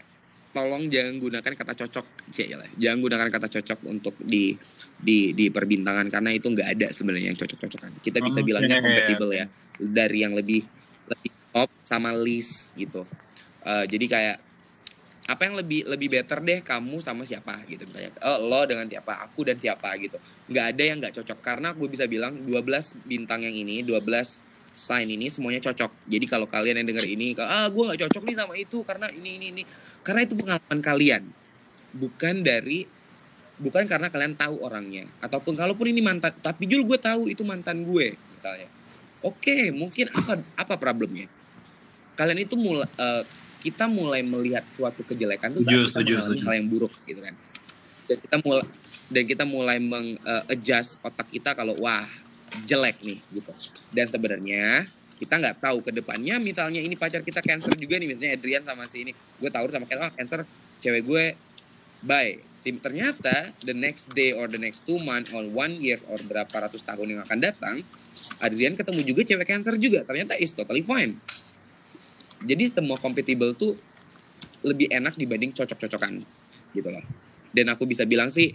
tolong 0.52 0.86
jangan 0.92 1.16
gunakan 1.16 1.52
kata 1.56 1.72
cocok, 1.72 2.06
ya 2.36 2.60
lah. 2.60 2.68
jangan 2.76 2.98
gunakan 3.00 3.28
kata 3.32 3.48
cocok 3.48 3.78
untuk 3.88 4.14
di 4.20 4.52
di 5.00 5.32
di 5.32 5.48
perbintangan 5.48 6.12
karena 6.12 6.30
itu 6.36 6.52
nggak 6.52 6.68
ada 6.78 6.88
sebenarnya 6.92 7.32
yang 7.32 7.38
cocok-cocokan. 7.40 8.04
Kita 8.04 8.20
bisa 8.20 8.44
Oke. 8.44 8.46
bilangnya 8.52 8.78
compatible 8.84 9.32
ya, 9.32 9.46
dari 9.80 10.18
yang 10.20 10.36
lebih 10.36 10.62
lebih 11.08 11.30
top 11.50 11.70
sama 11.88 12.12
least 12.12 12.70
gitu. 12.76 13.08
Eh, 13.64 13.84
jadi 13.88 14.06
kayak 14.06 14.36
apa 15.22 15.42
yang 15.46 15.54
lebih 15.54 15.86
lebih 15.86 16.08
better 16.10 16.42
deh 16.42 16.60
kamu 16.66 16.98
sama 16.98 17.22
siapa 17.22 17.62
gitu 17.70 17.86
misalnya 17.86 18.10
oh, 18.26 18.42
lo 18.42 18.66
dengan 18.66 18.90
siapa 18.90 19.22
aku 19.22 19.46
dan 19.46 19.54
siapa 19.54 19.94
gitu 20.02 20.18
nggak 20.50 20.66
ada 20.74 20.82
yang 20.82 20.98
nggak 20.98 21.14
cocok 21.14 21.38
karena 21.38 21.70
gue 21.70 21.88
bisa 21.88 22.10
bilang 22.10 22.42
12 22.42 23.06
bintang 23.06 23.46
yang 23.46 23.54
ini 23.54 23.86
12 23.86 24.51
sign 24.72 25.08
ini 25.12 25.28
semuanya 25.28 25.60
cocok. 25.70 26.08
Jadi 26.08 26.24
kalau 26.26 26.48
kalian 26.48 26.80
yang 26.80 26.88
denger 26.88 27.06
ini 27.06 27.36
ah 27.38 27.68
gue 27.68 27.82
nggak 27.84 28.00
cocok 28.08 28.22
nih 28.24 28.36
sama 28.36 28.54
itu 28.56 28.78
karena 28.82 29.06
ini 29.12 29.30
ini 29.38 29.46
ini. 29.52 29.62
Karena 30.02 30.24
itu 30.24 30.34
pengalaman 30.34 30.80
kalian. 30.80 31.22
Bukan 31.92 32.40
dari 32.40 32.88
bukan 33.60 33.84
karena 33.84 34.08
kalian 34.08 34.34
tahu 34.34 34.64
orangnya. 34.64 35.04
Ataupun 35.20 35.54
kalaupun 35.54 35.92
ini 35.92 36.00
mantan 36.00 36.32
tapi 36.40 36.64
jul 36.66 36.82
gue 36.88 36.98
tahu 36.98 37.28
itu 37.28 37.44
mantan 37.44 37.84
gue 37.84 38.16
misalnya. 38.16 38.68
Oke 39.22 39.70
mungkin 39.70 40.08
apa 40.10 40.40
apa 40.58 40.74
problemnya? 40.80 41.28
Kalian 42.16 42.42
itu 42.42 42.56
mulai 42.56 42.88
kita 43.62 43.86
mulai 43.86 44.26
melihat 44.26 44.66
suatu 44.74 45.06
kejelekan 45.06 45.54
tuh 45.54 45.62
Setuju, 45.62 45.86
saat 45.86 45.86
kita 45.86 45.94
setuju, 45.94 46.12
mengalami 46.18 46.34
setuju. 46.34 46.46
hal 46.50 46.54
yang 46.58 46.68
buruk 46.68 46.92
gitu 47.06 47.20
kan. 47.22 47.34
Dan 48.10 48.16
kita 48.18 48.36
mulai 48.42 48.64
dan 49.12 49.24
kita 49.28 49.44
mulai 49.44 49.78
meng 49.78 50.16
eh, 50.18 50.52
adjust 50.52 50.98
otak 51.04 51.28
kita 51.30 51.52
kalau 51.52 51.76
wah 51.78 52.08
jelek 52.66 53.00
nih 53.02 53.18
gitu. 53.32 53.52
Dan 53.92 54.06
sebenarnya 54.08 54.86
kita 55.22 55.38
nggak 55.38 55.62
tahu 55.62 55.78
ke 55.86 55.90
depannya 55.94 56.42
misalnya 56.42 56.82
ini 56.82 56.98
pacar 56.98 57.22
kita 57.22 57.38
cancer 57.38 57.70
juga 57.78 57.94
nih 58.02 58.10
misalnya 58.10 58.32
Adrian 58.34 58.62
sama 58.66 58.84
si 58.90 59.06
ini. 59.06 59.12
Gue 59.38 59.50
tahu 59.50 59.70
sama 59.70 59.86
kayak 59.86 60.00
ah 60.02 60.12
cancer 60.12 60.42
cewek 60.82 61.02
gue 61.06 61.24
bye. 62.02 62.38
Tim 62.62 62.78
ternyata 62.78 63.50
the 63.66 63.74
next 63.74 64.14
day 64.14 64.30
or 64.30 64.46
the 64.46 64.58
next 64.58 64.86
two 64.86 64.98
month 65.02 65.34
or 65.34 65.42
one 65.50 65.82
year 65.82 65.98
or 66.06 66.18
berapa 66.22 66.50
ratus 66.50 66.86
tahun 66.86 67.18
yang 67.18 67.20
akan 67.26 67.38
datang 67.42 67.82
Adrian 68.38 68.78
ketemu 68.78 69.00
juga 69.02 69.22
cewek 69.26 69.46
cancer 69.46 69.74
juga. 69.78 70.06
Ternyata 70.06 70.38
is 70.38 70.54
totally 70.54 70.82
fine. 70.82 71.18
Jadi 72.42 72.74
semua 72.74 72.98
compatible 72.98 73.54
tuh 73.54 73.78
lebih 74.62 74.90
enak 74.90 75.18
dibanding 75.18 75.54
cocok-cocokan 75.54 76.22
gitu 76.74 76.88
loh. 76.90 77.02
Dan 77.54 77.70
aku 77.70 77.86
bisa 77.86 78.06
bilang 78.06 78.30
sih 78.30 78.54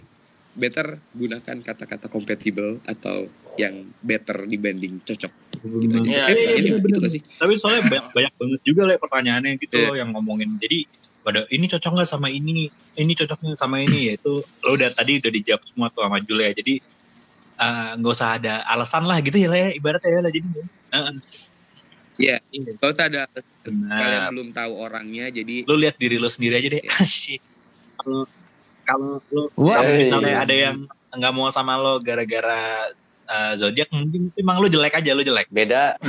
better 0.58 1.00
gunakan 1.16 1.56
kata-kata 1.64 2.10
compatible 2.10 2.80
atau 2.84 3.28
yang 3.58 3.74
better 3.98 4.38
dibanding 4.44 5.02
cocok 5.02 5.32
gitu 5.76 5.94
aja. 5.98 6.06
Iya, 6.06 6.22
Eh, 6.24 6.34
iya, 6.34 6.52
ini 6.56 6.68
iya, 6.70 6.78
gitu 6.78 7.08
sih 7.10 7.22
Tapi 7.34 7.58
soalnya 7.58 7.82
banyak, 7.84 8.06
banyak 8.16 8.34
banget 8.34 8.60
juga 8.62 8.82
lah 8.84 8.94
pertanyaannya 8.96 9.52
gitu 9.58 9.74
Iya. 9.76 9.84
loh 9.84 9.96
yang 9.96 10.10
ngomongin. 10.12 10.54
Jadi 10.56 10.86
pada 11.20 11.44
ini 11.48 11.66
cocok 11.66 11.90
nggak 11.92 12.08
sama 12.08 12.28
ini, 12.28 12.66
ini 12.94 13.12
cocoknya 13.12 13.52
sama 13.54 13.76
ini 13.78 14.08
yaitu 14.08 14.38
lo 14.38 14.70
udah 14.70 14.88
tadi 14.88 15.18
udah 15.18 15.28
dijawab 15.28 15.62
semua 15.62 15.86
tuh 15.88 16.02
sama 16.02 16.18
Julia. 16.20 16.50
Jadi 16.50 16.78
eh, 17.58 17.90
nggak 17.94 18.14
usah 18.14 18.38
ada 18.38 18.62
alasan 18.64 19.02
lah 19.02 19.18
gitu 19.18 19.36
ya 19.36 19.48
lah 19.48 19.58
ya 19.58 19.68
ibaratnya 19.72 20.08
ya 20.08 20.20
lah 20.20 20.30
jadi. 20.30 20.46
Heeh. 20.88 21.14
Iya. 22.18 22.36
Iya. 22.48 22.70
kalau 22.76 22.92
tak 22.92 23.06
ada 23.08 23.30
kalian 23.62 23.86
Benar. 23.86 24.30
belum 24.30 24.48
tahu 24.50 24.72
orangnya 24.74 25.26
jadi 25.28 25.62
Lo 25.64 25.74
lihat 25.74 25.94
diri 25.96 26.16
lo 26.16 26.26
sendiri 26.26 26.54
aja 26.56 26.68
deh. 26.72 26.82
Iya. 26.82 27.38
Kalau 28.88 29.20
kalau 29.28 29.84
Hey. 29.84 30.08
misalnya 30.08 30.34
ada 30.40 30.54
yang 30.56 30.76
nggak 31.10 31.32
mau 31.32 31.50
sama 31.50 31.76
lo 31.76 32.00
gara-gara 32.00 32.88
eh, 33.28 33.52
zodiak 33.54 33.88
mungkin 33.90 34.32
emang 34.34 34.56
lo 34.56 34.66
jelek 34.66 34.94
aja 34.94 35.12
lo 35.12 35.20
jelek. 35.20 35.48
Beda. 35.48 35.94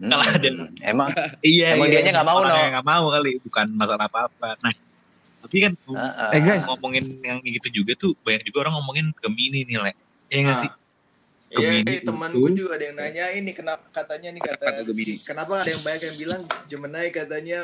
Kalau 0.00 0.24
Hmm, 0.24 0.32
ada- 0.32 0.72
Emang 0.82 1.08
Iya, 1.40 1.76
Emang 1.76 1.86
iya. 1.86 2.00
dianya 2.00 2.10
nggak 2.16 2.24
mau, 2.26 2.40
no? 2.40 2.48
nggak 2.48 2.86
mau 2.86 3.04
kali, 3.10 3.36
bukan 3.38 3.66
masalah 3.74 4.06
apa-apa. 4.06 4.56
Nah, 4.56 4.72
tapi 5.40 5.56
kan 5.60 5.72
Heeh. 5.76 6.30
Eh, 6.32 6.40
guys. 6.42 6.64
ngomongin 6.66 7.04
yang 7.20 7.38
gitu 7.42 7.68
juga 7.74 7.92
tuh 7.94 8.16
banyak 8.18 8.40
juga 8.42 8.64
orang 8.64 8.80
ngomongin 8.80 9.12
Gemini 9.14 9.60
nih, 9.62 9.76
Le. 9.78 9.92
Iya 10.26 10.38
nggak 10.42 10.56
Ah. 10.56 10.62
sih? 10.64 10.70
Iya, 11.50 11.56
Gemini 11.60 11.90
eh, 11.90 12.00
teman 12.00 12.30
gue 12.30 12.50
juga 12.54 12.78
ada 12.78 12.84
yang 12.86 12.96
nanya 12.96 13.24
ini 13.34 13.50
kenapa 13.50 13.84
katanya 13.90 14.28
nih 14.30 14.40
Apa 14.40 14.56
kata 14.62 14.80
Gemini? 14.86 15.14
kenapa 15.20 15.52
ada 15.58 15.68
yang 15.68 15.82
banyak 15.82 16.02
yang 16.02 16.16
bilang 16.16 16.42
Gemini 16.64 17.08
katanya 17.10 17.58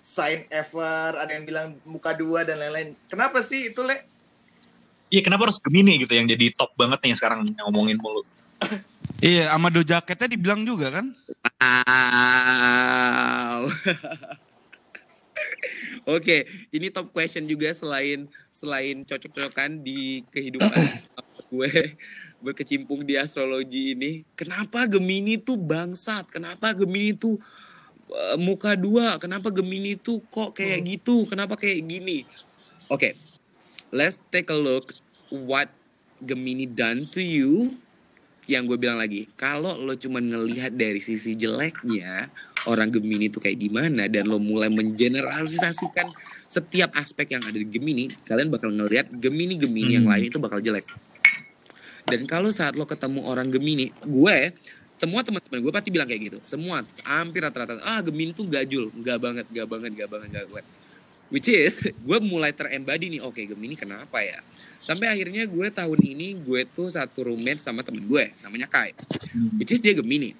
sign 0.00 0.40
ever, 0.48 1.10
ada 1.12 1.28
yang 1.30 1.44
bilang 1.44 1.66
muka 1.82 2.14
dua 2.14 2.40
dan 2.40 2.56
lain-lain. 2.56 2.96
Kenapa 3.04 3.42
sih 3.42 3.68
itu, 3.68 3.82
Le? 3.82 4.00
Iya 5.06 5.22
kenapa 5.22 5.46
harus 5.46 5.62
Gemini 5.62 6.02
gitu 6.02 6.18
yang 6.18 6.26
jadi 6.26 6.50
top 6.58 6.74
banget 6.74 6.98
nih 7.06 7.14
sekarang 7.14 7.46
ngomongin 7.46 7.94
mulu. 8.02 8.26
Iya, 9.22 9.54
sama 9.54 9.70
do 9.70 9.86
jaketnya 9.86 10.34
dibilang 10.34 10.66
juga 10.66 10.90
kan? 10.90 11.14
Wow. 11.62 13.70
Oke, 16.06 16.46
ini 16.70 16.90
top 16.90 17.10
question 17.14 17.46
juga 17.46 17.70
selain 17.74 18.26
selain 18.50 19.04
cocok-cocokan 19.06 19.82
di 19.82 20.22
kehidupan 20.30 20.78
gue 21.50 21.94
berkecimpung 22.42 23.06
di 23.06 23.14
astrologi 23.14 23.94
ini. 23.94 24.26
Kenapa 24.34 24.86
Gemini 24.90 25.38
tuh 25.38 25.58
bangsat? 25.58 26.26
Kenapa 26.30 26.74
Gemini 26.74 27.14
tuh 27.14 27.38
eh, 28.10 28.36
muka 28.38 28.74
dua? 28.74 29.18
Kenapa 29.22 29.54
Gemini 29.54 29.94
tuh 29.98 30.22
kok 30.30 30.58
kayak 30.58 30.82
gitu? 30.84 31.26
Kenapa 31.30 31.54
kayak 31.54 31.86
gini? 31.86 32.26
Oke, 32.86 33.18
let's 33.94 34.18
take 34.30 34.50
a 34.50 34.58
look 34.58 34.94
what 35.30 35.70
Gemini 36.22 36.66
done 36.66 37.06
to 37.12 37.20
you. 37.20 37.76
Yang 38.46 38.62
gue 38.70 38.78
bilang 38.78 39.02
lagi, 39.02 39.26
kalau 39.34 39.74
lo 39.74 39.98
cuma 39.98 40.22
ngelihat 40.22 40.70
dari 40.70 41.02
sisi 41.02 41.34
jeleknya, 41.34 42.30
orang 42.70 42.94
Gemini 42.94 43.26
itu 43.26 43.42
kayak 43.42 43.58
gimana 43.58 44.06
dan 44.06 44.30
lo 44.30 44.38
mulai 44.38 44.70
mengeneralisasikan 44.70 46.14
setiap 46.46 46.94
aspek 46.94 47.34
yang 47.34 47.42
ada 47.42 47.58
di 47.58 47.66
Gemini, 47.66 48.06
kalian 48.22 48.54
bakal 48.54 48.70
ngelihat 48.70 49.10
Gemini-Gemini 49.10 49.98
yang 49.98 50.06
Hmm. 50.06 50.14
lain 50.14 50.30
itu 50.30 50.38
bakal 50.38 50.62
jelek. 50.62 50.86
Dan 52.06 52.22
kalau 52.30 52.54
saat 52.54 52.78
lo 52.78 52.86
ketemu 52.86 53.26
orang 53.26 53.50
Gemini, 53.50 53.90
gue 54.06 54.54
semua 54.96 55.26
teman-teman 55.26 55.58
gue 55.60 55.72
pasti 55.74 55.90
bilang 55.90 56.06
kayak 56.06 56.22
gitu. 56.30 56.38
Semua 56.46 56.86
hampir 57.02 57.42
rata-rata 57.42 57.82
ah 57.82 57.98
Gemini 57.98 58.30
tuh 58.30 58.46
gajul, 58.46 58.94
nggak 58.94 59.18
banget, 59.18 59.46
nggak 59.50 59.66
banget, 59.66 59.90
nggak 59.90 60.08
banget, 60.08 60.28
nggak 60.30 60.46
banget. 60.54 60.66
Which 61.28 61.50
is 61.50 61.82
gue 62.06 62.18
mulai 62.22 62.54
terembadi 62.54 63.10
nih, 63.10 63.20
oke 63.22 63.38
Gemini 63.42 63.74
kenapa 63.74 64.22
ya? 64.22 64.38
Sampai 64.82 65.10
akhirnya 65.10 65.42
gue 65.50 65.66
tahun 65.74 65.98
ini 65.98 66.38
gue 66.46 66.62
tuh 66.70 66.86
satu 66.94 67.26
roommate 67.26 67.58
sama 67.58 67.82
temen 67.82 68.06
gue 68.06 68.30
namanya 68.46 68.70
Kai. 68.70 68.94
Which 69.58 69.74
is 69.74 69.82
dia 69.82 69.96
Gemini. 69.98 70.30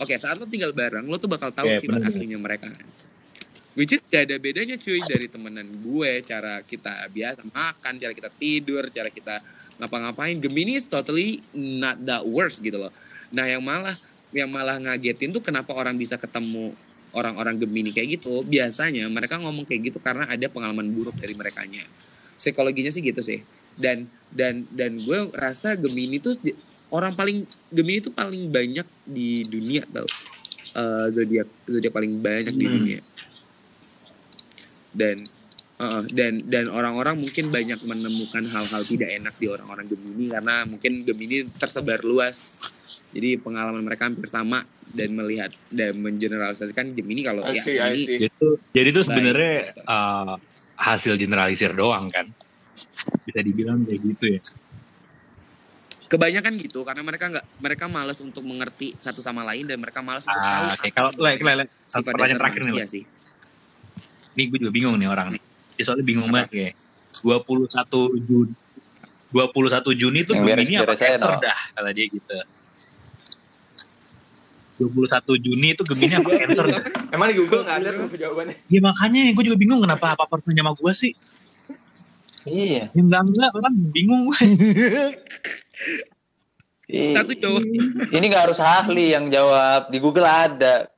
Oke, 0.00 0.16
saat 0.16 0.36
lo 0.40 0.48
tinggal 0.48 0.72
bareng, 0.72 1.04
lo 1.04 1.20
tuh 1.20 1.28
bakal 1.28 1.52
tahu 1.52 1.68
Oke, 1.72 1.84
sifat 1.84 2.00
aslinya 2.08 2.40
mereka. 2.40 2.72
Which 3.76 3.96
is 3.96 4.02
gak 4.02 4.28
ada 4.28 4.36
bedanya 4.40 4.76
cuy 4.80 5.00
dari 5.04 5.28
temenan 5.28 5.68
gue, 5.80 6.12
cara 6.24 6.60
kita 6.64 7.06
biasa 7.12 7.44
makan, 7.46 7.92
cara 8.00 8.12
kita 8.16 8.30
tidur, 8.36 8.88
cara 8.88 9.08
kita 9.12 9.44
ngapa-ngapain. 9.80 10.36
Gemini 10.40 10.76
is 10.76 10.84
totally 10.88 11.40
not 11.56 11.96
that 12.04 12.24
worse 12.24 12.60
gitu 12.60 12.76
loh. 12.76 12.92
Nah 13.32 13.48
yang 13.48 13.62
malah 13.62 13.96
yang 14.34 14.50
malah 14.50 14.76
ngagetin 14.78 15.32
tuh 15.32 15.42
kenapa 15.42 15.74
orang 15.74 15.94
bisa 15.96 16.18
ketemu 16.18 16.74
orang-orang 17.12 17.58
Gemini 17.58 17.90
kayak 17.90 18.20
gitu. 18.20 18.42
Biasanya 18.42 19.06
mereka 19.10 19.38
ngomong 19.38 19.66
kayak 19.66 19.92
gitu 19.92 19.98
karena 19.98 20.26
ada 20.26 20.46
pengalaman 20.46 20.86
buruk 20.90 21.16
dari 21.18 21.34
merekanya. 21.34 21.82
Psikologinya 22.36 22.88
sih 22.88 23.02
gitu 23.02 23.20
sih. 23.20 23.42
Dan 23.74 24.06
dan 24.30 24.66
dan 24.70 25.00
gue 25.00 25.30
rasa 25.32 25.74
Gemini 25.74 26.18
tuh 26.18 26.36
di- 26.38 26.56
orang 26.90 27.14
paling 27.14 27.46
Gemini 27.70 27.98
tuh 28.02 28.12
paling 28.12 28.50
banyak 28.50 28.86
di 29.06 29.42
dunia 29.46 29.86
tau. 29.90 30.06
Eh, 30.70 31.06
zodiak 31.10 31.48
zodiak 31.66 31.92
paling 31.92 32.18
banyak 32.22 32.54
di 32.54 32.66
Hmm. 32.66 32.74
dunia. 32.78 33.00
Dan 34.90 35.16
uh, 35.78 36.02
dan 36.10 36.42
dan 36.46 36.66
orang-orang 36.66 37.14
mungkin 37.18 37.50
banyak 37.50 37.78
menemukan 37.86 38.42
hal-hal 38.42 38.82
tidak 38.82 39.10
enak 39.14 39.34
di 39.38 39.46
orang-orang 39.46 39.86
Gemini 39.86 40.26
karena 40.30 40.66
mungkin 40.66 41.06
Gemini 41.06 41.46
tersebar 41.58 42.02
luas. 42.02 42.58
Jadi 43.10 43.42
pengalaman 43.42 43.82
mereka 43.82 44.06
hampir 44.06 44.26
sama 44.30 44.62
dan 44.90 45.10
melihat 45.14 45.50
dan 45.70 45.98
mengeneralisasikan 45.98 46.94
Gemini 46.94 47.26
kalau 47.26 47.42
I 47.46 47.58
ya 47.58 47.62
see, 47.62 47.76
I 47.78 47.94
Gemini 47.94 48.06
see. 48.06 48.18
Jadi 48.70 48.90
Baik. 48.94 49.06
sebenarnya 49.06 49.54
uh, 49.86 50.34
hasil 50.78 51.18
generalisir 51.18 51.74
doang 51.74 52.10
kan. 52.10 52.30
Bisa 53.26 53.42
dibilang 53.42 53.82
kayak 53.86 54.00
gitu 54.02 54.26
ya. 54.38 54.42
kebanyakan 56.10 56.58
gitu 56.58 56.82
karena 56.82 57.06
mereka 57.06 57.30
nggak 57.30 57.46
mereka 57.62 57.86
malas 57.86 58.18
untuk 58.18 58.42
mengerti 58.42 58.98
satu 58.98 59.22
sama 59.22 59.46
lain 59.46 59.62
dan 59.62 59.78
mereka 59.78 60.02
malas 60.02 60.26
untuk 60.26 60.42
tahu 60.42 60.64
Ah, 60.66 60.74
oke 60.74 60.82
apa 60.82 60.90
kalau 60.90 61.10
le, 61.14 61.30
sebenarnya 61.38 61.54
le, 61.54 61.54
le, 61.54 61.64
satu 61.86 62.02
sifat 62.02 62.12
pertanyaan 62.18 62.38
terakhir 62.42 62.62
nih, 62.66 62.86
sih. 62.90 63.04
Nih 64.34 64.44
gue 64.50 64.58
juga 64.58 64.72
bingung 64.74 64.98
nih 64.98 65.06
orang 65.06 65.38
nih. 65.38 65.42
Dia 65.78 65.84
soalnya 65.86 66.02
bingung 66.02 66.26
banget 66.34 66.50
kayak 66.50 66.74
21 67.22 68.26
Juni 68.26 68.54
21 69.30 69.94
Juni 69.94 70.20
beres- 70.26 70.34
Gemini 70.34 70.74
apa 70.82 70.94
no. 70.98 71.38
dah 71.38 71.58
kata 71.78 71.90
dia 71.94 72.06
gitu. 72.10 72.38
21 74.80 75.44
Juni 75.44 75.76
itu 75.76 75.82
Gemini 75.84 76.16
apa 76.16 76.32
Cancer 76.32 76.64
dah. 76.64 76.82
Emang 77.12 77.28
di 77.28 77.36
Google 77.36 77.68
nggak 77.68 77.78
ada 77.84 77.90
tuh 77.92 78.16
jawabannya. 78.16 78.56
Ya 78.72 78.80
makanya 78.80 79.20
gue 79.36 79.44
juga 79.44 79.58
bingung 79.60 79.84
kenapa 79.84 80.16
apa 80.16 80.24
apa 80.24 80.40
sama 80.40 80.72
gue 80.72 80.92
sih. 80.96 81.12
Iya. 82.48 82.88
Ya 82.88 83.00
enggak 83.04 83.28
enggak 83.28 83.50
kan 83.52 83.74
bingung 83.92 84.32
gue. 84.32 84.40
Satu 86.90 87.32
jawab. 87.36 87.62
Ini 88.10 88.24
nggak 88.24 88.44
harus 88.48 88.58
ahli 88.58 89.12
yang 89.12 89.28
jawab. 89.28 89.92
Di 89.92 89.98
Google 90.00 90.26
ada. 90.26 90.88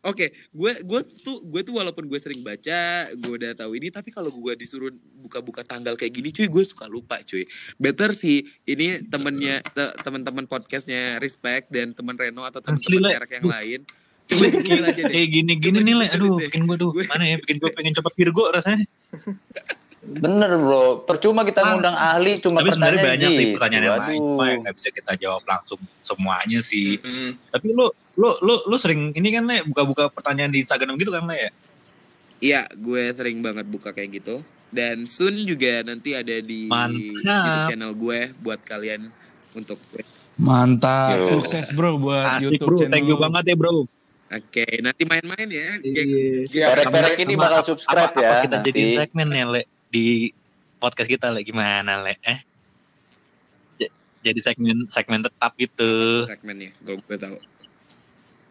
Oke, 0.00 0.32
gue 0.48 0.72
gue 0.80 1.00
tuh 1.14 1.44
gue 1.44 1.60
tuh 1.60 1.76
walaupun 1.76 2.08
gue 2.08 2.16
sering 2.16 2.40
baca, 2.40 2.80
gue 3.12 3.32
udah 3.36 3.52
tahu 3.54 3.76
ini, 3.76 3.88
tapi 3.88 4.08
kalau 4.08 4.32
gue 4.32 4.56
disuruh 4.56 4.88
buka-buka 5.14 5.60
tanggal 5.60 5.92
kayak 5.92 6.08
gini, 6.10 6.28
cuy, 6.30 6.48
gue 6.48 6.64
suka 6.64 6.86
lupa, 6.86 7.20
cuy. 7.20 7.44
Better 7.76 8.10
sih 8.10 8.40
ini 8.64 9.04
temennya 9.04 9.60
te- 9.62 9.92
teman-teman 9.98 10.44
podcastnya 10.44 11.16
Respect 11.16 11.68
dan 11.68 11.92
teman 11.92 12.16
Reno 12.16 12.42
atau 12.42 12.58
teman-teman 12.58 13.00
Le. 13.02 13.10
Erak 13.12 13.32
yang 13.34 13.46
lain. 13.46 13.80
Coba 14.24 14.44
Google 14.56 14.84
aja 14.86 15.02
deh. 15.02 15.12
Kayak 15.12 15.28
gini-gini 15.30 15.68
Coba 15.74 15.84
nih 15.84 15.94
le, 15.94 16.06
aduh 16.08 16.34
bikin 16.40 16.62
gue 16.64 16.76
Gue- 16.80 17.04
mana 17.06 17.24
ya, 17.26 17.36
bikin 17.36 17.56
gue 17.58 17.70
pengen 17.70 17.92
coba 17.92 18.08
Virgo 18.10 18.44
rasanya. 18.48 18.86
Bener 20.00 20.48
bro. 20.56 21.04
Percuma 21.04 21.44
kita 21.44 21.60
Ah. 21.60 21.76
ngundang 21.76 21.92
ahli 21.92 22.40
cuma 22.40 22.64
Tapi 22.64 22.72
sebenarnya 22.72 23.00
banyak 23.04 23.30
sih 23.30 23.44
gitu. 23.44 23.54
pertanyaan 23.54 23.84
yang 23.84 23.96
lain, 24.00 24.16
Aduh. 24.16 24.28
cuma 24.32 24.44
yang 24.48 24.60
nggak 24.64 24.74
bisa 24.74 24.88
kita 24.90 25.12
jawab 25.20 25.42
langsung 25.44 25.76
semuanya 26.00 26.64
sih. 26.64 26.96
Hmm. 26.96 27.36
Tapi 27.52 27.66
lu 27.68 27.84
lu 28.18 28.30
lu 28.42 28.54
lu 28.66 28.76
sering 28.78 29.14
ini 29.14 29.28
kan 29.30 29.46
le 29.46 29.62
buka-buka 29.70 30.10
pertanyaan 30.10 30.50
di 30.50 30.62
Instagram 30.62 30.98
gitu 30.98 31.14
kan 31.14 31.24
le 31.28 31.36
ya? 31.36 31.50
Iya, 32.40 32.60
gue 32.72 33.12
sering 33.12 33.44
banget 33.44 33.68
buka 33.68 33.92
kayak 33.92 34.24
gitu. 34.24 34.40
Dan 34.72 35.04
soon 35.04 35.44
juga 35.44 35.84
nanti 35.84 36.16
ada 36.16 36.40
di. 36.40 36.70
YouTube 36.70 37.68
channel 37.68 37.92
gue 37.92 38.18
buat 38.40 38.60
kalian 38.64 39.04
untuk 39.52 39.76
Mantap, 40.40 41.20
Yo. 41.20 41.36
sukses 41.36 41.68
bro 41.76 42.00
buat 42.00 42.40
Asik 42.40 42.56
YouTube 42.56 42.64
bro, 42.64 42.78
channel. 42.80 42.92
thank 42.96 43.04
you 43.04 43.18
banget 43.20 43.44
ya 43.52 43.56
bro. 43.60 43.84
Oke, 44.30 44.64
nanti 44.80 45.02
main-main 45.04 45.48
ya. 45.50 45.68
Geng. 45.84 46.08
Iya. 46.48 46.66
Perek-perek 46.72 47.18
ini 47.20 47.34
Sama- 47.36 47.44
bakal 47.44 47.60
subscribe 47.66 48.08
apa, 48.14 48.18
ya 48.22 48.30
Apa 48.30 48.42
kita 48.46 48.56
nanti. 48.56 48.68
jadiin 48.72 48.90
segmen 48.96 49.28
ya 49.36 49.44
le 49.44 49.62
di 49.92 50.06
podcast 50.80 51.08
kita 51.12 51.28
le 51.28 51.44
gimana 51.44 52.00
le? 52.00 52.16
Eh? 52.24 52.38
Jadi 54.20 54.40
segmen 54.40 54.84
segmen 54.88 55.20
tetap 55.24 55.52
gitu. 55.56 56.24
segmennya, 56.24 56.72
gue 56.84 56.96
gue 57.00 57.16
tahu. 57.20 57.36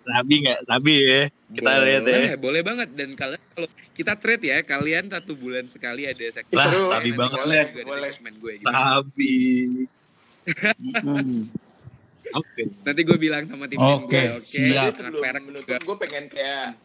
Sabi 0.09 0.33
nggak? 0.41 0.59
Sabi 0.65 0.93
ya. 1.05 1.21
Kita 1.49 1.69
boleh, 1.69 1.85
lihat 1.85 2.01
ya. 2.05 2.21
Boleh 2.37 2.61
banget 2.65 2.89
dan 2.97 3.09
kalian 3.13 3.43
kalau 3.53 3.69
kita 3.93 4.13
trade 4.17 4.45
ya, 4.49 4.57
kalian 4.65 5.05
satu 5.11 5.33
bulan 5.37 5.65
sekali 5.69 6.09
ada 6.09 6.25
segmen. 6.33 6.55
Lah, 6.57 6.65
Seru. 6.65 6.85
sabi 6.89 7.11
banget 7.13 7.37
ada 7.37 7.83
Boleh. 7.85 8.11
segmen 8.17 8.33
gue. 8.41 8.53
gitu. 8.57 8.67
Sabi. 8.69 9.35
Hmm. 11.05 11.41
Oke. 12.39 12.63
Nanti 12.85 13.01
gue 13.01 13.17
bilang 13.17 13.43
sama 13.49 13.65
tim 13.65 13.81
Oke, 13.81 14.05
gue, 14.05 14.29
oke. 14.29 14.37
siap. 14.37 14.61
Jadi 14.61 14.73
anak 14.77 14.93
sebelum 14.93 15.43
menutup, 15.49 15.81
gue 15.81 15.97
pengen 15.97 16.25
kayak 16.29 16.77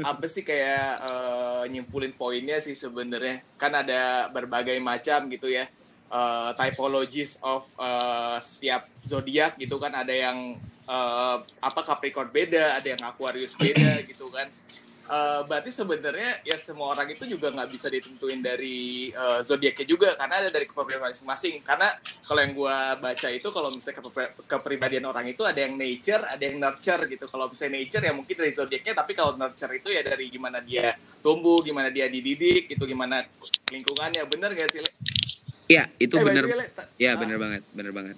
apa 0.00 0.24
sih 0.24 0.40
kayak 0.44 1.04
eh, 1.04 1.62
nyimpulin 1.68 2.12
poinnya 2.16 2.60
sih 2.64 2.72
sebenarnya 2.72 3.44
kan 3.60 3.72
ada 3.76 4.28
berbagai 4.32 4.76
macam 4.80 5.28
gitu 5.28 5.52
ya 5.52 5.68
eh, 6.12 6.50
typologies 6.56 7.36
of 7.44 7.68
eh, 7.76 8.36
setiap 8.40 8.88
zodiak 9.04 9.56
gitu 9.60 9.76
kan 9.76 9.92
ada 9.92 10.12
yang 10.12 10.56
eh, 10.84 11.36
apa 11.60 11.80
Capricorn 11.82 12.30
beda 12.30 12.78
ada 12.78 12.88
yang 12.88 13.02
Aquarius 13.04 13.54
beda 13.54 14.00
gitu 14.10 14.28
kan 14.30 14.48
Eh, 15.02 15.40
berarti 15.50 15.68
sebenarnya 15.74 16.40
ya 16.46 16.54
semua 16.54 16.94
orang 16.94 17.10
itu 17.10 17.26
juga 17.26 17.50
nggak 17.50 17.68
bisa 17.74 17.90
ditentuin 17.90 18.38
dari 18.38 19.10
eh, 19.10 19.40
zodiaknya 19.42 19.82
juga 19.84 20.14
karena 20.14 20.46
ada 20.46 20.48
dari 20.54 20.64
kepribadian 20.64 21.02
masing-masing 21.10 21.58
karena 21.60 21.90
kalau 22.22 22.38
yang 22.40 22.54
gue 22.54 22.76
baca 23.02 23.28
itu 23.34 23.48
kalau 23.50 23.74
misalnya 23.74 23.98
kepri- 23.98 24.32
kepribadian 24.46 25.04
orang 25.04 25.26
itu 25.26 25.42
ada 25.42 25.58
yang 25.58 25.74
nature 25.74 26.22
ada 26.22 26.40
yang 26.46 26.56
nurture 26.62 27.02
gitu 27.10 27.26
kalau 27.26 27.50
misalnya 27.50 27.82
nature 27.82 28.02
ya 28.08 28.12
mungkin 28.14 28.34
dari 28.40 28.52
zodiaknya 28.54 28.92
tapi 28.94 29.12
kalau 29.12 29.34
nurture 29.34 29.74
itu 29.74 29.90
ya 29.90 30.06
dari 30.06 30.30
gimana 30.30 30.62
dia 30.62 30.94
tumbuh 31.18 31.60
gimana 31.66 31.90
dia 31.90 32.06
dididik 32.06 32.70
gitu 32.70 32.86
gimana 32.86 33.26
lingkungannya 33.74 34.22
bener 34.30 34.54
gak 34.54 34.70
sih 34.70 34.80
Le? 34.86 34.90
Iya, 35.66 35.82
itu 35.98 36.14
Eh, 36.14 36.24
bener. 36.24 36.44
ta- 36.72 36.88
Iya, 36.96 37.10
ah, 37.10 37.20
bener 37.20 37.36
banget, 37.42 37.62
bener 37.74 37.92
banget. 37.92 38.16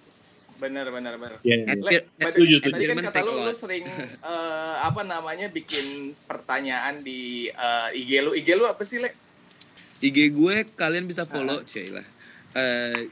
Bener 0.56 0.86
bener 0.86 1.14
bener 1.14 1.38
Ya, 1.42 1.56
ya. 1.56 1.74
Le, 1.74 1.90
Admir- 1.90 2.04
by 2.06 2.20
the- 2.20 2.32
Setuju, 2.32 2.54
eh, 2.56 2.70
tadi 2.70 2.84
kan 2.84 2.96
kata 3.02 3.20
lu, 3.20 3.32
lu 3.40 3.52
sering 3.52 3.84
eh, 3.84 4.74
apa 4.80 5.02
namanya 5.02 5.46
bikin 5.48 5.86
pertanyaan 6.22 7.00
di 7.00 7.20
eh, 7.46 7.88
IG 7.94 8.10
lu 8.20 8.32
IG 8.32 8.48
lu 8.52 8.64
apa 8.64 8.82
sih 8.82 8.98
le 8.98 9.10
IG 9.98 10.30
gue 10.30 10.56
kalian 10.70 11.04
bisa 11.04 11.24
follow, 11.24 11.62
cuy 11.62 11.88
lah. 11.88 12.04
Eh, 12.52 13.08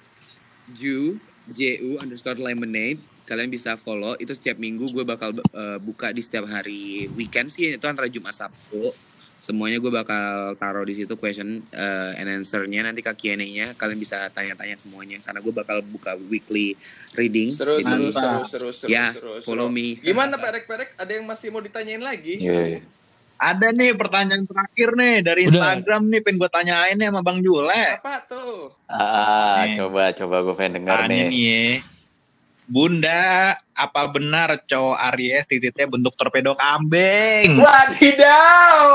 Ju, 0.68 1.16
Ju 1.48 1.64
underscore 1.96 2.36
lemonade. 2.36 3.00
Kalian 3.22 3.48
bisa 3.48 3.74
follow. 3.76 4.12
Itu 4.14 4.30
setiap 4.30 4.56
minggu 4.56 4.90
gue 4.90 5.02
bakal 5.02 5.32
eh, 5.32 5.78
buka 5.78 6.10
di 6.10 6.20
setiap 6.20 6.44
hari 6.44 7.08
weekend 7.10 7.48
sih. 7.48 7.74
Itu 7.74 7.86
antara 7.86 8.06
Jumat 8.06 8.34
Sabtu. 8.34 8.92
Semuanya 9.42 9.82
gue 9.82 9.90
bakal 9.90 10.54
taruh 10.54 10.86
di 10.86 10.94
situ 10.94 11.18
question 11.18 11.58
uh, 11.68 12.14
and 12.14 12.30
answer-nya 12.30 12.86
nanti 12.86 13.02
ke 13.02 13.10
Q&A-nya 13.10 13.74
kalian 13.74 13.98
bisa 13.98 14.30
tanya-tanya 14.30 14.78
semuanya 14.78 15.18
karena 15.18 15.42
gue 15.42 15.50
bakal 15.50 15.82
buka 15.82 16.14
weekly 16.30 16.78
reading 17.12 17.50
Seru, 17.50 17.82
seru, 17.82 18.14
seru, 18.14 18.46
seru, 18.46 18.70
seru, 18.70 18.86
ya 18.86 19.10
seru, 19.10 19.42
seru. 19.42 19.42
follow 19.42 19.66
me 19.66 19.98
Gimana 19.98 20.38
perek-perek? 20.38 20.94
Ada 20.94 21.18
yang 21.18 21.26
masih 21.26 21.50
mau 21.50 21.58
ditanyain 21.58 21.98
lagi? 21.98 22.38
Iya. 22.38 22.86
Ada 23.34 23.74
nih 23.74 23.98
pertanyaan 23.98 24.46
terakhir 24.46 24.94
nih 24.94 25.14
dari 25.20 25.42
Udah. 25.42 25.74
Instagram 25.74 26.02
nih 26.06 26.20
pengen 26.22 26.38
gue 26.38 26.46
tanyain 26.46 26.94
nih 26.94 27.10
sama 27.10 27.20
Bang 27.20 27.42
Jule. 27.42 27.74
Apa 27.98 28.22
tuh? 28.22 28.70
Ah, 28.86 29.66
Nih. 29.66 29.74
coba 29.74 30.14
coba 30.14 30.36
gue 30.38 30.54
pengen 30.54 30.72
denger 30.78 30.94
Tanya 30.94 31.10
nih. 31.10 31.26
nih 31.26 31.42
ya. 31.42 31.66
Bunda, 32.62 33.58
apa 33.82 34.06
benar 34.14 34.62
cowok 34.62 34.98
Aries 35.10 35.50
titiknya 35.50 35.90
bentuk 35.90 36.14
torpedo 36.14 36.54
kambing? 36.54 37.58
Wadidaw! 37.58 38.86